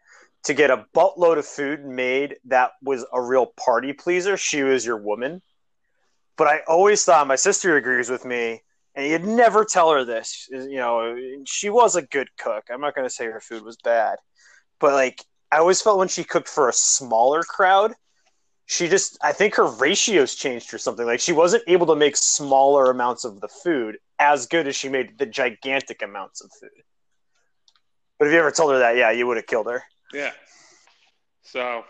to 0.43 0.53
get 0.53 0.71
a 0.71 0.85
buttload 0.95 1.37
of 1.37 1.45
food 1.45 1.85
made 1.85 2.37
that 2.45 2.71
was 2.81 3.05
a 3.13 3.21
real 3.21 3.45
party 3.45 3.93
pleaser, 3.93 4.37
she 4.37 4.63
was 4.63 4.85
your 4.85 4.97
woman. 4.97 5.41
But 6.35 6.47
I 6.47 6.61
always 6.67 7.05
thought 7.05 7.27
my 7.27 7.35
sister 7.35 7.77
agrees 7.77 8.09
with 8.09 8.25
me, 8.25 8.63
and 8.95 9.07
you'd 9.07 9.25
never 9.25 9.65
tell 9.65 9.91
her 9.91 10.03
this. 10.03 10.47
You 10.51 10.77
know, 10.77 11.17
she 11.45 11.69
was 11.69 11.95
a 11.95 12.01
good 12.01 12.29
cook. 12.37 12.65
I'm 12.71 12.81
not 12.81 12.95
going 12.95 13.07
to 13.07 13.13
say 13.13 13.25
her 13.25 13.39
food 13.39 13.63
was 13.63 13.77
bad, 13.83 14.17
but 14.79 14.93
like 14.93 15.23
I 15.51 15.57
always 15.57 15.81
felt 15.81 15.97
when 15.97 16.07
she 16.07 16.23
cooked 16.23 16.47
for 16.47 16.69
a 16.69 16.73
smaller 16.73 17.43
crowd, 17.43 17.93
she 18.65 18.87
just 18.87 19.17
I 19.21 19.33
think 19.33 19.55
her 19.55 19.65
ratios 19.65 20.35
changed 20.35 20.73
or 20.73 20.77
something. 20.77 21.05
Like 21.05 21.19
she 21.19 21.33
wasn't 21.33 21.63
able 21.67 21.87
to 21.87 21.95
make 21.95 22.15
smaller 22.15 22.89
amounts 22.89 23.25
of 23.25 23.41
the 23.41 23.49
food 23.49 23.97
as 24.19 24.45
good 24.47 24.67
as 24.67 24.75
she 24.75 24.87
made 24.87 25.17
the 25.17 25.25
gigantic 25.25 26.01
amounts 26.01 26.41
of 26.41 26.51
food. 26.59 26.69
But 28.17 28.27
if 28.27 28.33
you 28.33 28.39
ever 28.39 28.51
told 28.51 28.71
her 28.71 28.79
that, 28.79 28.95
yeah, 28.95 29.11
you 29.11 29.25
would 29.27 29.37
have 29.37 29.47
killed 29.47 29.67
her. 29.67 29.83
Yeah. 30.13 30.31
So 31.41 31.83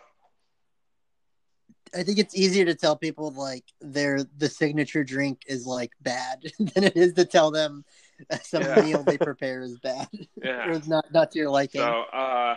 I 1.93 2.03
think 2.03 2.19
it's 2.19 2.35
easier 2.35 2.65
to 2.65 2.75
tell 2.75 2.95
people 2.95 3.31
like 3.31 3.65
their 3.81 4.19
the 4.37 4.47
signature 4.47 5.03
drink 5.03 5.43
is 5.47 5.65
like 5.65 5.91
bad 6.01 6.43
than 6.59 6.83
it 6.85 6.95
is 6.95 7.13
to 7.13 7.25
tell 7.25 7.51
them 7.51 7.83
some 8.43 8.63
Yeah. 8.63 8.81
meal 8.81 9.03
they 9.03 9.17
prepare 9.17 9.61
is 9.61 9.77
bad 9.79 10.07
yeah. 10.43 10.69
or 10.69 10.81
not 10.87 11.05
not 11.13 11.31
to 11.31 11.39
your 11.39 11.49
liking. 11.49 11.81
So 11.81 12.01
uh 12.13 12.55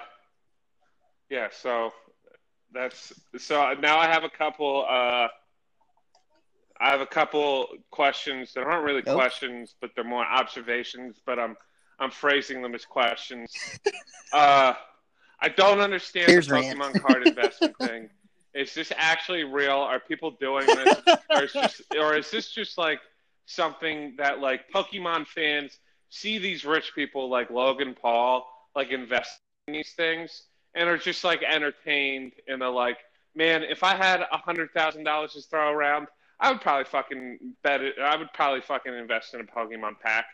yeah, 1.30 1.48
so 1.50 1.92
that's 2.72 3.12
so 3.38 3.72
now 3.80 3.98
I 3.98 4.06
have 4.06 4.24
a 4.24 4.30
couple 4.30 4.84
uh 4.88 5.28
I 6.80 6.90
have 6.90 7.00
a 7.00 7.06
couple 7.06 7.68
questions 7.90 8.52
that 8.54 8.64
aren't 8.64 8.84
really 8.84 9.02
Nope. 9.06 9.14
questions, 9.14 9.74
but 9.80 9.90
they're 9.94 10.04
more 10.04 10.24
observations, 10.24 11.20
but 11.24 11.38
I'm 11.38 11.56
I'm 11.98 12.10
phrasing 12.10 12.62
them 12.62 12.74
as 12.74 12.84
questions. 12.84 13.52
uh 14.32 14.74
I 15.40 15.48
don't 15.48 15.80
understand 15.80 16.30
Here's 16.30 16.46
the 16.46 16.54
rant. 16.54 16.78
Pokemon 16.78 17.00
card 17.02 17.26
investment 17.26 17.76
thing. 17.78 18.08
Is 18.54 18.74
this 18.74 18.92
actually 18.96 19.44
real? 19.44 19.76
Are 19.76 19.98
people 19.98 20.30
doing 20.32 20.66
this? 20.66 20.98
or, 21.30 21.42
is 21.42 21.52
just, 21.52 21.82
or 21.98 22.16
is 22.16 22.30
this 22.30 22.50
just 22.50 22.78
like 22.78 23.00
something 23.46 24.14
that 24.16 24.40
like 24.40 24.70
Pokemon 24.72 25.26
fans 25.26 25.78
see 26.08 26.38
these 26.38 26.64
rich 26.64 26.92
people 26.94 27.28
like 27.28 27.50
Logan 27.50 27.96
Paul 28.00 28.46
like 28.76 28.90
invest 28.90 29.40
in 29.66 29.74
these 29.74 29.92
things 29.92 30.44
and 30.74 30.88
are 30.88 30.98
just 30.98 31.24
like 31.24 31.42
entertained 31.42 32.32
and 32.48 32.60
they're 32.60 32.68
like, 32.68 32.98
man, 33.34 33.62
if 33.62 33.82
I 33.82 33.94
had 33.96 34.20
a 34.20 34.36
hundred 34.36 34.72
thousand 34.72 35.04
dollars 35.04 35.32
to 35.32 35.42
throw 35.42 35.70
around, 35.70 36.06
I 36.40 36.50
would 36.50 36.60
probably 36.60 36.84
fucking 36.84 37.38
bet 37.62 37.80
it. 37.80 37.94
I 38.00 38.16
would 38.16 38.32
probably 38.32 38.60
fucking 38.60 38.92
invest 38.92 39.34
in 39.34 39.40
a 39.40 39.44
Pokemon 39.44 40.00
pack, 40.00 40.26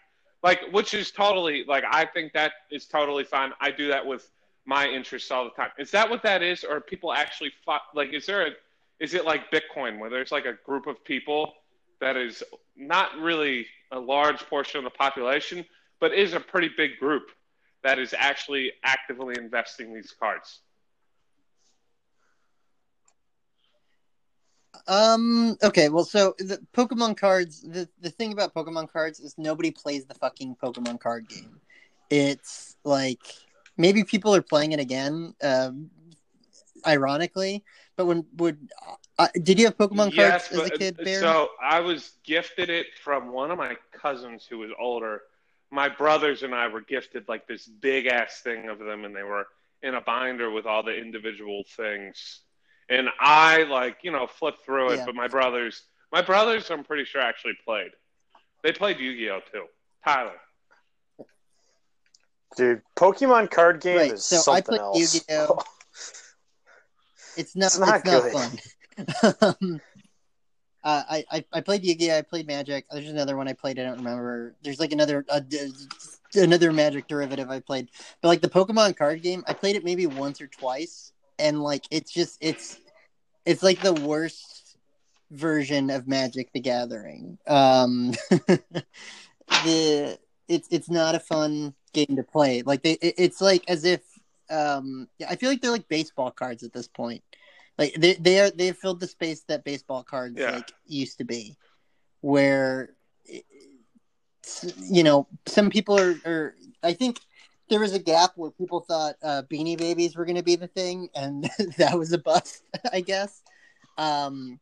like 0.42 0.60
which 0.72 0.94
is 0.94 1.10
totally 1.10 1.64
like 1.66 1.84
I 1.90 2.04
think 2.04 2.32
that 2.32 2.52
is 2.70 2.86
totally 2.86 3.24
fine. 3.24 3.52
I 3.60 3.70
do 3.70 3.88
that 3.88 4.04
with 4.04 4.30
my 4.66 4.86
interests 4.86 5.30
all 5.30 5.44
the 5.44 5.50
time. 5.50 5.70
Is 5.78 5.90
that 5.90 6.08
what 6.08 6.22
that 6.22 6.42
is, 6.42 6.64
or 6.64 6.80
people 6.80 7.12
actually 7.12 7.52
like? 7.94 8.12
Is 8.12 8.26
there 8.26 8.46
a 8.46 8.50
is 9.00 9.14
it 9.14 9.24
like 9.24 9.50
Bitcoin 9.50 9.98
where 9.98 10.10
there's 10.10 10.30
like 10.30 10.44
a 10.44 10.54
group 10.64 10.86
of 10.86 11.02
people 11.04 11.54
that 12.00 12.16
is 12.16 12.42
not 12.76 13.16
really 13.18 13.66
a 13.92 13.98
large 13.98 14.40
portion 14.46 14.78
of 14.78 14.84
the 14.84 14.90
population, 14.90 15.64
but 16.00 16.12
is 16.12 16.34
a 16.34 16.40
pretty 16.40 16.70
big 16.76 16.98
group 16.98 17.30
that 17.82 17.98
is 17.98 18.14
actually 18.16 18.72
actively 18.84 19.34
investing 19.38 19.94
these 19.94 20.14
cards? 20.18 20.60
Um. 24.86 25.56
Okay. 25.62 25.88
Well, 25.88 26.04
so 26.04 26.34
the 26.38 26.60
Pokemon 26.74 27.16
cards. 27.16 27.62
The 27.62 27.88
the 28.00 28.10
thing 28.10 28.32
about 28.32 28.54
Pokemon 28.54 28.90
cards 28.90 29.20
is 29.20 29.34
nobody 29.36 29.70
plays 29.70 30.04
the 30.04 30.14
fucking 30.14 30.56
Pokemon 30.62 31.00
card 31.00 31.28
game. 31.28 31.60
It's 32.08 32.76
like 32.84 33.20
maybe 33.80 34.04
people 34.04 34.34
are 34.34 34.42
playing 34.42 34.72
it 34.72 34.80
again. 34.80 35.34
Um, 35.42 35.90
ironically, 36.86 37.64
but 37.96 38.06
when 38.06 38.24
would 38.36 38.70
uh, 39.18 39.28
did 39.42 39.58
you 39.58 39.66
have 39.66 39.76
Pokemon 39.76 40.14
cards 40.14 40.48
as 40.50 40.58
a 40.58 40.62
but- 40.62 40.72
uh, 40.74 40.78
kid, 40.78 40.96
Bear? 40.96 41.20
So 41.20 41.48
I 41.62 41.80
was 41.80 42.12
gifted 42.24 42.70
it 42.70 42.86
from 43.02 43.32
one 43.32 43.50
of 43.50 43.58
my 43.58 43.76
cousins 43.92 44.46
who 44.48 44.58
was 44.58 44.70
older. 44.78 45.22
My 45.70 45.88
brothers 45.88 46.42
and 46.42 46.54
I 46.54 46.68
were 46.68 46.80
gifted 46.80 47.28
like 47.28 47.46
this 47.46 47.66
big 47.66 48.06
ass 48.06 48.40
thing 48.42 48.68
of 48.68 48.78
them, 48.78 49.04
and 49.04 49.14
they 49.14 49.22
were 49.22 49.46
in 49.82 49.94
a 49.94 50.00
binder 50.00 50.50
with 50.50 50.66
all 50.66 50.82
the 50.82 50.96
individual 50.96 51.62
things. 51.76 52.40
And 52.88 53.08
I 53.20 53.64
like 53.64 53.98
you 54.02 54.10
know 54.10 54.26
flipped 54.26 54.64
through 54.64 54.90
it, 54.92 54.96
Yeah. 54.98 55.06
but 55.06 55.14
my 55.14 55.28
brothers, 55.28 55.82
my 56.12 56.22
brothers, 56.22 56.70
I'm 56.70 56.84
pretty 56.84 57.04
sure 57.04 57.20
actually 57.20 57.56
played. 57.64 57.90
They 58.62 58.72
played 58.72 58.98
Yu-Gi-Oh 58.98 59.40
too. 59.52 59.66
Tyler. 60.04 60.38
Dude, 62.56 62.82
Pokemon 62.96 63.50
card 63.50 63.80
game 63.80 63.96
Right, 63.96 64.12
is 64.12 64.24
so 64.24 64.36
I 64.52 64.60
something 64.60 64.78
else. 64.78 65.14
Yu-Gi-Oh! 65.14 65.58
It's 67.36 67.54
not. 67.54 67.66
It's 67.66 67.76
It's 67.76 67.78
not 67.78 68.04
not, 68.04 68.22
good. 68.22 68.32
fun. 68.32 69.56
um, 69.60 69.80
uh, 70.84 71.02
I, 71.08 71.24
I 71.30 71.44
I 71.52 71.60
played 71.60 71.84
Yu-Gi-Oh! 71.84 72.18
I 72.18 72.22
played 72.22 72.46
Magic. 72.48 72.84
There's 72.90 73.08
another 73.08 73.36
one 73.36 73.46
I 73.48 73.52
played. 73.52 73.78
I 73.78 73.84
don't 73.84 73.98
remember. 73.98 74.56
There's 74.62 74.80
like 74.80 74.92
another 74.92 75.24
uh, 75.28 75.40
another 76.34 76.72
Magic 76.72 77.06
derivative 77.06 77.48
I 77.48 77.60
played. 77.60 77.88
But 78.20 78.28
like 78.28 78.40
the 78.40 78.48
Pokemon 78.50 78.96
card 78.96 79.22
game, 79.22 79.44
I 79.46 79.54
played 79.54 79.76
it 79.76 79.84
maybe 79.84 80.06
once 80.06 80.40
or 80.40 80.48
twice, 80.48 81.12
and 81.38 81.62
like 81.62 81.84
it's 81.90 82.10
just 82.12 82.36
it's 82.40 82.78
it's 83.46 83.62
like 83.62 83.80
the 83.80 83.94
worst 83.94 84.76
version 85.30 85.88
of 85.88 86.08
Magic: 86.08 86.52
The 86.52 86.60
Gathering. 86.60 87.38
Um, 87.46 88.10
the 89.64 90.18
it's 90.50 90.68
it's 90.70 90.90
not 90.90 91.14
a 91.14 91.20
fun 91.20 91.74
game 91.92 92.16
to 92.16 92.24
play. 92.24 92.62
Like 92.62 92.82
they, 92.82 92.92
it, 92.94 93.14
it's 93.16 93.40
like 93.40 93.62
as 93.68 93.84
if 93.84 94.02
um, 94.50 95.08
yeah, 95.18 95.28
I 95.30 95.36
feel 95.36 95.48
like 95.48 95.62
they're 95.62 95.70
like 95.70 95.88
baseball 95.88 96.32
cards 96.32 96.64
at 96.64 96.72
this 96.72 96.88
point. 96.88 97.22
Like 97.78 97.94
they 97.94 98.14
they 98.14 98.40
are 98.40 98.50
they've 98.50 98.76
filled 98.76 99.00
the 99.00 99.06
space 99.06 99.44
that 99.44 99.64
baseball 99.64 100.02
cards 100.02 100.38
Yeah. 100.38 100.50
like 100.50 100.72
used 100.86 101.18
to 101.18 101.24
be, 101.24 101.56
where 102.20 102.90
you 104.88 105.04
know 105.04 105.28
some 105.46 105.70
people 105.70 105.98
are, 105.98 106.16
are 106.26 106.54
I 106.82 106.94
think 106.94 107.20
there 107.68 107.80
was 107.80 107.94
a 107.94 108.00
gap 108.00 108.32
where 108.34 108.50
people 108.50 108.80
thought 108.80 109.14
uh, 109.22 109.42
Beanie 109.48 109.78
Babies 109.78 110.16
were 110.16 110.24
going 110.24 110.36
to 110.36 110.42
be 110.42 110.56
the 110.56 110.66
thing, 110.66 111.08
and 111.14 111.48
that 111.78 111.96
was 111.96 112.12
a 112.12 112.18
bust, 112.18 112.64
I 112.92 113.00
guess. 113.00 113.42
Um, 113.96 114.58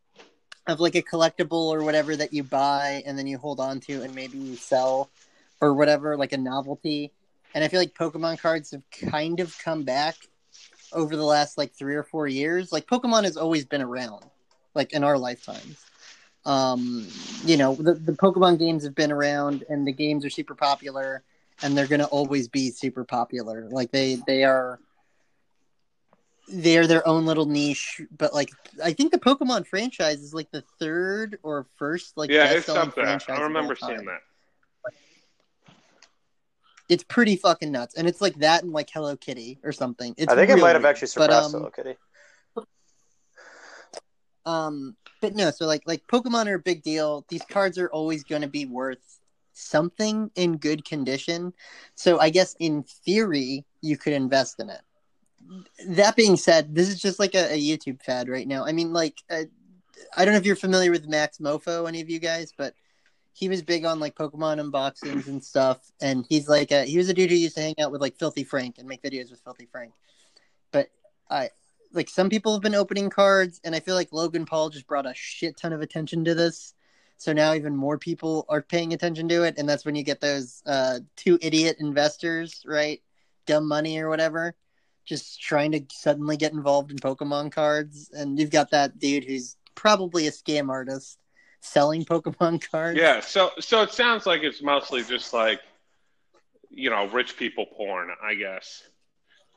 of 0.66 0.80
like 0.80 0.95
a 0.95 1.03
collectible 1.03 1.70
or 1.72 1.82
whatever 1.82 2.14
that 2.14 2.34
you 2.34 2.45
buy 2.45 3.03
and 3.07 3.18
then 3.18 3.26
you 3.26 3.39
hold 3.39 3.59
on 3.59 3.80
to 3.80 4.03
and 4.03 4.14
maybe 4.14 4.36
you 4.36 4.55
sell 4.55 5.09
or 5.61 5.74
whatever, 5.74 6.16
like 6.16 6.32
a 6.32 6.38
novelty. 6.38 7.12
And 7.54 7.64
I 7.64 7.68
feel 7.68 7.80
like 7.80 7.94
Pokemon 7.94 8.38
cards 8.38 8.70
have 8.72 8.82
kind 8.90 9.40
of 9.40 9.56
come 9.59 9.82
back 9.82 10.16
over 10.92 11.16
the 11.16 11.24
last 11.24 11.59
like 11.59 11.72
three 11.74 11.94
or 11.94 12.02
four 12.02 12.26
years. 12.26 12.72
Like 12.72 12.86
Pokemon 12.86 13.24
has 13.24 13.36
always 13.36 13.64
been 13.64 13.82
around, 13.82 14.24
like 14.74 14.92
in 14.92 15.04
our 15.04 15.18
lifetimes. 15.18 15.84
Um, 16.44 17.06
you 17.44 17.56
know, 17.56 17.74
the, 17.74 17.94
the 17.94 18.12
Pokemon 18.12 18.59
games 18.59 18.84
have 18.84 18.94
been 18.94 19.12
around 19.12 19.64
and 19.68 19.86
the 19.86 19.92
games 19.92 20.24
are 20.24 20.30
super 20.30 20.54
popular 20.54 21.22
and 21.62 21.76
they're 21.76 21.86
gonna 21.86 22.04
always 22.04 22.48
be 22.48 22.70
super 22.70 23.04
popular. 23.04 23.68
Like 23.70 23.90
they 23.90 24.18
they 24.26 24.44
are 24.44 24.78
they're 26.50 26.86
their 26.86 27.06
own 27.06 27.26
little 27.26 27.46
niche, 27.46 28.00
but 28.16 28.32
like 28.32 28.50
I 28.82 28.92
think 28.92 29.12
the 29.12 29.18
Pokemon 29.18 29.66
franchise 29.66 30.22
is 30.22 30.32
like 30.32 30.50
the 30.50 30.62
third 30.78 31.38
or 31.42 31.66
first 31.76 32.16
like 32.16 32.30
yeah, 32.30 32.52
best-selling 32.52 32.88
up 32.88 32.94
there. 32.94 33.04
franchise 33.04 33.38
I 33.38 33.42
remember 33.42 33.76
seeing 33.76 34.04
that. 34.06 34.22
It's 36.89 37.05
pretty 37.05 37.36
fucking 37.36 37.70
nuts, 37.70 37.97
and 37.97 38.09
it's 38.09 38.20
like 38.20 38.36
that 38.36 38.62
and 38.62 38.72
like 38.72 38.89
Hello 38.93 39.16
Kitty 39.16 39.59
or 39.62 39.72
something. 39.72 40.14
It's 40.16 40.32
I 40.32 40.36
think 40.36 40.51
it 40.51 40.59
might 40.59 40.74
have 40.74 40.84
actually 40.84 41.11
But, 41.16 41.30
surpassed 41.30 41.55
um, 41.55 41.61
Hello 41.61 41.70
Kitty. 41.70 41.97
Um, 44.47 44.97
but 45.20 45.34
no, 45.34 45.51
so 45.51 45.66
like 45.66 45.82
like 45.86 46.07
Pokemon 46.07 46.47
are 46.47 46.55
a 46.55 46.61
big 46.61 46.82
deal. 46.82 47.26
These 47.28 47.43
cards 47.43 47.76
are 47.76 47.89
always 47.89 48.24
going 48.24 48.43
to 48.43 48.49
be 48.49 48.64
worth 48.64 49.18
something 49.53 50.30
in 50.36 50.57
good 50.57 50.84
condition. 50.84 51.53
So 51.95 52.18
I 52.18 52.30
guess 52.30 52.57
in 52.59 52.84
theory 53.05 53.66
you 53.82 53.99
could 53.99 54.14
invest 54.14 54.61
in 54.61 54.70
it. 54.70 54.80
That 55.89 56.16
being 56.16 56.36
said, 56.36 56.74
this 56.74 56.89
is 56.89 57.01
just 57.01 57.18
like 57.18 57.34
a, 57.34 57.53
a 57.53 57.61
YouTube 57.61 58.03
fad 58.03 58.28
right 58.28 58.47
now. 58.47 58.64
I 58.64 58.72
mean, 58.72 58.93
like 58.93 59.18
uh, 59.30 59.43
I 60.16 60.24
don't 60.24 60.32
know 60.32 60.39
if 60.39 60.47
you're 60.47 60.57
familiar 60.57 60.91
with 60.91 61.11
MaxMoeFoe, 61.11 61.89
any 61.89 62.01
of 62.01 62.09
you 62.09 62.18
guys, 62.18 62.53
but 62.57 62.74
he 63.39 63.49
was 63.49 63.62
big 63.62 63.84
on 63.84 64.01
like 64.01 64.16
Pokemon 64.16 64.61
unboxings 64.61 65.28
and 65.28 65.43
stuff. 65.43 65.78
And 66.01 66.26
he's 66.28 66.49
like 66.49 66.72
a, 66.72 66.84
he 66.84 66.99
was 66.99 67.09
a 67.09 67.14
dude 67.14 67.30
who 67.30 67.36
used 67.36 67.55
to 67.55 67.62
hang 67.62 67.76
out 67.78 67.93
with 67.93 68.01
like 68.01 68.18
Filthy 68.18 68.43
Frank 68.43 68.78
and 68.78 68.89
make 68.89 69.01
videos 69.01 69.30
with 69.30 69.41
Filthy 69.41 69.68
Frank. 69.70 69.93
But 70.72 70.89
I 71.30 71.51
like 71.93 72.09
some 72.09 72.30
people 72.30 72.53
have 72.53 72.62
been 72.62 72.74
opening 72.74 73.11
cards, 73.11 73.61
and 73.62 73.76
I 73.76 73.80
feel 73.80 73.95
like 73.95 74.12
Logan 74.12 74.45
Paul 74.45 74.70
just 74.70 74.89
brought 74.89 75.07
a 75.07 75.14
shit 75.14 75.57
ton 75.57 75.72
of 75.72 75.80
attention 75.80 76.24
to 76.24 76.34
this. 76.34 76.74
So 77.16 77.32
now 77.32 77.55
even 77.55 77.76
more 77.76 77.97
people 77.97 78.45
are 78.49 78.61
paying 78.61 78.93
attention 78.93 79.28
to 79.28 79.45
it, 79.45 79.55
and 79.57 79.68
that's 79.68 79.84
when 79.84 79.95
you 79.95 80.03
get 80.03 80.20
those 80.20 80.61
uh, 80.66 80.99
two 81.16 81.39
idiot 81.41 81.76
investors, 81.78 82.62
right? 82.66 83.01
Dumb 83.47 83.68
money 83.68 83.99
or 83.99 84.09
whatever, 84.09 84.57
just 85.05 85.41
trying 85.41 85.72
to 85.72 85.84
suddenly 85.93 86.36
get 86.36 86.53
involved 86.53 86.91
in 86.91 86.99
Pokemon 86.99 87.53
cards, 87.53 88.11
and 88.12 88.39
you've 88.39 88.51
got 88.51 88.70
that 88.72 88.99
dude 88.99 89.24
who's 89.24 89.57
probably 89.76 90.26
a 90.26 90.32
scam 90.32 90.70
artist 90.70 91.18
selling 91.61 92.04
Pokemon 92.04 92.62
cards. 92.70 92.98
Yeah, 92.98 93.20
so 93.20 93.50
so 93.61 93.82
it 93.82 93.92
sounds 93.92 94.26
like 94.26 94.42
it's 94.42 94.62
mostly 94.62 95.02
just 95.02 95.32
like 95.32 95.61
you 96.70 96.90
know, 96.90 97.06
rich 97.09 97.36
people 97.36 97.66
porn, 97.66 98.11
I 98.22 98.34
guess. 98.34 98.82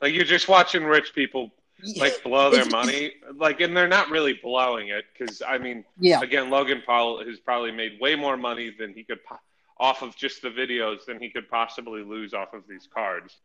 Like 0.00 0.14
you're 0.14 0.24
just 0.24 0.48
watching 0.48 0.84
rich 0.84 1.14
people 1.14 1.52
like 1.96 2.22
blow 2.22 2.50
their 2.50 2.64
money, 2.66 3.12
like, 3.34 3.60
and 3.60 3.76
they're 3.76 3.88
not 3.88 4.10
really 4.10 4.34
blowing 4.34 4.88
it 4.88 5.04
because 5.16 5.42
I 5.46 5.58
mean, 5.58 5.84
yeah. 5.98 6.20
Again, 6.20 6.50
Logan 6.50 6.82
Paul 6.84 7.24
has 7.24 7.38
probably 7.38 7.72
made 7.72 8.00
way 8.00 8.14
more 8.14 8.36
money 8.36 8.74
than 8.76 8.92
he 8.92 9.04
could 9.04 9.24
po- 9.24 9.38
off 9.78 10.02
of 10.02 10.16
just 10.16 10.42
the 10.42 10.48
videos 10.48 11.04
than 11.06 11.20
he 11.20 11.30
could 11.30 11.48
possibly 11.48 12.02
lose 12.02 12.34
off 12.34 12.54
of 12.54 12.62
these 12.68 12.88
cards. 12.92 13.36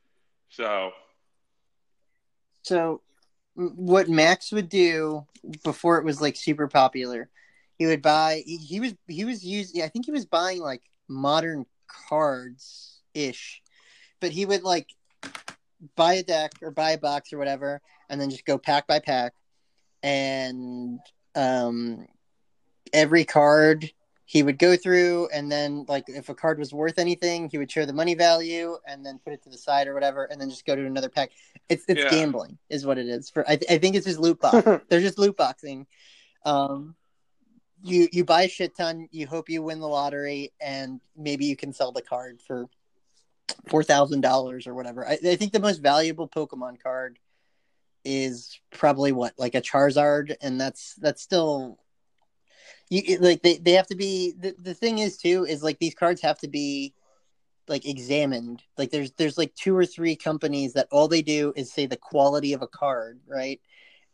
So, 0.50 0.92
so 2.62 3.02
what 3.56 4.08
Max 4.08 4.52
would 4.52 4.70
do 4.70 5.26
before 5.64 5.98
it 5.98 6.06
was 6.06 6.22
like 6.22 6.36
super 6.36 6.68
popular, 6.68 7.30
he 7.78 7.86
would 7.86 8.02
buy. 8.02 8.44
He, 8.46 8.58
he 8.58 8.80
was 8.80 8.96
he 9.08 9.26
was 9.26 9.44
using. 9.46 9.82
I 9.84 9.88
think 9.88 10.06
he 10.06 10.12
was 10.12 10.26
buying 10.26 10.62
like 10.62 10.82
modern 11.08 11.66
cards 11.88 13.02
ish, 13.14 13.62
but 14.20 14.32
he 14.32 14.46
would 14.46 14.64
like 14.64 14.88
buy 15.96 16.14
a 16.16 16.24
deck 16.24 16.52
or 16.62 16.72
buy 16.72 16.92
a 16.92 16.98
box 16.98 17.32
or 17.32 17.38
whatever, 17.38 17.82
and 18.10 18.20
then 18.20 18.30
just 18.30 18.46
go 18.46 18.58
pack 18.58 18.88
by 18.88 19.00
pack, 19.00 19.34
and 20.04 21.00
um, 21.36 22.08
every 22.94 23.26
card 23.26 23.92
he 24.26 24.44
would 24.44 24.60
go 24.60 24.76
through, 24.76 25.30
and 25.32 25.50
then 25.50 25.86
like 25.88 26.04
if 26.08 26.28
a 26.30 26.36
card 26.36 26.60
was 26.60 26.74
worth 26.74 27.00
anything, 27.00 27.48
he 27.50 27.58
would 27.58 27.72
show 27.72 27.86
the 27.86 27.94
money 27.94 28.16
value, 28.16 28.76
and 28.86 29.06
then 29.06 29.20
put 29.24 29.34
it 29.34 29.44
to 29.44 29.50
the 29.50 29.58
side 29.58 29.88
or 29.88 29.94
whatever, 29.94 30.26
and 30.26 30.42
then 30.42 30.50
just 30.50 30.66
go 30.66 30.76
to 30.76 30.86
another 30.86 31.10
pack. 31.10 31.32
It's 31.70 31.86
it's 31.88 32.04
Yeah. 32.04 32.10
gambling, 32.10 32.58
is 32.70 32.86
what 32.86 32.98
it 32.98 33.08
is. 33.08 33.30
For 33.30 33.48
I, 33.48 33.56
th- 33.56 33.72
I 33.72 33.78
think 33.78 33.96
it's 33.96 34.06
just 34.06 34.20
loot 34.20 34.40
box. 34.40 34.66
They're 34.90 35.00
just 35.00 35.18
loot 35.20 35.38
boxing. 35.38 35.86
Um, 36.44 36.96
you 37.84 38.08
you 38.12 38.24
buy 38.26 38.44
a 38.44 38.50
shit 38.50 38.76
ton. 38.76 39.08
You 39.12 39.28
hope 39.28 39.50
you 39.50 39.62
win 39.62 39.80
the 39.80 39.88
lottery, 39.88 40.52
and 40.60 41.00
maybe 41.16 41.46
you 41.46 41.56
can 41.56 41.74
sell 41.74 41.92
the 41.92 42.02
card 42.02 42.42
for 42.46 42.68
four 43.68 43.84
thousand 43.84 44.22
dollars 44.22 44.68
or 44.68 44.74
whatever. 44.74 45.08
I, 45.08 45.14
I 45.14 45.36
think 45.36 45.54
the 45.54 45.60
most 45.60 45.82
valuable 45.82 46.28
Pokemon 46.28 46.82
card 46.82 47.20
is 48.04 48.60
probably 48.72 49.12
what 49.12 49.34
like 49.38 49.56
a 49.56 49.62
Charizard, 49.62 50.36
and 50.42 50.60
that's 50.60 50.96
that's 50.96 51.22
still 51.22 51.80
you 52.90 53.18
like 53.20 53.42
they, 53.42 53.58
they 53.58 53.74
have 53.74 53.88
to 53.88 53.96
be. 53.96 54.34
The, 54.40 54.56
the 54.58 54.74
thing 54.74 55.00
is 55.00 55.18
too 55.18 55.46
is 55.46 55.64
like 55.64 55.80
these 55.80 55.96
cards 55.96 56.22
have 56.22 56.40
to 56.40 56.48
be 56.48 56.94
like 57.68 57.86
examined. 57.86 58.64
Like 58.78 58.92
there's 58.92 59.12
there's 59.14 59.38
like 59.38 59.54
two 59.56 59.76
or 59.76 59.86
three 59.86 60.16
companies 60.16 60.74
that 60.74 60.88
all 60.92 61.08
they 61.08 61.22
do 61.22 61.54
is 61.56 61.72
say 61.72 61.86
the 61.86 61.98
quality 61.98 62.54
of 62.54 62.62
a 62.62 62.68
card, 62.68 63.20
right? 63.28 63.60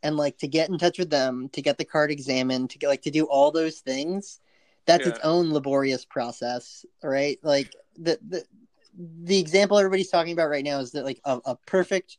And 0.03 0.17
like 0.17 0.37
to 0.39 0.47
get 0.47 0.69
in 0.69 0.77
touch 0.77 0.99
with 0.99 1.09
them, 1.09 1.49
to 1.53 1.61
get 1.61 1.77
the 1.77 1.85
card 1.85 2.11
examined, 2.11 2.69
to 2.71 2.77
get 2.77 2.89
like 2.89 3.01
to 3.03 3.11
do 3.11 3.23
all 3.25 3.51
those 3.51 3.79
things, 3.79 4.41
that's 4.85 5.07
its 5.07 5.19
own 5.23 5.51
laborious 5.53 6.05
process, 6.05 6.85
right? 7.01 7.39
Like 7.41 7.73
the 7.97 8.19
the 8.27 8.43
the 9.23 9.39
example 9.39 9.77
everybody's 9.77 10.09
talking 10.09 10.33
about 10.33 10.49
right 10.49 10.63
now 10.63 10.79
is 10.79 10.91
that 10.91 11.05
like 11.05 11.19
a, 11.25 11.39
a 11.45 11.55
perfect 11.65 12.17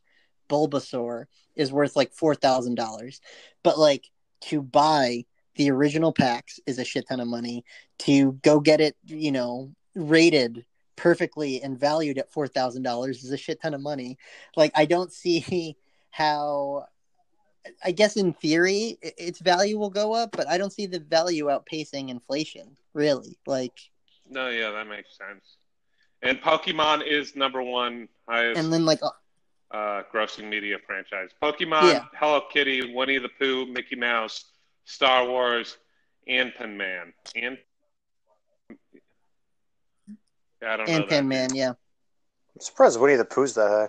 Bulbasaur 0.49 1.27
is 1.57 1.73
worth 1.73 1.95
like 1.97 2.13
four 2.13 2.35
thousand 2.35 2.75
dollars, 2.77 3.21
but 3.63 3.79
like 3.79 4.11
to 4.43 4.63
buy 4.63 5.25
the 5.57 5.71
original 5.71 6.13
packs 6.13 6.59
is 6.67 6.79
a 6.79 6.85
shit 6.85 7.07
ton 7.09 7.21
of 7.21 7.29
money. 7.29 7.65
To 8.01 8.33
go 8.43 8.61
get 8.61 8.81
it, 8.81 8.97
you 9.07 9.33
know, 9.33 9.73
rated 9.95 10.65
perfectly 10.97 11.63
and 11.63 11.79
valued 11.79 12.19
at 12.19 12.33
four 12.33 12.49
thousand 12.49 12.83
dollars 12.83 13.25
is 13.25 13.31
a 13.31 13.37
shit 13.37 13.61
ton 13.61 13.75
of 13.75 13.81
money. 13.81 14.19
Like 14.57 14.73
I 14.75 14.87
don't 14.87 15.13
see 15.13 15.77
how. 16.11 16.87
I 17.85 17.93
guess 17.93 18.17
in 18.17 18.33
theory 18.35 18.99
its 19.03 19.41
value 19.41 19.79
will 19.79 19.91
go 19.91 20.13
up, 20.15 20.31
but 20.33 20.49
I 20.49 20.59
don't 20.59 20.73
see 20.73 20.87
the 20.87 21.01
value 21.01 21.47
outpacing 21.47 22.09
inflation. 22.09 22.77
Really, 22.93 23.39
like, 23.47 23.79
no, 24.29 24.49
yeah, 24.49 24.71
that 24.71 24.87
makes 24.87 25.17
sense. 25.17 25.57
And 26.23 26.41
Pokemon 26.41 27.07
is 27.07 27.37
number 27.37 27.63
one 27.63 28.09
highest 28.29 28.59
and 28.59 28.73
then 28.73 28.85
like 28.85 29.01
uh, 29.03 29.11
uh, 29.71 30.03
grossing 30.13 30.49
media 30.49 30.79
franchise. 30.87 31.31
Pokemon, 31.43 31.93
Yeah. 31.93 32.05
Hello 32.15 32.43
Kitty, 32.53 32.95
Winnie 32.95 33.19
the 33.19 33.29
Pooh, 33.29 33.67
Mickey 33.67 33.97
Mouse, 33.97 34.45
Star 34.85 35.27
Wars, 35.27 35.77
Ant 36.29 36.59
Man. 36.61 37.13
And 37.35 37.59
yeah, 40.63 40.75
I 40.75 40.77
don't 40.77 40.89
know. 40.89 40.95
and 40.95 41.05
that. 41.05 41.09
Pin 41.09 41.29
Man, 41.29 41.55
yeah. 41.55 41.71
I'm 41.71 42.61
surprised 42.61 42.99
Winnie 42.99 43.17
the 43.17 43.25
Pooh's 43.25 43.55
that 43.55 43.69
high. 43.69 43.89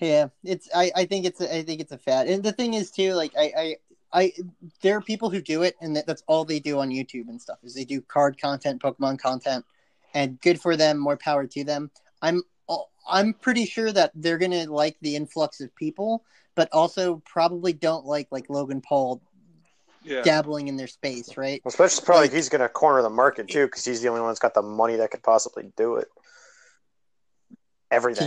Yeah, 0.00 0.28
it's 0.44 0.68
I, 0.74 0.90
I 0.96 1.04
think 1.04 1.26
it's 1.26 1.40
a, 1.40 1.54
I 1.54 1.62
think 1.62 1.80
it's 1.80 1.92
a 1.92 1.98
fad. 1.98 2.26
And 2.28 2.42
the 2.42 2.52
thing 2.52 2.74
is 2.74 2.90
too, 2.90 3.12
like 3.14 3.32
I 3.38 3.52
I, 3.56 3.76
I 4.12 4.32
there 4.82 4.96
are 4.96 5.00
people 5.02 5.28
who 5.30 5.40
do 5.42 5.62
it 5.62 5.76
and 5.80 5.94
that, 5.96 6.06
that's 6.06 6.22
all 6.26 6.44
they 6.44 6.58
do 6.58 6.78
on 6.80 6.88
YouTube 6.90 7.28
and 7.28 7.40
stuff 7.40 7.58
is 7.62 7.74
they 7.74 7.84
do 7.84 8.00
card 8.00 8.40
content, 8.40 8.82
Pokemon 8.82 9.18
content, 9.18 9.64
and 10.14 10.40
good 10.40 10.60
for 10.60 10.76
them, 10.76 10.98
more 10.98 11.16
power 11.16 11.46
to 11.46 11.64
them. 11.64 11.90
I'm 12.22 12.42
I'm 13.08 13.34
pretty 13.34 13.66
sure 13.66 13.92
that 13.92 14.12
they're 14.14 14.38
gonna 14.38 14.64
like 14.70 14.96
the 15.00 15.16
influx 15.16 15.60
of 15.60 15.74
people, 15.76 16.24
but 16.54 16.68
also 16.72 17.22
probably 17.26 17.72
don't 17.72 18.06
like 18.06 18.28
like 18.30 18.48
Logan 18.48 18.80
Paul 18.80 19.20
Yeah. 20.02 20.22
dabbling 20.22 20.68
in 20.68 20.76
their 20.76 20.86
space, 20.86 21.36
right? 21.36 21.60
Well, 21.64 21.70
especially 21.70 22.04
probably 22.06 22.26
Like- 22.28 22.32
he's 22.32 22.48
going 22.48 22.62
to 22.62 22.68
corner 22.70 23.02
the 23.02 23.10
market 23.10 23.48
too 23.48 23.66
because 23.66 23.84
he's 23.84 24.00
the 24.00 24.08
only 24.08 24.22
one 24.22 24.30
that's 24.30 24.40
got 24.40 24.54
the 24.54 24.62
money 24.62 24.96
that 24.96 25.10
could 25.10 25.22
possibly 25.22 25.70
do 25.76 25.96
it. 25.96 26.08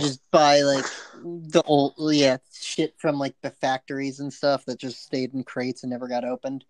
just 0.00 0.20
buy 0.30 0.60
like 0.60 0.84
the 1.22 1.62
old 1.62 1.94
yeah 1.98 2.36
shit 2.52 2.94
from 2.98 3.18
like 3.18 3.34
the 3.42 3.50
factories 3.50 4.20
and 4.20 4.32
stuff 4.32 4.64
that 4.66 4.78
just 4.78 5.02
stayed 5.02 5.32
in 5.34 5.42
crates 5.42 5.82
and 5.82 5.90
never 5.90 6.06
got 6.06 6.24
opened. 6.24 6.64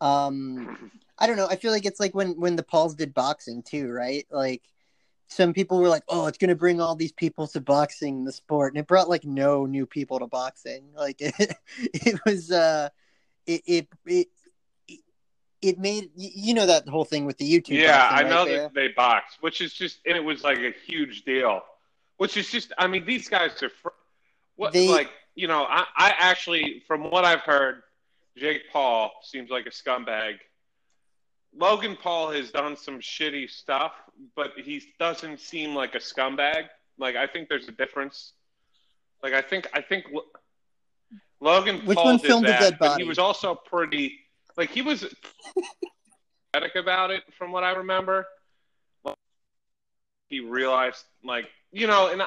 Um, 0.00 0.90
I 1.18 1.26
don't 1.26 1.36
know. 1.36 1.48
I 1.48 1.56
feel 1.56 1.72
like 1.72 1.86
it's 1.86 2.00
like 2.00 2.14
when 2.14 2.38
when 2.38 2.56
the 2.56 2.62
Pauls 2.62 2.94
did 2.94 3.14
boxing 3.14 3.62
too, 3.62 3.90
right? 3.90 4.26
Like 4.30 4.62
some 5.28 5.52
people 5.52 5.80
were 5.80 5.88
like, 5.88 6.04
"Oh, 6.08 6.26
it's 6.26 6.38
gonna 6.38 6.54
bring 6.54 6.80
all 6.80 6.94
these 6.94 7.12
people 7.12 7.46
to 7.48 7.60
boxing, 7.60 8.24
the 8.24 8.32
sport," 8.32 8.72
and 8.72 8.80
it 8.80 8.86
brought 8.86 9.08
like 9.08 9.24
no 9.24 9.66
new 9.66 9.86
people 9.86 10.18
to 10.20 10.26
boxing. 10.26 10.84
Like 10.94 11.16
it, 11.20 11.56
it 11.78 12.20
was, 12.24 12.50
uh, 12.50 12.90
it 13.46 13.62
it 13.66 13.88
it. 14.06 14.28
It 15.62 15.78
made 15.78 16.10
you 16.14 16.54
know 16.54 16.66
that 16.66 16.86
whole 16.86 17.06
thing 17.06 17.24
with 17.24 17.38
the 17.38 17.50
YouTube. 17.50 17.78
Yeah, 17.78 17.98
boxing, 17.98 18.18
I 18.18 18.22
right, 18.22 18.30
know 18.30 18.44
Bear? 18.44 18.62
that 18.64 18.74
they 18.74 18.88
box, 18.88 19.38
which 19.40 19.60
is 19.60 19.72
just, 19.72 19.98
and 20.06 20.16
it 20.16 20.22
was 20.22 20.44
like 20.44 20.58
a 20.58 20.72
huge 20.86 21.24
deal. 21.24 21.62
Which 22.16 22.36
is 22.36 22.50
just, 22.50 22.72
I 22.78 22.86
mean, 22.86 23.04
these 23.04 23.28
guys 23.28 23.62
are, 23.62 23.68
fr- 23.68 23.88
what, 24.56 24.72
They- 24.72 24.88
like, 24.88 25.10
you 25.34 25.48
know, 25.48 25.64
I, 25.68 25.84
I 25.96 26.14
actually, 26.18 26.82
from 26.86 27.10
what 27.10 27.24
I've 27.24 27.40
heard, 27.40 27.82
Jake 28.36 28.62
Paul 28.72 29.12
seems 29.22 29.50
like 29.50 29.66
a 29.66 29.70
scumbag. 29.70 30.36
Logan 31.54 31.96
Paul 31.96 32.30
has 32.30 32.50
done 32.50 32.76
some 32.76 33.00
shitty 33.00 33.50
stuff, 33.50 33.92
but 34.34 34.52
he 34.56 34.82
doesn't 34.98 35.40
seem 35.40 35.74
like 35.74 35.94
a 35.94 35.98
scumbag. 35.98 36.68
Like, 36.98 37.16
I 37.16 37.26
think 37.26 37.48
there's 37.48 37.68
a 37.68 37.72
difference. 37.72 38.32
Like, 39.22 39.32
I 39.32 39.42
think, 39.42 39.68
I 39.72 39.80
think 39.80 40.06
Lo- 40.12 40.24
Logan 41.40 41.84
Which 41.86 41.96
Paul 41.96 42.18
did 42.18 42.30
that, 42.44 42.78
but 42.78 42.98
he 42.98 43.04
was 43.04 43.18
also 43.18 43.54
pretty, 43.54 44.18
like, 44.56 44.70
he 44.70 44.82
was 44.82 45.04
about 46.76 47.10
it, 47.10 47.22
from 47.36 47.52
what 47.52 47.64
I 47.64 47.72
remember 47.72 48.26
he 50.28 50.40
realized 50.40 51.04
like 51.24 51.46
you 51.72 51.86
know 51.86 52.08
and 52.08 52.22
I, 52.22 52.26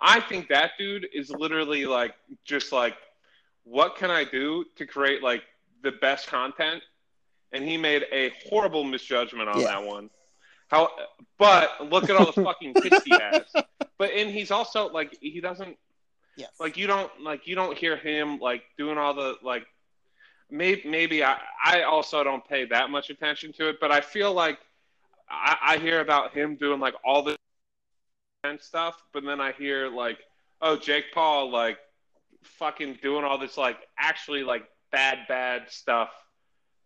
I 0.00 0.20
think 0.20 0.48
that 0.48 0.72
dude 0.78 1.06
is 1.14 1.30
literally 1.30 1.86
like 1.86 2.14
just 2.44 2.72
like 2.72 2.94
what 3.64 3.96
can 3.96 4.10
i 4.10 4.24
do 4.24 4.64
to 4.76 4.86
create 4.86 5.22
like 5.22 5.42
the 5.82 5.92
best 5.92 6.28
content 6.28 6.82
and 7.52 7.64
he 7.64 7.76
made 7.76 8.04
a 8.12 8.32
horrible 8.48 8.84
misjudgment 8.84 9.48
on 9.48 9.60
Yeah. 9.60 9.66
that 9.68 9.84
one 9.84 10.10
how 10.68 10.90
but 11.38 11.90
look 11.90 12.10
at 12.10 12.16
all 12.16 12.26
the 12.26 12.32
fucking 12.42 12.74
hits 12.82 13.02
he 13.04 13.12
has 13.12 13.44
but 13.98 14.10
and 14.12 14.30
he's 14.30 14.50
also 14.50 14.88
like 14.90 15.16
he 15.20 15.40
doesn't 15.40 15.76
Yes. 16.38 16.50
like 16.60 16.76
you 16.76 16.86
don't 16.86 17.10
like 17.22 17.46
you 17.46 17.54
don't 17.54 17.78
hear 17.78 17.96
him 17.96 18.38
like 18.38 18.62
doing 18.76 18.98
all 18.98 19.14
the 19.14 19.36
like 19.42 19.64
maybe 20.50 20.82
maybe 20.84 21.24
I, 21.24 21.38
I 21.64 21.82
also 21.84 22.22
don't 22.22 22.46
pay 22.46 22.66
that 22.66 22.90
much 22.90 23.08
attention 23.08 23.54
to 23.54 23.68
it 23.70 23.76
but 23.80 23.90
i 23.90 24.00
feel 24.02 24.34
like 24.34 24.58
I, 25.28 25.56
I 25.62 25.78
hear 25.78 26.00
about 26.00 26.32
him 26.32 26.56
doing 26.56 26.80
like 26.80 26.94
all 27.04 27.22
the 27.22 27.36
stuff 28.60 29.02
but 29.12 29.24
then 29.24 29.40
i 29.40 29.50
hear 29.50 29.88
like 29.88 30.18
oh 30.62 30.76
jake 30.76 31.06
paul 31.12 31.50
like 31.50 31.78
fucking 32.46 32.98
doing 33.02 33.24
all 33.24 33.38
this 33.38 33.56
like 33.56 33.78
actually 33.98 34.42
like 34.44 34.64
bad 34.92 35.18
bad 35.28 35.62
stuff. 35.68 36.10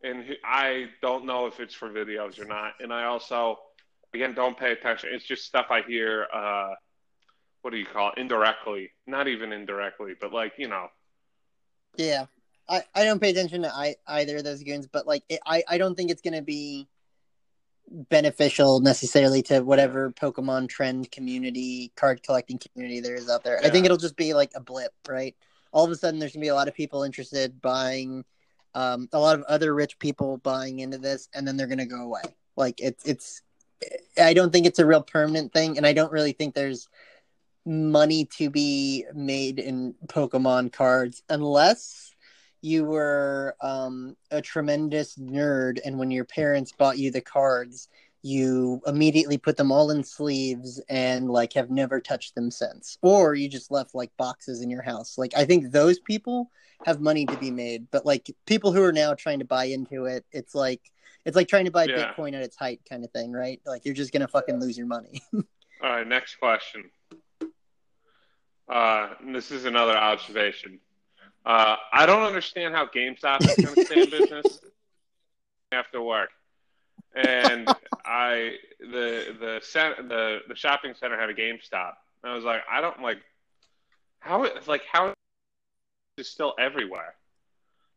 And 0.02 0.24
he- 0.24 0.38
i 0.44 0.86
don't 1.02 1.26
know 1.26 1.46
if 1.46 1.60
it's 1.60 1.74
for 1.74 1.90
videos 1.90 2.38
or 2.40 2.44
not. 2.46 2.74
And 2.80 2.92
i 2.92 3.04
also 3.04 3.58
again 4.14 4.34
don't 4.34 4.58
pay 4.58 4.72
attention. 4.72 5.10
It's 5.12 5.24
just 5.24 5.44
stuff 5.44 5.66
i 5.70 5.82
hear 5.82 6.26
uh 6.32 6.74
what 7.62 7.72
do 7.72 7.76
you 7.76 7.86
call 7.86 8.10
it? 8.12 8.18
indirectly? 8.18 8.90
Not 9.06 9.28
even 9.28 9.52
indirectly, 9.52 10.14
but 10.18 10.32
like 10.32 10.54
you 10.56 10.68
know, 10.68 10.88
Yeah, 11.96 12.26
I, 12.68 12.82
I 12.94 13.04
don't 13.04 13.20
pay 13.20 13.30
attention 13.30 13.62
to 13.62 13.74
I, 13.74 13.96
either 14.06 14.38
of 14.38 14.44
those 14.44 14.62
goons, 14.62 14.86
but 14.86 15.06
like 15.06 15.24
it, 15.28 15.40
I 15.46 15.62
I 15.68 15.78
don't 15.78 15.94
think 15.94 16.10
it's 16.10 16.22
gonna 16.22 16.40
be 16.42 16.88
beneficial 17.90 18.80
necessarily 18.80 19.42
to 19.42 19.60
whatever 19.60 20.10
Pokemon 20.12 20.68
trend 20.68 21.10
community 21.10 21.92
card 21.96 22.22
collecting 22.22 22.58
community 22.58 23.00
there 23.00 23.14
is 23.14 23.28
out 23.28 23.42
there. 23.42 23.60
I 23.64 23.70
think 23.70 23.84
it'll 23.84 23.96
just 23.96 24.16
be 24.16 24.32
like 24.32 24.52
a 24.54 24.60
blip, 24.60 24.92
right? 25.08 25.34
All 25.72 25.84
of 25.84 25.90
a 25.90 25.96
sudden, 25.96 26.18
there's 26.18 26.32
gonna 26.32 26.42
be 26.42 26.48
a 26.48 26.54
lot 26.54 26.68
of 26.68 26.74
people 26.74 27.02
interested 27.02 27.60
buying, 27.60 28.24
um, 28.74 29.08
a 29.12 29.18
lot 29.18 29.38
of 29.38 29.44
other 29.44 29.74
rich 29.74 29.98
people 29.98 30.36
buying 30.38 30.80
into 30.80 30.98
this, 30.98 31.28
and 31.34 31.46
then 31.46 31.56
they're 31.56 31.66
gonna 31.66 31.86
go 31.86 32.02
away. 32.02 32.22
Like 32.56 32.80
it's 32.80 33.04
it's. 33.04 33.42
I 34.20 34.34
don't 34.34 34.52
think 34.52 34.66
it's 34.66 34.78
a 34.78 34.86
real 34.86 35.02
permanent 35.02 35.52
thing, 35.52 35.76
and 35.76 35.86
I 35.86 35.92
don't 35.92 36.12
really 36.12 36.32
think 36.32 36.54
there's 36.54 36.88
money 37.64 38.24
to 38.36 38.50
be 38.50 39.04
made 39.14 39.58
in 39.58 39.94
Pokemon 40.06 40.72
cards 40.72 41.22
unless 41.28 42.09
you 42.62 42.84
were 42.84 43.54
um, 43.60 44.16
a 44.30 44.40
tremendous 44.42 45.16
nerd 45.16 45.78
and 45.84 45.98
when 45.98 46.10
your 46.10 46.24
parents 46.24 46.72
bought 46.72 46.98
you 46.98 47.10
the 47.10 47.20
cards 47.20 47.88
you 48.22 48.82
immediately 48.86 49.38
put 49.38 49.56
them 49.56 49.72
all 49.72 49.90
in 49.90 50.04
sleeves 50.04 50.78
and 50.90 51.30
like 51.30 51.54
have 51.54 51.70
never 51.70 52.00
touched 52.00 52.34
them 52.34 52.50
since 52.50 52.98
or 53.00 53.34
you 53.34 53.48
just 53.48 53.70
left 53.70 53.94
like 53.94 54.14
boxes 54.18 54.60
in 54.60 54.68
your 54.68 54.82
house 54.82 55.16
like 55.16 55.32
i 55.36 55.44
think 55.44 55.70
those 55.72 55.98
people 56.00 56.50
have 56.84 57.00
money 57.00 57.24
to 57.24 57.36
be 57.38 57.50
made 57.50 57.86
but 57.90 58.04
like 58.04 58.30
people 58.46 58.72
who 58.72 58.82
are 58.82 58.92
now 58.92 59.14
trying 59.14 59.38
to 59.38 59.44
buy 59.46 59.64
into 59.64 60.04
it 60.04 60.24
it's 60.32 60.54
like 60.54 60.82
it's 61.24 61.36
like 61.36 61.48
trying 61.48 61.64
to 61.64 61.70
buy 61.70 61.84
Yeah. 61.84 62.12
bitcoin 62.12 62.34
at 62.34 62.42
its 62.42 62.56
height 62.56 62.80
kind 62.86 63.04
of 63.04 63.10
thing 63.10 63.32
right 63.32 63.60
like 63.64 63.86
you're 63.86 63.94
just 63.94 64.12
gonna 64.12 64.28
fucking 64.28 64.60
lose 64.60 64.76
your 64.76 64.86
money 64.86 65.22
All 65.82 65.88
right, 65.90 66.06
next 66.06 66.34
question. 66.36 66.90
Uh, 68.68 69.14
and 69.20 69.34
this 69.34 69.50
is 69.50 69.64
another 69.64 69.96
observation. 69.96 70.78
Uh, 71.46 71.76
I 71.92 72.06
don't 72.06 72.22
understand 72.22 72.74
how 72.74 72.86
GameStop 72.86 73.42
is 73.42 73.64
going 73.64 73.74
to 73.74 73.84
stay 73.86 74.02
in 74.02 74.10
business 74.10 74.60
after 75.72 76.00
work. 76.02 76.30
And 77.14 77.66
I 78.04 78.56
the 78.78 79.36
the 79.40 79.60
cent- 79.62 80.08
the 80.08 80.40
the 80.48 80.54
shopping 80.54 80.94
center 80.98 81.18
had 81.18 81.30
a 81.30 81.34
GameStop. 81.34 81.92
And 82.22 82.32
I 82.32 82.34
was 82.34 82.44
like, 82.44 82.60
I 82.70 82.80
don't 82.80 83.00
like 83.02 83.18
how 84.20 84.44
it 84.44 84.68
like 84.68 84.82
how 84.90 85.12
is 86.18 86.28
still 86.30 86.54
everywhere. 86.58 87.14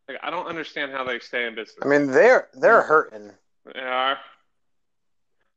Like 0.08 0.18
I 0.24 0.30
don't 0.30 0.48
understand 0.48 0.92
how 0.92 1.04
they 1.04 1.20
stay 1.20 1.46
in 1.46 1.56
business. 1.56 1.78
I 1.84 1.88
mean, 1.88 2.08
they're 2.08 2.48
they're 2.54 2.82
hurting. 2.82 3.32
they 3.74 3.80
are. 3.82 4.18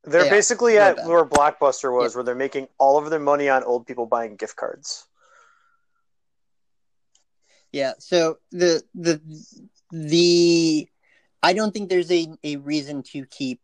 They're 0.05 0.25
Yeah, 0.25 0.31
basically 0.31 0.79
at 0.79 0.97
bad. 0.97 1.09
where 1.09 1.25
Blockbuster 1.25 1.93
was, 1.97 2.13
Yeah. 2.13 2.19
where 2.19 2.25
they're 2.25 2.35
making 2.37 2.69
all 2.79 2.97
of 2.99 3.11
their 3.11 3.19
money 3.21 3.49
on 3.49 3.65
old 3.65 3.87
people 3.87 4.07
buying 4.07 4.37
gift 4.37 4.55
cards. 4.57 5.07
Yeah. 7.77 7.93
So 7.99 8.39
the 8.53 8.83
the 8.95 9.21
the 9.91 10.89
I 11.43 11.53
don't 11.53 11.75
think 11.75 11.91
there's 11.91 12.11
a, 12.11 12.27
a 12.43 12.57
reason 12.57 13.03
to 13.13 13.27
keep 13.27 13.61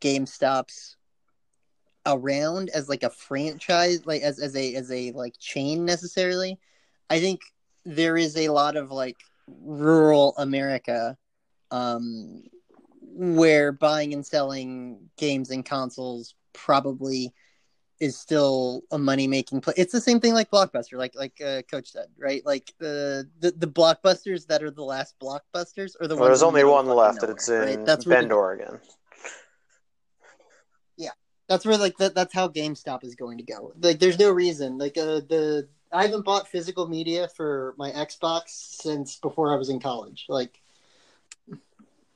GameStops 0.00 0.96
around 2.06 2.70
as 2.70 2.88
like 2.88 3.02
a 3.02 3.10
franchise, 3.10 4.06
like 4.06 4.22
as, 4.22 4.38
as 4.38 4.56
a 4.56 4.74
as 4.76 4.90
a 4.90 5.12
like 5.12 5.34
chain 5.38 5.84
necessarily. 5.84 6.58
I 7.10 7.20
think 7.20 7.42
there 7.84 8.16
is 8.16 8.38
a 8.38 8.48
lot 8.48 8.74
of 8.74 8.90
like 8.90 9.18
rural 9.46 10.34
America 10.38 11.18
um 11.70 12.42
where 13.02 13.70
buying 13.70 14.14
and 14.14 14.24
selling 14.24 15.10
games 15.18 15.50
and 15.50 15.62
consoles 15.62 16.34
probably 16.54 17.34
is 18.00 18.18
still 18.18 18.82
a 18.90 18.98
money 18.98 19.26
making 19.26 19.60
play. 19.60 19.74
It's 19.76 19.92
the 19.92 20.00
same 20.00 20.20
thing 20.20 20.34
like 20.34 20.50
Blockbuster, 20.50 20.98
like 20.98 21.14
like 21.14 21.40
uh, 21.44 21.62
Coach 21.70 21.92
said, 21.92 22.06
right? 22.18 22.44
Like 22.44 22.72
the 22.78 23.28
the 23.40 23.52
the 23.52 23.66
blockbusters 23.66 24.46
that 24.48 24.62
are 24.62 24.70
the 24.70 24.84
last 24.84 25.14
blockbusters 25.20 25.92
are 26.00 26.06
the 26.06 26.14
Well, 26.14 26.24
ones. 26.24 26.28
there's 26.28 26.42
only 26.42 26.64
one 26.64 26.86
left, 26.86 27.20
fucking 27.20 27.30
and 27.30 27.38
it's 27.38 27.48
in 27.48 27.60
right? 27.60 27.86
That's 27.86 28.04
Bend, 28.04 28.30
the- 28.30 28.34
Oregon. 28.34 28.80
that's 31.48 31.64
where 31.64 31.76
like 31.78 31.96
that, 31.98 32.14
that's 32.14 32.34
how 32.34 32.48
GameStop 32.48 33.04
is 33.04 33.14
going 33.14 33.38
to 33.38 33.44
go. 33.44 33.72
Like 33.80 33.98
there's 33.98 34.18
no 34.18 34.30
reason. 34.30 34.78
Like 34.78 34.98
uh, 34.98 35.20
the 35.28 35.68
I 35.92 36.02
haven't 36.02 36.24
bought 36.24 36.48
physical 36.48 36.88
media 36.88 37.28
for 37.28 37.74
my 37.78 37.90
Xbox 37.92 38.48
since 38.48 39.16
before 39.18 39.52
I 39.52 39.56
was 39.56 39.68
in 39.68 39.78
college. 39.80 40.26
Like 40.28 40.60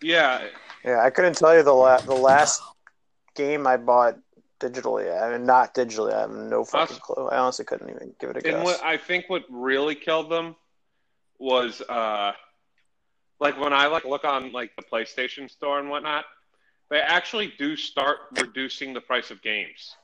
Yeah, 0.03 0.43
Yeah, 0.85 1.01
I 1.01 1.11
couldn't 1.11 1.37
tell 1.37 1.55
you 1.57 1.63
the 1.63 1.73
la- 1.73 2.01
the 2.01 2.15
last 2.15 2.61
game 3.37 3.67
I 3.67 3.77
bought 3.77 4.19
digitally. 4.61 5.11
I 5.23 5.33
mean, 5.33 5.45
not 5.47 5.75
digitally. 5.75 6.13
I 6.15 6.21
have 6.21 6.31
no 6.31 6.65
fucking 6.65 6.97
Us- 6.97 7.03
clue. 7.03 7.27
I 7.29 7.39
honestly 7.39 7.65
couldn't 7.65 7.89
even 7.91 8.15
give 8.21 8.31
it 8.31 8.37
a 8.37 8.47
And 8.49 8.57
guess. 8.59 8.65
what 8.65 8.83
I 8.85 8.97
think 8.97 9.29
what 9.29 9.45
really 9.51 9.95
killed 9.95 10.31
them 10.31 10.55
was 11.39 11.81
uh 11.83 12.33
like 13.41 13.59
when 13.59 13.73
I 13.73 13.87
like 13.87 14.05
look 14.05 14.25
on 14.25 14.53
like 14.53 14.77
the 14.77 14.83
PlayStation 14.83 15.51
store 15.51 15.79
and 15.81 15.89
whatnot, 15.89 16.27
they 16.91 17.01
actually 17.01 17.55
do 17.59 17.75
start 17.77 18.19
reducing 18.39 18.93
the 18.93 19.01
price 19.01 19.31
of 19.31 19.41
games. 19.43 19.97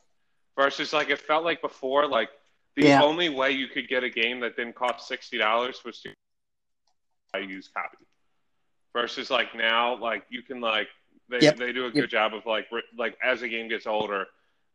Versus 0.58 0.92
like 0.94 1.10
it 1.10 1.20
felt 1.20 1.44
like 1.44 1.60
before, 1.60 2.06
like 2.06 2.30
the 2.76 2.84
Yeah. 2.86 3.02
only 3.02 3.28
way 3.28 3.50
you 3.50 3.68
could 3.68 3.88
get 3.88 4.02
a 4.04 4.08
game 4.10 4.40
that 4.40 4.56
didn't 4.56 4.74
cost 4.74 5.06
sixty 5.06 5.36
dollars 5.36 5.84
was 5.84 6.00
to 6.00 6.14
buy 7.32 7.40
a 7.40 7.42
used 7.42 7.74
copy. 7.74 7.98
Versus 8.94 9.28
like 9.30 9.54
now, 9.54 9.96
like 9.96 10.24
you 10.30 10.40
can 10.42 10.60
like 10.62 10.88
they 11.28 11.40
Yep. 11.40 11.56
they 11.56 11.72
do 11.72 11.82
a 11.82 11.86
Yep. 11.86 11.94
good 11.94 12.10
job 12.10 12.32
of 12.32 12.46
like 12.46 12.66
re- 12.72 12.82
like 12.96 13.18
as 13.22 13.40
the 13.42 13.48
game 13.48 13.68
gets 13.68 13.86
older, 13.86 14.26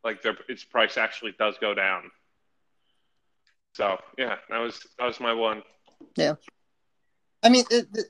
like 0.03 0.21
their 0.21 0.37
its 0.49 0.63
price 0.63 0.97
actually 0.97 1.33
does 1.37 1.55
go 1.59 1.73
down. 1.73 2.09
So 3.73 3.97
yeah, 4.17 4.35
that 4.49 4.57
was 4.59 4.79
that 4.99 5.05
was 5.05 5.19
my 5.19 5.33
one. 5.33 5.63
Yeah, 6.17 6.35
I 7.43 7.49
mean, 7.49 7.65
it, 7.71 7.87
it, 7.93 8.05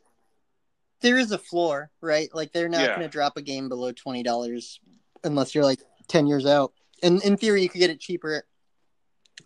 there 1.02 1.18
is 1.18 1.32
a 1.32 1.38
floor, 1.38 1.92
right? 2.02 2.30
Like 2.34 2.52
they're 2.52 2.70
not 2.70 2.82
Yeah. 2.82 2.90
going 2.90 3.02
to 3.02 3.08
drop 3.10 3.38
a 3.38 3.42
game 3.42 3.70
below 3.70 3.92
twenty 3.92 4.24
dollars 4.24 4.80
unless 5.24 5.54
you're 5.54 5.64
like 5.64 5.82
ten 6.08 6.28
years 6.28 6.46
out. 6.46 6.74
And 7.04 7.22
in 7.24 7.38
theory, 7.38 7.62
you 7.64 7.70
could 7.70 7.80
get 7.80 7.90
it 7.90 8.00
cheaper 8.00 8.44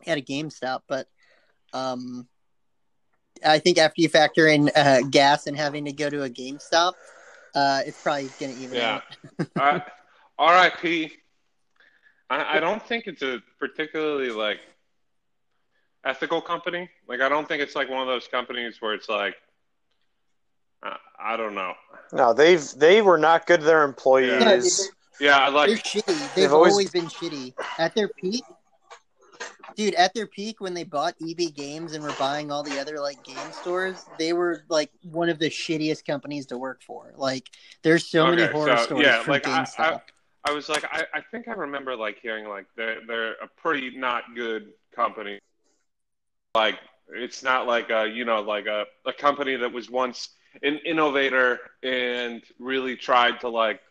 at 0.05 0.17
a 0.17 0.21
GameStop, 0.21 0.81
but 0.87 1.07
um, 1.73 2.27
I 3.45 3.59
think 3.59 3.77
after 3.77 4.01
you 4.01 4.09
factor 4.09 4.47
in 4.47 4.69
uh, 4.75 5.01
gas 5.09 5.47
and 5.47 5.55
having 5.57 5.85
to 5.85 5.91
go 5.93 6.09
to 6.09 6.23
a 6.23 6.29
GameStop, 6.29 6.93
uh, 7.53 7.81
it's 7.85 7.97
probably 8.01 8.33
going 8.39 8.51
to 8.51 8.57
even 8.57 8.77
Yeah. 8.77 8.99
out. 9.57 9.81
R.I.P. 10.37 11.11
I, 12.29 12.57
I 12.57 12.59
don't 12.59 12.81
think 12.81 13.07
it's 13.07 13.21
a 13.21 13.41
particularly 13.59 14.29
like 14.29 14.59
ethical 16.03 16.41
company. 16.41 16.89
Like 17.07 17.21
I 17.21 17.29
don't 17.29 17.47
think 17.47 17.61
it's 17.61 17.75
like 17.75 17.89
one 17.89 18.01
of 18.01 18.07
those 18.07 18.27
companies 18.27 18.77
where 18.79 18.93
it's 18.93 19.09
like 19.09 19.35
I, 20.83 20.97
I 21.19 21.37
don't 21.37 21.55
know. 21.55 21.73
no, 22.13 22.33
they've 22.33 22.63
they 22.77 23.01
were 23.01 23.17
not 23.17 23.47
good 23.47 23.61
to 23.61 23.65
their 23.65 23.83
employees. 23.83 24.91
Yeah, 25.19 25.37
I 25.37 25.49
like 25.49 25.69
They're 25.69 25.77
shitty. 25.77 26.05
They've, 26.05 26.35
They've 26.35 26.53
always... 26.53 26.73
always- 26.73 26.91
been 26.91 27.05
shitty. 27.05 27.53
At 27.77 27.95
their 27.95 28.09
peak, 28.09 28.43
dude, 29.75 29.93
at 29.95 30.13
their 30.13 30.27
peak 30.27 30.59
when 30.59 30.73
they 30.73 30.83
bought 30.83 31.15
EB 31.21 31.53
Games 31.55 31.93
and 31.93 32.03
were 32.03 32.15
buying 32.19 32.51
all 32.51 32.63
the 32.63 32.79
other 32.79 32.99
like 32.99 33.23
game 33.23 33.51
stores, 33.51 34.05
they 34.19 34.33
were 34.33 34.63
like 34.69 34.91
one 35.03 35.29
of 35.29 35.39
the 35.39 35.49
shittiest 35.49 36.05
companies 36.05 36.45
to 36.47 36.57
work 36.57 36.81
for. 36.83 37.13
Like, 37.15 37.49
there's 37.81 38.05
so 38.05 38.27
many 38.27 38.45
horror 38.45 38.77
so, 38.77 38.83
stories 38.83 39.05
yeah, 39.05 39.21
from 39.23 39.31
like 39.31 39.47
I, 39.47 39.59
GameStop. 39.59 39.79
I, 39.79 39.93
I 39.93 40.01
was 40.51 40.69
like 40.69 40.83
I, 40.85 41.03
I 41.13 41.21
think 41.31 41.47
I 41.47 41.53
remember 41.53 41.95
like 41.95 42.19
hearing 42.21 42.47
like 42.47 42.65
they're 42.75 42.99
they're 43.07 43.33
a 43.33 43.47
pretty 43.57 43.97
not 43.97 44.23
good 44.35 44.71
company. 44.95 45.39
Like 46.53 46.79
it's 47.09 47.43
not 47.43 47.67
like 47.67 47.89
a 47.89 48.07
you 48.07 48.25
know 48.25 48.41
like 48.41 48.65
a, 48.65 48.85
a 49.05 49.13
company 49.13 49.55
that 49.55 49.71
was 49.71 49.89
once 49.89 50.29
an 50.63 50.79
innovator 50.85 51.59
and 51.83 52.41
really 52.59 52.95
tried 52.95 53.39
to 53.41 53.49
like 53.49 53.81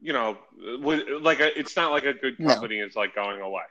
you 0.00 0.12
know 0.12 0.38
with, 0.80 1.04
like 1.20 1.40
a, 1.40 1.56
it's 1.58 1.76
not 1.76 1.90
like 1.92 2.04
a 2.04 2.14
good 2.14 2.38
No. 2.40 2.48
company 2.48 2.78
is 2.78 2.96
like 2.96 3.14
going 3.14 3.40
away. 3.40 3.62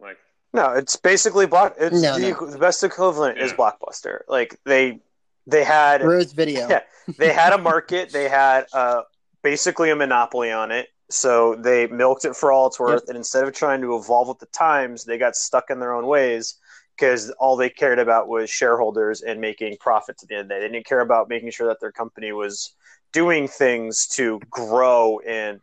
Like 0.00 0.18
No, 0.52 0.72
it's 0.72 0.96
basically 0.96 1.46
block. 1.46 1.76
It's 1.78 2.00
No, 2.00 2.18
the, 2.18 2.30
no. 2.32 2.46
the 2.50 2.58
best 2.58 2.84
equivalent 2.84 3.38
is 3.38 3.52
Blockbuster. 3.52 4.20
Like 4.28 4.58
they 4.64 5.00
they 5.46 5.64
had 5.64 6.02
Rose 6.02 6.32
Video. 6.32 6.68
Yeah. 6.68 6.80
they 7.18 7.32
had 7.32 7.52
a 7.52 7.58
market. 7.58 8.10
They 8.12 8.28
had 8.28 8.66
uh, 8.72 9.02
basically 9.44 9.90
a 9.90 9.96
monopoly 9.96 10.50
on 10.50 10.72
it. 10.72 10.88
So 11.10 11.54
they 11.54 11.86
milked 11.86 12.24
it 12.24 12.34
for 12.34 12.50
all 12.50 12.66
it's 12.66 12.80
worth. 12.80 13.08
And 13.08 13.16
instead 13.16 13.44
of 13.44 13.52
trying 13.52 13.82
to 13.82 13.94
evolve 13.94 14.26
with 14.26 14.38
the 14.40 14.46
times, 14.46 15.04
they 15.04 15.18
got 15.18 15.36
stuck 15.36 15.70
in 15.70 15.78
their 15.78 15.92
own 15.92 16.06
ways 16.06 16.56
because 16.96 17.30
all 17.38 17.54
they 17.56 17.68
cared 17.68 17.98
about 17.98 18.26
was 18.26 18.48
shareholders 18.48 19.20
and 19.20 19.40
making 19.40 19.76
profits 19.78 20.22
at 20.22 20.28
the 20.28 20.34
end 20.34 20.42
of 20.42 20.48
the 20.48 20.54
day. 20.54 20.60
They 20.60 20.72
didn't 20.72 20.86
care 20.86 21.00
about 21.00 21.28
making 21.28 21.50
sure 21.50 21.68
that 21.68 21.78
their 21.80 21.92
company 21.92 22.32
was 22.32 22.74
doing 23.12 23.46
things 23.46 24.08
to 24.08 24.40
grow 24.50 25.20
and 25.20 25.60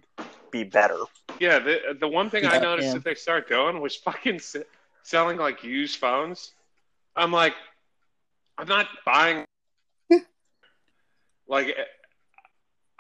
be 0.52 0.64
better. 0.64 1.00
yeah, 1.40 1.60
the 1.60 1.98
the 2.00 2.08
one 2.08 2.30
thing 2.30 2.46
I 2.46 2.60
noticed 2.60 2.90
yeah. 2.90 2.94
that 2.96 3.04
they 3.04 3.16
started 3.16 3.48
doing 3.50 3.82
was 3.82 3.96
fucking 3.96 4.36
s- 4.36 4.58
selling 5.04 5.38
like 5.38 5.64
used 5.64 5.98
phones. 5.98 6.52
I'm 7.16 7.32
like, 7.32 7.56
I'm 8.58 8.68
not 8.68 8.88
buying. 9.06 9.46
like, 11.48 11.76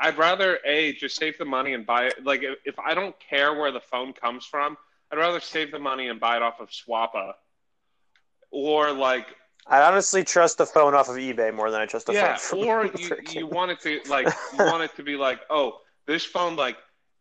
I'd 0.01 0.17
rather 0.17 0.59
a 0.65 0.93
just 0.93 1.15
save 1.15 1.37
the 1.37 1.45
money 1.45 1.73
and 1.73 1.85
buy 1.85 2.05
it. 2.05 2.23
Like, 2.23 2.41
if, 2.43 2.57
if 2.65 2.79
I 2.79 2.93
don't 2.93 3.15
care 3.19 3.53
where 3.53 3.71
the 3.71 3.79
phone 3.79 4.13
comes 4.13 4.45
from, 4.45 4.75
I'd 5.11 5.19
rather 5.19 5.39
save 5.39 5.71
the 5.71 5.79
money 5.79 6.07
and 6.07 6.19
buy 6.19 6.37
it 6.37 6.41
off 6.41 6.59
of 6.59 6.69
Swappa, 6.69 7.33
or 8.49 8.91
like 8.91 9.27
I 9.67 9.81
honestly 9.83 10.23
trust 10.23 10.57
the 10.57 10.65
phone 10.65 10.95
off 10.95 11.07
of 11.07 11.17
eBay 11.17 11.53
more 11.53 11.69
than 11.69 11.81
I 11.81 11.85
trust 11.85 12.07
the 12.07 12.13
yeah, 12.13 12.35
phone. 12.37 12.59
from 12.59 12.67
or 12.67 12.85
you, 12.97 13.09
freaking- 13.09 13.35
you 13.35 13.47
want 13.47 13.71
it 13.71 13.79
to 13.81 13.99
like 14.09 14.27
you 14.57 14.65
want 14.65 14.83
it 14.83 14.95
to 14.95 15.03
be 15.03 15.15
like, 15.15 15.39
oh, 15.49 15.77
this 16.07 16.25
phone 16.25 16.55
like 16.55 16.77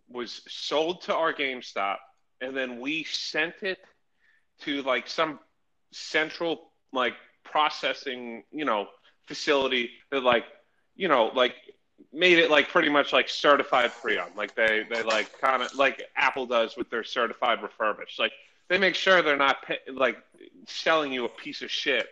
was 0.08 0.42
sold 0.48 1.02
to 1.02 1.14
our 1.14 1.32
GameStop, 1.32 1.96
and 2.40 2.56
then 2.56 2.80
we 2.80 3.04
sent 3.04 3.62
it 3.62 3.78
to 4.62 4.82
like 4.82 5.06
some 5.06 5.38
central 5.92 6.72
like 6.92 7.14
processing, 7.44 8.44
you 8.50 8.64
know, 8.64 8.86
facility 9.26 9.90
that 10.10 10.22
like, 10.22 10.44
you 10.96 11.08
know, 11.08 11.30
like 11.34 11.54
made 12.12 12.38
it 12.38 12.50
like 12.50 12.68
pretty 12.68 12.88
much 12.88 13.12
like 13.12 13.28
certified 13.28 13.92
pre-owned. 14.00 14.36
Like 14.36 14.54
they 14.54 14.84
they 14.90 15.02
like 15.02 15.38
kind 15.40 15.62
of 15.62 15.74
like 15.74 16.02
Apple 16.16 16.46
does 16.46 16.76
with 16.76 16.90
their 16.90 17.04
certified 17.04 17.62
refurbished. 17.62 18.18
Like 18.18 18.32
they 18.68 18.78
make 18.78 18.94
sure 18.94 19.22
they're 19.22 19.36
not 19.36 19.62
pa 19.66 19.74
like 19.92 20.18
selling 20.66 21.12
you 21.12 21.24
a 21.24 21.28
piece 21.28 21.62
of 21.62 21.70
shit. 21.70 22.06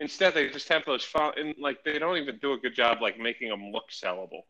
Instead, 0.00 0.34
they 0.34 0.48
just 0.48 0.68
have 0.68 0.84
those 0.84 1.04
phone 1.04 1.32
and 1.36 1.54
like 1.58 1.84
they 1.84 1.98
don't 1.98 2.16
even 2.16 2.38
do 2.38 2.52
a 2.52 2.58
good 2.58 2.74
job 2.74 2.98
like 3.00 3.18
making 3.18 3.48
them 3.48 3.70
look 3.72 3.90
sellable. 3.90 4.42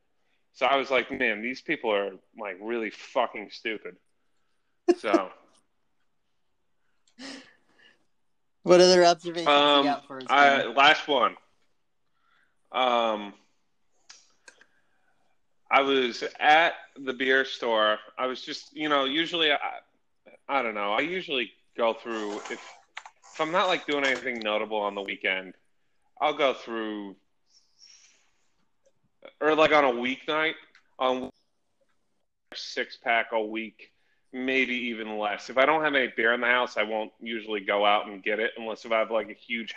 So 0.54 0.66
I 0.66 0.76
was 0.76 0.90
like, 0.90 1.10
man, 1.10 1.42
these 1.42 1.62
people 1.62 1.90
are 1.92 2.12
like 2.38 2.58
really 2.60 2.90
fucking 2.90 3.48
stupid. 3.50 3.96
So 4.98 5.30
What 8.62 8.80
other 8.80 9.04
observations 9.04 9.48
you 9.48 9.52
um, 9.52 9.84
got 9.84 10.06
for 10.06 10.18
us? 10.18 10.26
I, 10.28 10.64
last 10.66 11.08
one. 11.08 11.36
Um, 12.70 13.34
I 15.72 15.80
was 15.80 16.22
at 16.38 16.74
the 17.02 17.14
beer 17.14 17.46
store. 17.46 17.98
I 18.18 18.26
was 18.26 18.42
just, 18.42 18.76
you 18.76 18.90
know, 18.90 19.06
usually 19.06 19.50
I, 19.50 19.56
I 20.46 20.62
don't 20.62 20.74
know. 20.74 20.92
I 20.92 21.00
usually 21.00 21.50
go 21.78 21.94
through 21.94 22.36
if 22.50 22.60
if 23.32 23.40
I'm 23.40 23.50
not 23.50 23.68
like 23.68 23.86
doing 23.86 24.04
anything 24.04 24.40
notable 24.40 24.76
on 24.76 24.94
the 24.94 25.00
weekend, 25.00 25.54
I'll 26.20 26.36
go 26.36 26.52
through 26.52 27.16
or 29.40 29.54
like 29.54 29.72
on 29.72 29.84
a 29.84 29.92
weeknight 29.92 30.54
on 30.98 31.30
six 32.54 32.98
pack 33.02 33.28
a 33.32 33.42
week, 33.42 33.92
maybe 34.30 34.74
even 34.74 35.18
less. 35.18 35.48
If 35.48 35.56
I 35.56 35.64
don't 35.64 35.82
have 35.82 35.94
any 35.94 36.12
beer 36.14 36.34
in 36.34 36.42
the 36.42 36.48
house, 36.48 36.76
I 36.76 36.82
won't 36.82 37.12
usually 37.18 37.60
go 37.60 37.86
out 37.86 38.06
and 38.08 38.22
get 38.22 38.40
it 38.40 38.50
unless 38.58 38.84
if 38.84 38.92
I 38.92 38.98
have 38.98 39.10
like 39.10 39.30
a 39.30 39.34
huge 39.34 39.74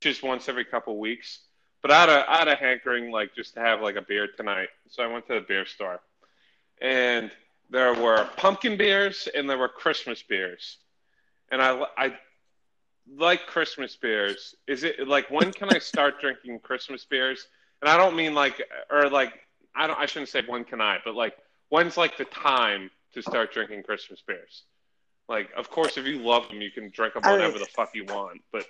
just 0.00 0.24
once 0.24 0.48
every 0.48 0.64
couple 0.64 0.98
weeks. 0.98 1.38
But 1.84 1.90
I 1.90 2.00
had 2.00 2.08
a 2.08 2.30
I 2.30 2.36
had 2.38 2.48
a 2.48 2.56
hankering 2.56 3.10
like 3.10 3.34
just 3.34 3.52
to 3.54 3.60
have 3.60 3.82
like 3.82 3.96
a 3.96 4.00
beer 4.00 4.26
tonight. 4.26 4.70
So 4.88 5.02
I 5.02 5.06
went 5.06 5.26
to 5.26 5.34
the 5.34 5.42
beer 5.42 5.66
store. 5.66 6.00
And 6.80 7.30
there 7.68 7.92
were 7.92 8.26
pumpkin 8.38 8.78
beers 8.78 9.28
and 9.34 9.50
there 9.50 9.58
were 9.58 9.68
Christmas 9.68 10.22
beers. 10.22 10.78
And 11.52 11.60
I 11.60 11.84
I 11.98 12.14
like 13.14 13.46
Christmas 13.46 13.96
beers. 13.96 14.54
Is 14.66 14.82
it 14.82 15.06
like 15.06 15.30
when 15.30 15.52
can 15.52 15.68
I 15.68 15.78
start 15.78 16.22
drinking 16.22 16.60
Christmas 16.60 17.04
beers? 17.04 17.48
And 17.82 17.90
I 17.90 17.98
don't 17.98 18.16
mean 18.16 18.34
like 18.34 18.62
or 18.90 19.10
like 19.10 19.34
I 19.76 19.86
don't 19.86 19.98
I 19.98 20.06
shouldn't 20.06 20.30
say 20.30 20.40
when 20.46 20.64
can 20.64 20.80
I, 20.80 21.00
but 21.04 21.14
like 21.14 21.36
when's 21.68 21.98
like 21.98 22.16
the 22.16 22.24
time 22.24 22.90
to 23.12 23.20
start 23.20 23.52
drinking 23.52 23.82
Christmas 23.82 24.22
beers? 24.26 24.62
Like 25.28 25.50
of 25.54 25.68
course 25.68 25.98
if 25.98 26.06
you 26.06 26.20
love 26.20 26.48
them 26.48 26.62
you 26.62 26.70
can 26.70 26.88
drink 26.88 27.12
them 27.12 27.24
I- 27.26 27.36
the 27.36 27.68
fuck 27.76 27.94
you 27.94 28.06
want, 28.06 28.40
but 28.52 28.64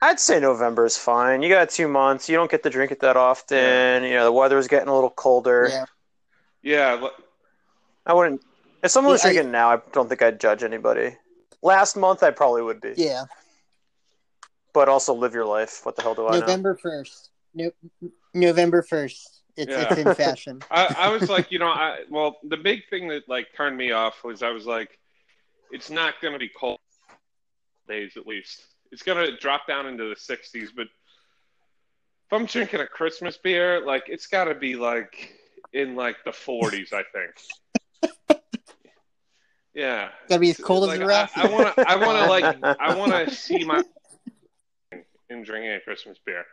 I'd 0.00 0.18
say 0.18 0.40
November 0.40 0.84
is 0.84 0.96
fine. 0.96 1.42
You 1.42 1.48
got 1.48 1.70
two 1.70 1.86
months. 1.88 2.28
You 2.28 2.36
don't 2.36 2.50
get 2.50 2.62
to 2.64 2.70
drink 2.70 2.90
it 2.92 3.00
that 3.00 3.16
often. 3.16 4.02
You 4.04 4.14
know, 4.14 4.24
the 4.24 4.32
weather's 4.32 4.66
getting 4.68 4.88
a 4.88 4.94
little 4.94 5.10
colder. 5.10 5.68
yeah. 5.70 5.84
yeah, 6.62 6.98
l- 7.00 7.12
I 8.04 8.14
wouldn't. 8.14 8.42
If 8.82 8.90
someone 8.90 9.12
was 9.12 9.22
Yeah, 9.22 9.30
I- 9.30 9.32
drinking 9.34 9.52
now, 9.52 9.70
I 9.70 9.78
don't 9.92 10.08
think 10.08 10.22
I'd 10.22 10.40
judge 10.40 10.64
anybody. 10.64 11.16
Last 11.62 11.96
month, 11.96 12.22
I 12.24 12.32
probably 12.32 12.62
would 12.62 12.80
be. 12.80 12.94
Yeah. 12.96 13.24
But 14.72 14.88
also 14.88 15.14
live 15.14 15.34
your 15.34 15.44
life. 15.46 15.80
What 15.84 15.94
the 15.96 16.02
hell 16.02 16.14
do 16.14 16.26
I 16.26 16.32
know? 16.32 16.40
November 16.40 16.76
first. 16.76 17.30
No, 17.54 17.70
November 18.34 18.82
first. 18.82 19.42
It's 19.56 19.70
Yeah. 19.70 19.86
it's 19.92 19.98
in 20.00 20.14
fashion. 20.16 20.62
I, 20.70 20.94
I 20.98 21.08
was 21.10 21.28
like, 21.28 21.52
you 21.52 21.58
know, 21.60 21.66
I 21.68 22.00
well, 22.10 22.38
the 22.42 22.56
big 22.56 22.88
thing 22.88 23.06
that 23.08 23.28
like 23.28 23.48
turned 23.56 23.76
me 23.76 23.92
off 23.92 24.24
was 24.24 24.42
I 24.42 24.50
was 24.50 24.66
like, 24.66 24.98
it's 25.70 25.90
not 25.90 26.14
going 26.20 26.32
to 26.32 26.38
be 26.38 26.48
cold 26.58 26.80
days 27.86 28.16
at 28.16 28.26
least. 28.26 28.62
It's 28.92 29.02
going 29.02 29.26
to 29.26 29.36
drop 29.36 29.66
down 29.66 29.86
into 29.86 30.04
the 30.04 30.14
60s, 30.14 30.68
but 30.76 30.86
if 30.86 32.32
I'm 32.32 32.46
drinking 32.46 32.80
a 32.80 32.86
Christmas 32.86 33.36
beer, 33.38 33.84
like 33.84 34.04
it's 34.06 34.26
got 34.26 34.44
to 34.44 34.54
be 34.54 34.76
like 34.76 35.34
in 35.72 35.96
like 35.96 36.16
the 36.24 36.30
40s, 36.30 36.92
I 36.92 37.02
think. 37.12 38.40
Yeah, 39.74 40.10
Gotta 40.28 40.40
be 40.40 40.50
as 40.50 40.58
cold 40.58 40.86
like, 40.86 41.00
as 41.00 41.02
a 41.02 41.06
rock. 41.06 41.30
I 41.34 41.48
want 41.48 41.74
to, 41.74 41.90
I 41.90 41.96
want 41.96 42.18
to 42.18 42.26
like, 42.62 42.78
I 42.78 42.94
want 42.94 43.12
to 43.12 43.34
see 43.34 43.64
my 43.64 43.82
in 45.30 45.42
drinking 45.42 45.72
a 45.72 45.80
Christmas 45.80 46.18
beer. 46.24 46.44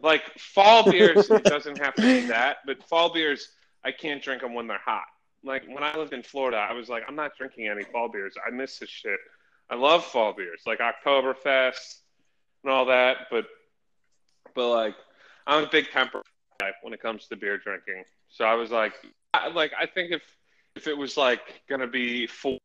Like 0.00 0.22
fall 0.38 0.90
beers, 0.90 1.28
it 1.28 1.44
doesn't 1.44 1.78
have 1.78 1.94
to 1.96 2.02
be 2.02 2.26
that, 2.28 2.58
but 2.66 2.82
fall 2.84 3.12
beers, 3.12 3.48
I 3.84 3.90
can't 3.90 4.22
drink 4.22 4.42
them 4.42 4.54
when 4.54 4.68
they're 4.68 4.78
hot. 4.78 5.06
Like 5.44 5.66
when 5.66 5.82
I 5.82 5.96
lived 5.96 6.12
in 6.12 6.22
Florida, 6.22 6.56
I 6.56 6.72
was 6.72 6.88
like, 6.88 7.02
I'm 7.08 7.16
not 7.16 7.36
drinking 7.36 7.66
any 7.66 7.82
fall 7.82 8.08
beers. 8.08 8.34
I 8.46 8.50
miss 8.50 8.78
this 8.78 8.88
shit. 8.88 9.18
I 9.70 9.74
love 9.74 10.04
fall 10.04 10.32
beers, 10.32 10.62
like 10.66 10.80
Oktoberfest 10.80 12.00
and 12.62 12.72
all 12.72 12.86
that, 12.86 13.28
but 13.30 13.46
but 14.54 14.68
like 14.70 14.94
I'm 15.46 15.64
a 15.64 15.68
big 15.68 15.90
temper 15.90 16.22
guy 16.60 16.70
when 16.82 16.92
it 16.92 17.00
comes 17.00 17.26
to 17.28 17.36
beer 17.36 17.58
drinking. 17.58 18.04
So 18.28 18.44
I 18.44 18.54
was 18.54 18.70
like, 18.70 18.94
I, 19.34 19.48
like 19.48 19.72
I 19.78 19.86
think 19.86 20.12
if 20.12 20.22
if 20.74 20.86
it 20.86 20.96
was 20.96 21.16
like 21.16 21.62
gonna 21.68 21.86
be 21.86 22.26
40 22.26 22.60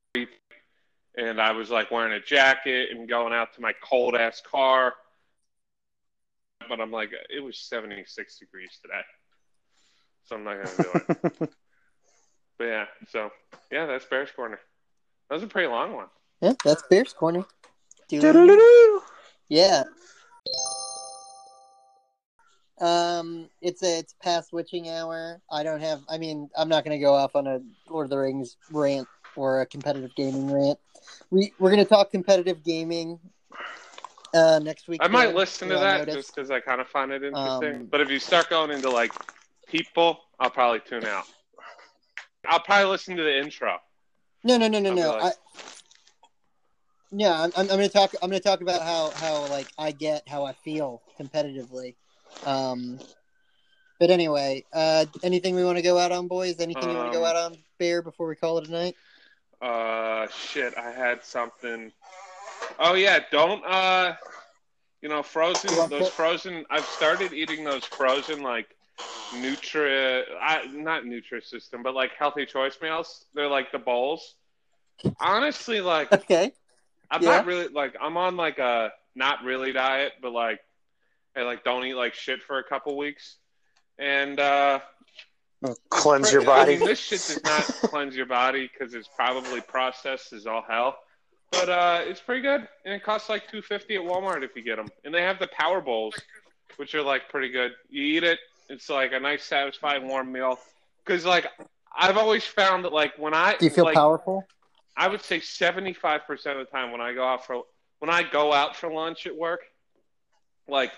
and 1.18 1.42
I 1.42 1.52
was 1.52 1.70
like 1.70 1.92
wearing 1.92 2.14
a 2.14 2.20
jacket 2.20 2.90
and 2.92 3.10
going 3.10 3.34
out 3.34 3.54
to 3.56 3.62
my 3.62 3.74
cold 3.82 4.16
ass 4.16 4.42
car, 4.42 4.94
but 6.70 6.80
I'm 6.80 6.92
like, 6.92 7.12
it 7.30 7.44
was 7.44 7.58
76 7.58 8.40
degrees 8.40 8.80
today, 8.82 9.02
so 10.26 10.36
I'm 10.36 10.44
not 10.44 10.58
gonna 10.64 10.78
do 10.78 11.20
it. 11.24 11.40
but 12.58 12.66
yeah, 12.66 12.86
so 13.10 13.32
yeah, 13.72 13.86
that's 13.86 14.06
Bears 14.06 14.32
Corner. 14.32 14.60
That 15.30 15.36
was 15.36 15.44
a 15.44 15.48
pretty 15.48 15.68
long 15.68 15.94
one. 15.94 16.08
Yeah, 16.42 16.54
that's 16.64 16.84
Bears 16.90 17.14
Corner. 17.14 17.46
Do 18.10 19.02
Yeah. 19.50 19.84
Um, 22.80 23.50
it's 23.62 23.82
a 23.82 24.00
it's 24.00 24.14
past 24.22 24.54
witching 24.54 24.90
hour. 24.90 25.42
I 25.52 25.64
don't 25.64 25.82
have. 25.82 26.02
I 26.10 26.18
mean, 26.18 26.50
I'm 26.56 26.70
not 26.70 26.84
going 26.84 26.98
to 26.98 27.04
go 27.04 27.14
off 27.14 27.36
on 27.36 27.48
a 27.48 27.60
Lord 27.90 28.06
of 28.06 28.10
the 28.12 28.18
Rings 28.18 28.56
rant 28.72 29.08
or 29.36 29.62
a 29.62 29.66
competitive 29.66 30.14
gaming 30.16 30.52
rant. 30.52 30.78
We 31.32 31.54
we're 31.60 31.72
going 31.72 31.84
to 31.84 31.90
talk 31.90 32.12
competitive 32.12 32.64
gaming 32.64 33.20
uh, 34.34 34.60
next 34.62 34.88
week. 34.88 35.02
I 35.04 35.08
might 35.08 35.32
Joe, 35.32 35.38
listen 35.38 35.70
to 35.70 35.76
that 35.76 36.00
notice. 36.00 36.16
just 36.16 36.36
because 36.36 36.52
I 36.52 36.60
kind 36.60 36.80
of 36.80 36.88
find 36.88 37.12
it 37.12 37.24
interesting. 37.24 37.76
Um, 37.76 37.88
but 37.90 38.00
if 38.00 38.12
you 38.12 38.20
start 38.20 38.50
going 38.50 38.70
into 38.70 38.92
like 38.92 39.12
people, 39.68 40.20
I'll 40.40 40.52
probably 40.52 40.82
tune 40.82 41.06
out. 41.06 41.26
I'll 42.48 42.60
probably 42.60 42.92
listen 42.92 43.18
to 43.18 43.24
the 43.24 43.40
intro. 43.40 43.78
No, 44.44 44.58
no, 44.58 44.68
no, 44.68 44.80
no, 44.80 44.92
I'll 44.92 44.96
no. 44.96 45.10
like- 45.18 45.34
I, 45.34 45.62
yeah, 47.12 47.42
I'm, 47.44 47.52
I'm, 47.56 47.68
to 47.68 47.90
talk. 47.90 48.14
I'm 48.22 48.30
going 48.30 48.42
to 48.42 48.48
talk 48.48 48.62
about 48.62 48.82
how 48.82 49.12
how 49.12 49.48
like 49.50 49.68
I 49.78 49.92
get 49.92 50.28
how 50.28 50.46
I 50.46 50.54
feel 50.54 51.02
competitively. 51.20 51.96
Um, 52.46 53.00
but 54.00 54.12
anyway, 54.12 54.64
uh, 54.74 55.06
anything 55.24 55.56
we 55.56 55.64
want 55.64 55.78
to 55.78 55.82
go 55.82 55.98
out 55.98 56.12
on, 56.12 56.28
boys? 56.28 56.60
Anything 56.60 56.90
you 56.90 56.96
want 56.96 57.12
to 57.12 57.18
go 57.18 57.26
Um, 57.26 57.30
out 57.30 57.36
on, 57.36 57.58
Bear, 57.80 58.02
before 58.02 58.28
we 58.28 58.36
call 58.36 58.58
it 58.60 58.68
a 58.68 58.72
night? 58.72 58.96
Uh, 59.62 60.28
shit, 60.28 60.78
I 60.78 60.92
had 60.92 61.24
something. 61.24 61.92
Oh 62.80 62.94
yeah, 62.94 63.20
don't 63.32 63.64
uh, 63.66 64.14
you 65.02 65.10
know, 65.10 65.24
frozen. 65.24 65.72
You 65.72 65.88
Those 65.88 66.02
put- 66.04 66.14
frozen. 66.14 66.66
I've 66.70 66.86
started 66.86 67.34
eating 67.34 67.64
those 67.64 67.86
frozen 67.86 68.42
like 68.44 68.76
Nutri, 69.34 70.24
I, 70.42 70.66
not 70.74 71.04
Nutrisystem, 71.04 71.84
but 71.84 71.94
like 71.96 72.12
healthy 72.18 72.46
choice 72.46 72.78
meals. 72.82 73.26
They're 73.34 73.48
like 73.48 73.72
the 73.72 73.80
bowls. 73.80 74.36
Honestly, 75.20 75.82
like 75.82 76.12
Okay. 76.14 76.52
I'm 77.12 77.22
Yeah. 77.24 77.30
not 77.38 77.46
really 77.46 77.68
like 77.70 77.96
I'm 78.02 78.18
on 78.18 78.36
like 78.38 78.60
a 78.60 78.92
not 79.16 79.44
really 79.44 79.72
diet, 79.72 80.14
but 80.22 80.32
like 80.32 80.60
I 81.36 81.42
like 81.44 81.64
don't 81.64 81.86
eat 81.86 81.94
like 81.96 82.14
shit 82.14 82.42
for 82.44 82.60
a 82.60 82.64
couple 82.64 82.98
weeks, 82.98 83.38
and 83.98 84.40
uh 84.40 84.80
Cleanse 85.90 86.32
your 86.32 86.44
I 86.44 86.46
body. 86.46 86.76
mean, 86.78 86.86
this 86.86 87.00
shit 87.00 87.20
does 87.26 87.44
not 87.44 87.64
cleanse 87.90 88.16
your 88.16 88.28
body 88.28 88.70
because 88.72 88.94
it's 88.94 89.10
probably 89.16 89.60
processed 89.62 90.32
as 90.34 90.46
all 90.46 90.62
hell. 90.68 91.00
But 91.52 91.70
uh, 91.70 92.02
it's 92.04 92.20
pretty 92.20 92.42
good, 92.42 92.68
and 92.86 92.94
it 92.94 93.04
costs 93.04 93.28
like 93.30 93.50
two 93.50 93.62
fifty 93.64 93.96
at 93.96 94.02
Walmart 94.02 94.44
if 94.44 94.56
you 94.56 94.62
get 94.62 94.76
them. 94.76 94.88
And 95.04 95.14
they 95.14 95.24
have 95.24 95.40
the 95.40 95.48
Power 95.48 95.82
Bowls, 95.82 96.14
which 96.76 96.94
are 96.94 97.02
like 97.02 97.30
pretty 97.30 97.50
good. 97.50 97.72
You 97.90 98.04
eat 98.04 98.24
it, 98.24 98.38
it's 98.70 98.88
like 98.90 99.14
a 99.14 99.20
nice, 99.20 99.44
satisfying, 99.46 100.08
warm 100.08 100.32
meal. 100.32 100.60
Because 101.04 101.26
like 101.26 101.48
I've 101.96 102.18
always 102.18 102.44
found 102.44 102.86
that 102.86 102.94
like 102.94 103.18
when 103.18 103.34
I 103.34 103.56
Do 103.58 103.66
you 103.66 103.72
feel 103.72 103.86
like, 103.86 103.96
powerful? 103.96 104.46
I 104.98 105.08
would 105.08 105.22
say 105.22 105.40
seventy 105.40 105.94
five 105.94 106.26
percent 106.26 106.60
of 106.60 106.66
the 106.66 106.72
time 106.72 106.92
when 106.92 107.02
I 107.02 107.14
go 107.14 107.26
out 107.26 107.46
for 107.46 107.64
when 108.00 108.10
I 108.10 108.24
go 108.24 108.52
out 108.52 108.76
for 108.76 108.92
lunch 108.92 109.28
at 109.28 109.36
work, 109.36 109.62
like 110.68 110.92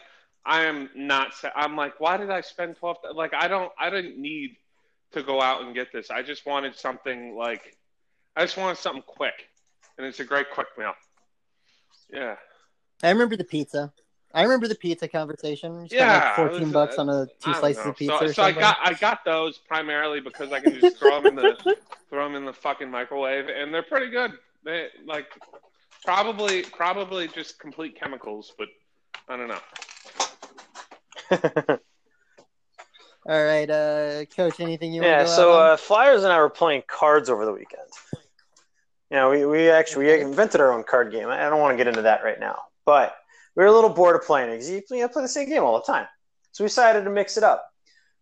I 0.46 0.64
am 0.64 0.90
not. 0.96 1.34
I'm 1.56 1.76
like, 1.76 2.00
why 2.00 2.18
did 2.18 2.30
I 2.30 2.42
spend 2.42 2.78
twelve? 2.78 2.98
Like 3.14 3.34
I 3.34 3.48
don't. 3.48 3.72
I 3.78 3.90
didn't 3.90 4.18
need 4.18 4.56
to 5.12 5.22
go 5.22 5.42
out 5.42 5.64
and 5.64 5.76
get 5.76 5.92
this. 5.92 6.10
I 6.10 6.22
just 6.22 6.46
wanted 6.46 6.76
something 6.76 7.36
like 7.36 7.78
I 8.36 8.44
just 8.44 8.58
wanted 8.58 8.78
something 8.78 9.04
quick, 9.06 9.50
and 9.98 10.08
it's 10.08 10.20
a 10.22 10.26
great 10.26 10.50
quick 10.50 10.68
meal. 10.78 10.94
Yeah. 12.12 12.36
I 13.04 13.10
remember 13.10 13.36
the 13.36 13.44
pizza. 13.44 13.94
I 14.34 14.44
remember 14.44 14.68
the 14.68 14.76
pizza 14.76 15.08
conversation. 15.08 15.82
You 15.82 15.88
spent 15.90 16.10
Yeah, 16.10 16.24
like 16.24 16.36
fourteen 16.36 16.64
was, 16.66 16.74
bucks 16.74 16.98
uh, 16.98 17.02
on 17.02 17.10
a 17.10 17.22
I 17.24 17.26
two 17.40 17.54
slices 17.54 17.86
know. 17.86 17.92
of 17.92 17.98
pizza. 17.98 18.18
So, 18.20 18.26
or 18.26 18.34
so 18.34 18.44
I 18.44 18.52
got 18.52 18.78
I 18.84 18.94
got 18.94 19.26
those 19.26 19.58
primarily 19.58 20.20
because 20.20 20.52
I 20.52 20.60
can 20.60 20.74
just 20.76 20.98
throw 20.98 21.20
them 21.20 21.28
in 21.28 21.36
the 21.36 21.58
throw 22.10 22.26
them 22.26 22.36
in 22.36 22.46
the 22.46 22.54
fucking 22.54 22.90
microwave, 22.90 23.48
and 23.48 23.74
they're 23.74 23.84
pretty 23.84 24.12
good. 24.12 24.34
They 24.64 24.88
like 25.06 25.28
probably 26.06 26.64
probably 26.64 27.28
just 27.28 27.60
complete 27.60 28.00
chemicals, 28.00 28.54
but 28.58 28.68
I 29.28 29.38
don't 29.38 29.48
know. 29.48 29.60
All 33.28 33.44
right, 33.44 33.70
uh, 33.70 34.26
coach. 34.26 34.60
Anything 34.60 34.94
you 34.94 35.02
want 35.02 35.12
yeah, 35.12 35.20
to 35.20 35.26
go 35.26 35.36
so 35.36 35.54
on? 35.54 35.72
uh, 35.72 35.78
Flyers 35.78 36.24
and 36.24 36.32
I 36.32 36.40
were 36.40 36.50
playing 36.50 36.84
cards 36.88 37.30
over 37.30 37.46
the 37.46 37.54
weekend. 37.54 37.82
Yeah, 39.12 39.28
we, 39.30 39.46
we 39.46 39.70
actually 39.70 40.06
we 40.06 40.22
invented 40.22 40.62
our 40.62 40.72
own 40.72 40.84
card 40.84 41.12
game. 41.12 41.30
I 41.30 41.50
don't 41.50 41.60
want 41.60 41.74
to 41.74 41.78
get 41.78 41.88
into 41.88 42.04
that 42.04 42.24
right 42.24 42.40
now, 42.40 42.60
but 42.86 43.16
we 43.60 43.66
were 43.66 43.72
a 43.72 43.74
little 43.74 43.90
bored 43.90 44.16
of 44.16 44.24
playing 44.26 44.48
it 44.48 44.54
because 44.54 44.70
you, 44.70 44.82
you 44.90 45.02
know, 45.02 45.10
play 45.10 45.22
the 45.22 45.28
same 45.28 45.50
game 45.50 45.64
all 45.64 45.74
the 45.74 45.84
time. 45.86 46.08
So 46.54 46.64
we 46.64 46.70
decided 46.70 47.04
to 47.04 47.10
mix 47.10 47.36
it 47.36 47.44
up. 47.44 47.70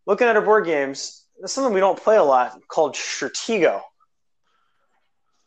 Looking 0.07 0.25
at 0.25 0.35
our 0.35 0.41
board 0.41 0.65
games, 0.65 1.25
there's 1.37 1.51
something 1.51 1.71
we 1.75 1.79
don't 1.79 2.01
play 2.01 2.17
a 2.17 2.23
lot 2.23 2.59
called 2.67 2.95
Stratego. 2.95 3.79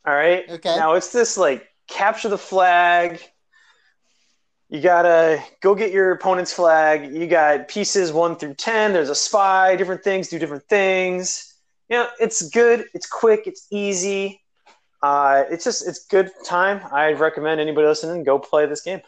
All 0.06 0.14
right. 0.14 0.48
Okay. 0.48 0.76
Now 0.76 0.92
it's 0.94 1.12
this 1.12 1.36
like 1.36 1.66
capture 1.88 2.28
the 2.28 2.38
flag. 2.38 3.20
You 4.68 4.80
gotta 4.80 5.42
go 5.60 5.74
get 5.74 5.90
your 5.90 6.12
opponent's 6.12 6.52
flag. 6.52 7.12
You 7.12 7.26
got 7.26 7.66
pieces 7.66 8.12
one 8.12 8.36
through 8.36 8.54
ten. 8.54 8.92
There's 8.92 9.10
a 9.10 9.14
spy. 9.16 9.74
Different 9.74 10.04
things 10.04 10.28
do 10.28 10.38
different 10.38 10.68
things. 10.68 11.52
You 11.88 11.96
know, 11.96 12.08
it's 12.20 12.48
good. 12.50 12.84
It's 12.94 13.08
quick. 13.08 13.48
It's 13.48 13.66
easy. 13.72 14.40
Uh, 15.02 15.42
it's 15.50 15.64
just 15.64 15.88
it's 15.88 16.06
good 16.06 16.30
time. 16.46 16.80
I 16.92 17.14
recommend 17.14 17.60
anybody 17.60 17.88
listening 17.88 18.22
go 18.22 18.38
play 18.38 18.66
this 18.66 18.82
game. 18.82 19.00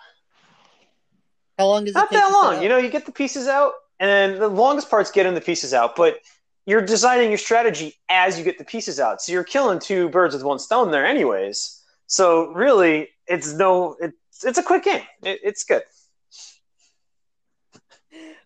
How 1.59 1.67
long 1.67 1.85
does 1.85 1.95
it 1.95 1.99
Not 1.99 2.11
take? 2.11 2.19
that 2.21 2.33
long. 2.33 2.57
up? 2.57 2.63
You 2.63 2.69
know, 2.69 2.79
you 2.79 2.89
get 2.91 3.07
the 3.07 3.13
pieces 3.13 3.47
out, 3.49 3.73
and 4.01 4.39
the 4.41 4.49
longest 4.49 4.91
part's 4.91 5.11
getting 5.11 5.35
the 5.35 5.41
pieces 5.41 5.73
out. 5.75 5.97
But 5.97 6.19
you're 6.67 6.81
designing 6.85 7.29
your 7.31 7.39
strategy 7.39 7.97
as 8.09 8.39
you 8.39 8.45
get 8.45 8.59
the 8.59 8.65
pieces 8.65 8.99
out. 9.01 9.21
So 9.21 9.33
you're 9.33 9.45
killing 9.45 9.79
two 9.79 10.09
birds 10.09 10.35
with 10.35 10.45
one 10.45 10.59
stone 10.59 10.91
there, 10.91 11.05
anyways. 11.07 11.83
So 12.07 12.53
really, 12.53 13.09
it's 13.27 13.53
no, 13.53 13.97
it's 14.01 14.45
it's 14.45 14.59
a 14.59 14.63
quick 14.63 14.85
game. 14.85 15.03
It, 15.23 15.41
it's 15.43 15.65
good. 15.65 15.83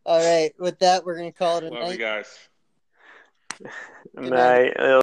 All 0.05 0.21
right. 0.21 0.53
With 0.59 0.79
that, 0.81 1.05
we're 1.05 1.17
gonna 1.17 1.33
call 1.33 1.59
it 1.59 1.65
a 1.65 1.69
Love 1.71 1.93
you 1.93 1.99
night. 1.99 1.99
guys. 1.99 2.39
Good 4.17 4.31
night. 4.31 4.75
Night. 4.77 4.81